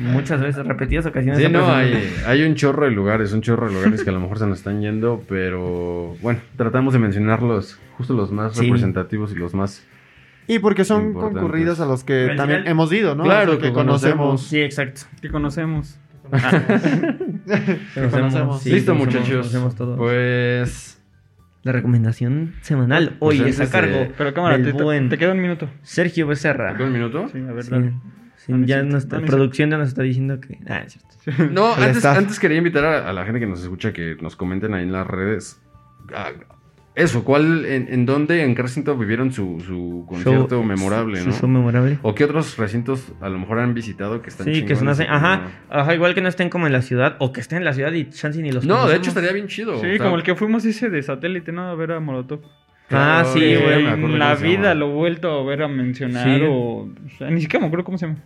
[0.00, 1.40] Muchas veces, repetidas ocasiones.
[1.42, 4.20] Sí, no, hay, hay un chorro de lugares, un chorro de lugares que a lo
[4.20, 8.64] mejor se nos están yendo, pero bueno, tratamos de mencionarlos, justo los más Sí.
[8.64, 9.86] representativos y los más...
[10.46, 13.22] Y porque son concurridos a los que también hemos ido, ¿no?
[13.24, 14.42] Claro, O sea, que que conocemos.
[14.42, 15.02] Sí, exacto.
[15.20, 15.98] Que conocemos.
[17.94, 18.62] Que conocemos.
[18.62, 19.52] sí, Listo, conocemos- muchachos.
[19.52, 19.96] conocemos.
[19.98, 20.96] Pues...
[21.62, 25.18] La recomendación semanal hoy Pues es a cargo Pero cámara, del te, te- buen te
[25.18, 25.68] queda un minuto.
[25.82, 26.70] Sergio Becerra.
[26.70, 27.28] ¿Acá un minuto?
[27.30, 27.92] Sí, a ver, Sí, dale.
[28.48, 28.90] No, ya cierto.
[28.92, 30.58] nuestra No, no es producción ya nos está diciendo que...
[30.68, 31.50] Ah, es cierto.
[31.52, 34.74] No, antes, antes quería invitar a, a la gente que nos escucha que nos comenten
[34.74, 35.60] ahí en las redes.
[36.14, 36.30] ah,
[36.96, 41.28] eso, ¿cuál, en, en dónde, en qué recinto vivieron su, su concierto Show- memorable, su-
[41.28, 41.32] no?
[41.34, 41.98] su memorable.
[42.02, 44.88] ¿O qué otros recintos a lo mejor han visitado que están Sí, que nos y
[44.88, 45.06] hacen...
[45.08, 45.50] Ajá, no?
[45.80, 47.92] ajá, igual que no estén como en la ciudad, o que estén en la ciudad
[47.92, 49.78] y chance ni los No, de hecho estaría bien chido.
[49.80, 51.68] Sí, o sea, como el que fuimos ese de satélite, ¿no?
[51.70, 52.40] A ver a Molotov.
[52.90, 53.84] Ah, sí, güey.
[53.86, 56.42] En la vida lo he vuelto a ver a mencionar Sí.
[56.48, 56.54] o...
[56.84, 58.18] o sea, ni siquiera me acuerdo cómo se llama.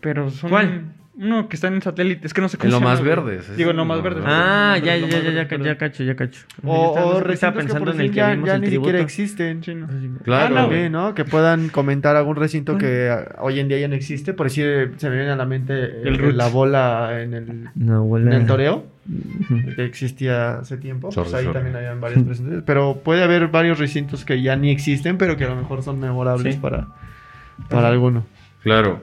[0.00, 0.50] Pero son...
[0.50, 0.82] ¿Cuál?
[1.16, 2.26] Uno que está en satélite.
[2.26, 3.08] Es que no sé cómo En lo se llama, más güey.
[3.10, 4.24] verdes, ese Digo, lo más más verdes.
[4.24, 4.36] verdes.
[4.36, 6.40] Ah, Lo ya, más ya, ya, verdes, ya, ya cacho, ya cacho.
[6.64, 9.60] O, estaba pensando por en el que ya, ya el ni siquiera existen.
[10.24, 10.56] Claro.
[10.58, 11.14] Ah, no, Sí, ¿no?
[11.14, 14.34] Que puedan comentar algún recinto que hoy en día ya no existe.
[14.34, 15.72] Por decir, se me viene a la mente
[16.02, 16.34] el- El Roots.
[16.36, 18.36] la bola en el, No, en huele.
[18.36, 18.84] el toreo.
[19.76, 21.12] Que existía hace tiempo.
[21.12, 21.54] Sorry, Pues ahí sorry.
[21.54, 22.62] también habían varios recintos.
[22.66, 26.00] Pero puede haber varios recintos que ya ni existen, pero que a lo mejor son
[26.00, 26.60] memorables Sí.
[26.60, 26.88] para,
[27.68, 28.24] para alguno.
[28.62, 29.02] Claro.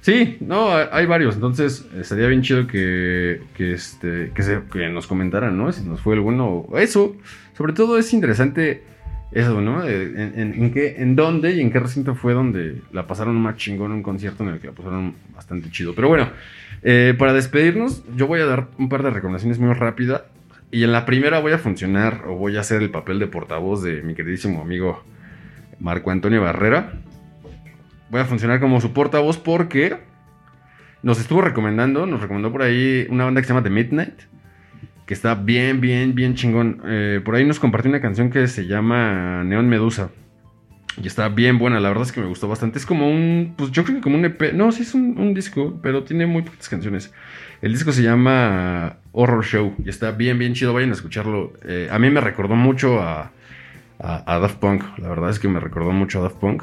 [0.00, 1.34] Sí, no, hay varios.
[1.34, 5.72] Entonces, estaría bien chido que, que, este, que, se- que nos comentaran, ¿no?
[5.72, 6.66] Si nos fue alguno.
[6.76, 7.16] Eso,
[7.56, 8.84] sobre todo es interesante
[9.32, 9.84] eso, ¿no?
[9.86, 13.92] Eh, En, qué, en dónde y en qué recinto fue donde la pasaron más chingón
[13.92, 15.94] un concierto en el que la pasaron bastante chido.
[15.94, 16.30] Pero bueno,
[16.82, 20.22] eh, para despedirnos, yo voy a dar un par de recomendaciones muy rápidas.
[20.70, 23.82] Y en la primera voy a funcionar o voy a hacer el papel de portavoz
[23.82, 25.02] de mi queridísimo amigo
[25.78, 26.94] Marco Antonio Barrera.
[28.10, 29.96] Voy a funcionar como su portavoz porque
[31.02, 34.14] nos estuvo recomendando, nos recomendó por ahí una banda que se llama The Midnight,
[35.06, 36.82] que está bien, bien, bien chingón.
[36.84, 40.10] Eh, por ahí nos compartió una canción que se llama Neon Medusa.
[41.02, 42.78] Y está bien buena, la verdad es que me gustó bastante.
[42.78, 45.34] Es como un, pues yo creo que como un EP, no, sí es un, un
[45.34, 47.12] disco, pero tiene muy pocas canciones.
[47.60, 51.52] El disco se llama Horror Show y está bien, bien chido, vayan a escucharlo.
[51.66, 53.30] Eh, a mí me recordó mucho a,
[53.98, 56.62] a, a Daft Punk, la verdad es que me recordó mucho a Daft Punk.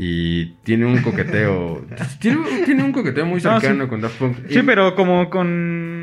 [0.00, 1.84] Y tiene un coqueteo.
[2.20, 3.90] tiene, tiene un coqueteo muy No, cercano sí.
[3.90, 4.36] con Daft Punk.
[4.48, 5.97] Sí, Y pero como con...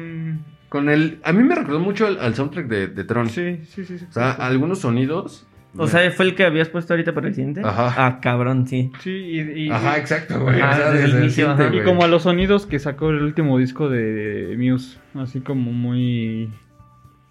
[0.75, 1.19] Con el.
[1.23, 3.29] A mí me recordó mucho al, al soundtrack de, de Tron.
[3.29, 3.97] Sí, sí, sí.
[3.97, 4.05] sí.
[4.09, 5.47] O sea, algunos sonidos.
[5.77, 7.61] O sea, ¿fue el que habías puesto ahorita por el siguiente?
[7.63, 7.93] Ajá.
[7.97, 8.91] Ah, cabrón, sí.
[8.99, 9.67] Sí, y...
[9.67, 10.59] y- Ajá, exacto, güey.
[10.59, 11.75] Ajá, O sea, desde el inicio, siguiente, ajá.
[11.75, 16.49] Y como a los sonidos que sacó el último disco de Muse, así como muy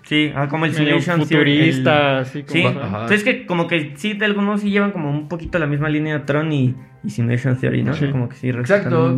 [0.04, 2.86] Sí, ah, como el Simulation Theory, futurista, así el- como Sí, Ajá.
[3.02, 6.26] entonces que como que sí, de algunos sí llevan como un poquito la misma línea
[6.26, 7.94] Tron y, y Simulation Theory, ¿no?
[7.94, 8.08] Sí.
[8.08, 9.16] Como que sí, Exacto.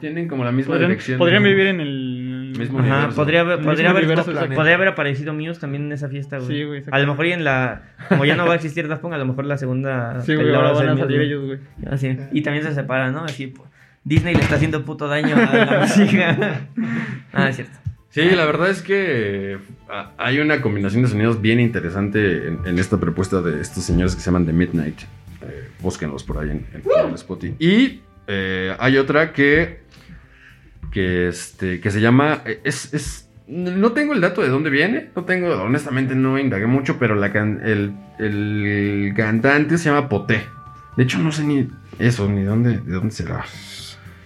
[0.00, 1.18] Tienen como la misma podrían, dirección.
[1.18, 1.48] podrían ¿no?
[1.48, 2.15] vivir en el
[2.58, 3.16] Mismo Ajá, universo.
[3.16, 4.54] podría haber, podría, mismo haber, universo, po- planeta.
[4.54, 6.48] podría haber aparecido Muse también en esa fiesta, güey.
[6.48, 6.84] Sí, güey.
[6.90, 7.82] A lo mejor y en la...
[8.08, 10.20] Como ya no va a existir Daft Punk, a lo mejor la segunda...
[10.24, 11.58] Sí, güey, ahora van a salir Muse, ellos, güey.
[11.90, 12.16] Así.
[12.32, 13.24] Y también se separa, ¿no?
[13.24, 13.68] Así, pues,
[14.04, 16.60] Disney le está haciendo puto daño a la música.
[17.32, 17.78] ah, es cierto.
[18.10, 19.58] Sí, la verdad es que
[19.90, 24.14] ah, hay una combinación de sonidos bien interesante en, en esta propuesta de estos señores
[24.14, 25.00] que se llaman The Midnight.
[25.42, 27.54] Eh, búsquenlos por ahí en, en- en Spotify.
[27.58, 29.80] Y eh, hay otra que,
[30.96, 32.40] que, este, que se llama...
[32.46, 35.10] eh, Es, es- no tengo el dato de dónde viene.
[35.14, 40.40] No tengo, honestamente no indagué mucho, pero la can- el, el cantante se llama Poté.
[40.96, 41.68] De hecho, no sé ni
[41.98, 43.44] eso, ni dónde, de dónde será.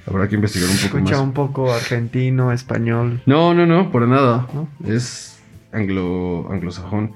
[0.07, 1.25] Habrá que investigar un poco Escucha más.
[1.25, 3.21] un poco argentino, español.
[3.27, 4.47] No, no, no, por nada.
[4.55, 4.69] ¿No?
[4.87, 5.41] Es
[5.73, 7.13] anglo, anglosajón.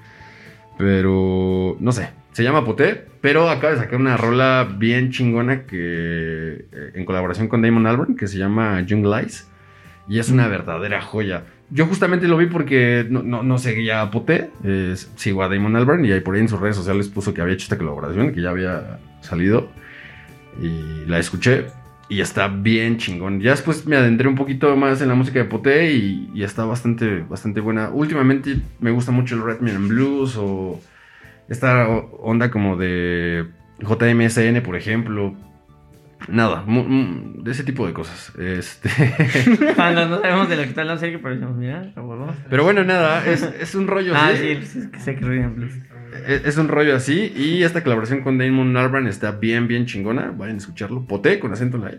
[0.77, 2.11] Pero no sé.
[2.35, 7.47] Se llama Poté, pero acaba de sacar una rola bien chingona que eh, en colaboración
[7.47, 9.49] con Damon Albarn que se llama Young Lies
[10.09, 11.45] y es una verdadera joya.
[11.71, 15.77] Yo justamente lo vi porque no, no, no seguía a Poté, eh, sigo a Damon
[15.77, 18.33] Albarn y ahí por ahí en sus redes sociales puso que había hecho esta colaboración,
[18.33, 19.69] que ya había salido
[20.61, 21.67] y la escuché
[22.09, 23.43] y está bien chingón.
[23.43, 26.65] Ya después me adentré un poquito más en la música de Poté y, y está
[26.65, 27.91] bastante, bastante buena.
[27.91, 30.81] Últimamente me gusta mucho el and Blues o
[31.49, 33.47] esta onda como de
[33.81, 35.35] JMSN, por ejemplo.
[36.27, 38.33] Nada, de ese tipo de cosas.
[38.39, 38.89] Este,
[39.77, 42.35] Cuando no sabemos de lo que está hablando Sergio, pero decimos, mira, huevo.
[42.49, 44.39] pero bueno, nada, es, es un rollo Ah, así.
[44.39, 45.73] sí, pues es que sé que Blues.
[46.27, 47.31] Es, es un rollo así.
[47.37, 50.33] Y esta colaboración con Damon Albarn está bien, bien chingona.
[50.35, 51.05] Vayan a escucharlo.
[51.05, 51.99] Poté con acento light.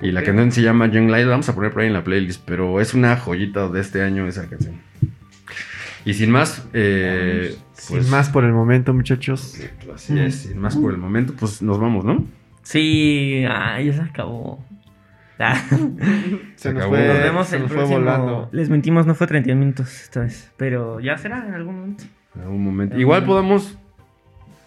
[0.00, 1.24] Y la canción se llama Young Light.
[1.24, 2.42] La vamos a poner por ahí en la playlist.
[2.46, 4.74] Pero es una joyita de este año esa canción.
[6.04, 9.58] Y sin más, eh, Sin Pues- más por el momento, muchachos.
[9.94, 12.24] Así es, sin más por el momento, pues nos vamos, ¿no?
[12.62, 14.64] Sí, ay, ya se acabó.
[15.38, 15.54] Ah,
[16.56, 16.94] Se nos acabó.
[16.96, 18.48] fue, Nos vemos se el nos fue volando.
[18.52, 20.50] Les mentimos, no fue 31 minutos esta vez.
[20.56, 22.04] Pero ya será en algún momento.
[22.36, 22.94] En algún momento.
[22.94, 23.76] En Igual algún podemos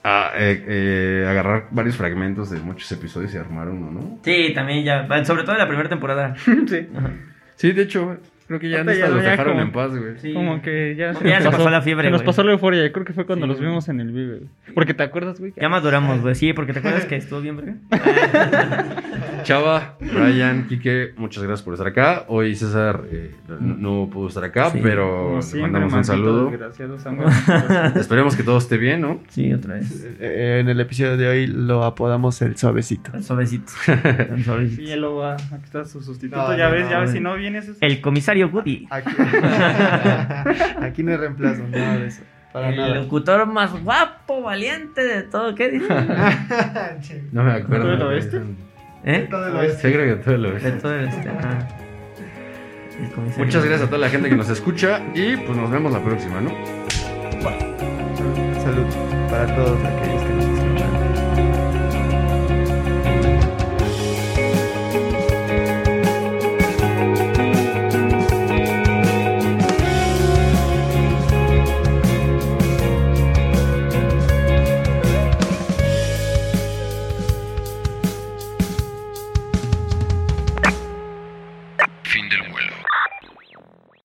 [0.04, 4.20] ah, eh, eh, agarrar varios fragmentos de muchos episodios y armar uno, ¿no?
[4.24, 5.08] Sí, también ya.
[5.24, 6.36] Sobre todo de la primera temporada.
[6.68, 6.88] sí.
[6.96, 7.12] Ajá.
[7.56, 8.18] Sí, de hecho,
[8.48, 10.18] creo que ya, ya- los ya dejaron como- en paz, güey.
[10.20, 10.34] Sí.
[10.34, 12.26] Como que ya, se pasó la fiebre, Se nos güey.
[12.26, 12.92] pasó la euforia.
[12.92, 13.70] Creo que fue cuando Sí, los güey.
[13.70, 14.38] vimos en el Vive.
[14.38, 14.50] güey.
[14.74, 15.54] Porque te acuerdas, güey.
[15.56, 16.36] Ya maduramos, güey.
[16.36, 17.76] Sí, porque te acuerdas que estuvo bien, verga.
[19.44, 22.26] Chava, Brian, Quique, muchas gracias por estar acá.
[22.28, 24.80] Hoy César eh, no, no pudo estar acá, Sí.
[24.84, 26.52] pero le mandamos un saludo.
[26.98, 27.30] Samuel.
[27.96, 29.22] Esperemos que todo esté bien, ¿no?
[29.30, 30.06] Sí, otra vez.
[30.20, 33.12] Eh, En el episodio de hoy lo apodamos el suavecito.
[33.12, 33.72] Tan suavecito.
[33.86, 34.82] Tan suavecito.
[34.82, 35.36] Sí, él lo va.
[35.36, 36.38] Aquí está su sustituto.
[36.42, 37.10] No, ya no, ves, no, ya ves.
[37.12, 37.18] güey.
[37.18, 37.68] Si no vienes.
[37.70, 38.88] es- El comisario Aquí,
[40.82, 42.24] Aquí no hay reemplazo, nada de eso.
[42.54, 42.96] Para el nada.
[42.96, 45.54] locutor más guapo, valiente de todo.
[45.56, 45.88] ¿Qué dice?
[47.32, 47.84] No me acuerdo.
[47.84, 48.42] ¿Todo el oeste?
[49.04, 49.28] ¿Eh?
[49.30, 49.92] Todo el oeste.
[49.94, 50.72] creo que todo el De oeste.
[50.72, 51.30] todo el este.
[51.30, 51.68] ajá.
[53.14, 56.04] Comisario Muchas gracias a toda la gente que nos escucha y pues nos vemos la
[56.04, 56.50] próxima, ¿no?
[58.64, 58.86] Salud
[59.30, 60.07] para todos aquellos